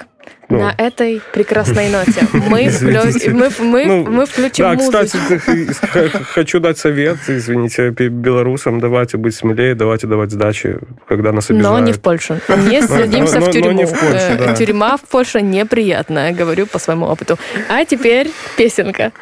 ну. 0.48 0.58
на 0.58 0.74
этой 0.76 1.20
прекрасной 1.32 1.90
ноте 1.90 2.26
мы, 2.32 2.68
вклю... 2.68 3.00
мы, 3.34 3.50
мы, 3.58 3.84
ну, 3.86 4.04
мы 4.10 4.26
включим 4.26 4.64
да, 4.64 4.74
музыку. 4.74 5.06
кстати, 5.06 6.10
хочу 6.24 6.60
дать 6.60 6.78
совет, 6.78 7.18
извините, 7.28 7.90
белорусам, 7.90 8.80
давайте 8.80 9.16
быть 9.16 9.34
смелее, 9.34 9.74
давайте 9.74 10.06
давать 10.06 10.30
сдачи, 10.30 10.78
когда 11.08 11.32
нас 11.32 11.50
обижают. 11.50 11.78
Но 11.78 11.84
не 11.84 11.92
в 11.92 12.00
Польшу. 12.00 12.38
Не 12.48 12.82
садимся 12.82 13.40
в 13.40 13.50
тюрьму. 13.50 13.72
Не 13.72 13.86
в 13.86 13.90
Польшу, 13.90 14.38
да. 14.38 14.54
Тюрьма 14.54 14.96
в 14.96 15.02
Польше 15.02 15.40
неприятная, 15.42 16.32
говорю 16.32 16.66
по 16.66 16.78
своему 16.78 17.06
опыту. 17.06 17.38
А 17.68 17.84
теперь 17.84 18.30
песенка. 18.56 19.12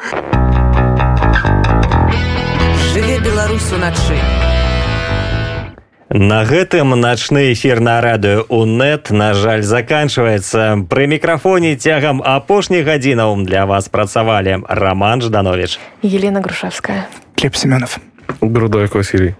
Живе 2.93 3.19
Беларусу 3.19 3.77
начи. 3.77 4.42
На 6.13 6.45
гэтым 6.45 6.93
начны 7.01 7.53
эфир 7.53 7.79
на 7.79 7.99
радыё 7.99 8.45
УНэт 8.45 9.09
на 9.09 9.33
жаль 9.33 9.63
заканчваецца. 9.65 10.85
Пры 10.85 11.09
мікрафоне 11.09 11.73
цягам 11.73 12.21
апошніх 12.21 12.85
гадзінаў 12.85 13.41
для 13.49 13.65
вас 13.65 13.89
працавалі 13.89 14.61
роман 14.69 15.25
жданович 15.25 15.79
елена 16.05 16.45
грушевская. 16.45 17.09
Глеб 17.33 17.55
семенов 17.55 17.97
грудой 18.41 18.85
Василий 18.93 19.33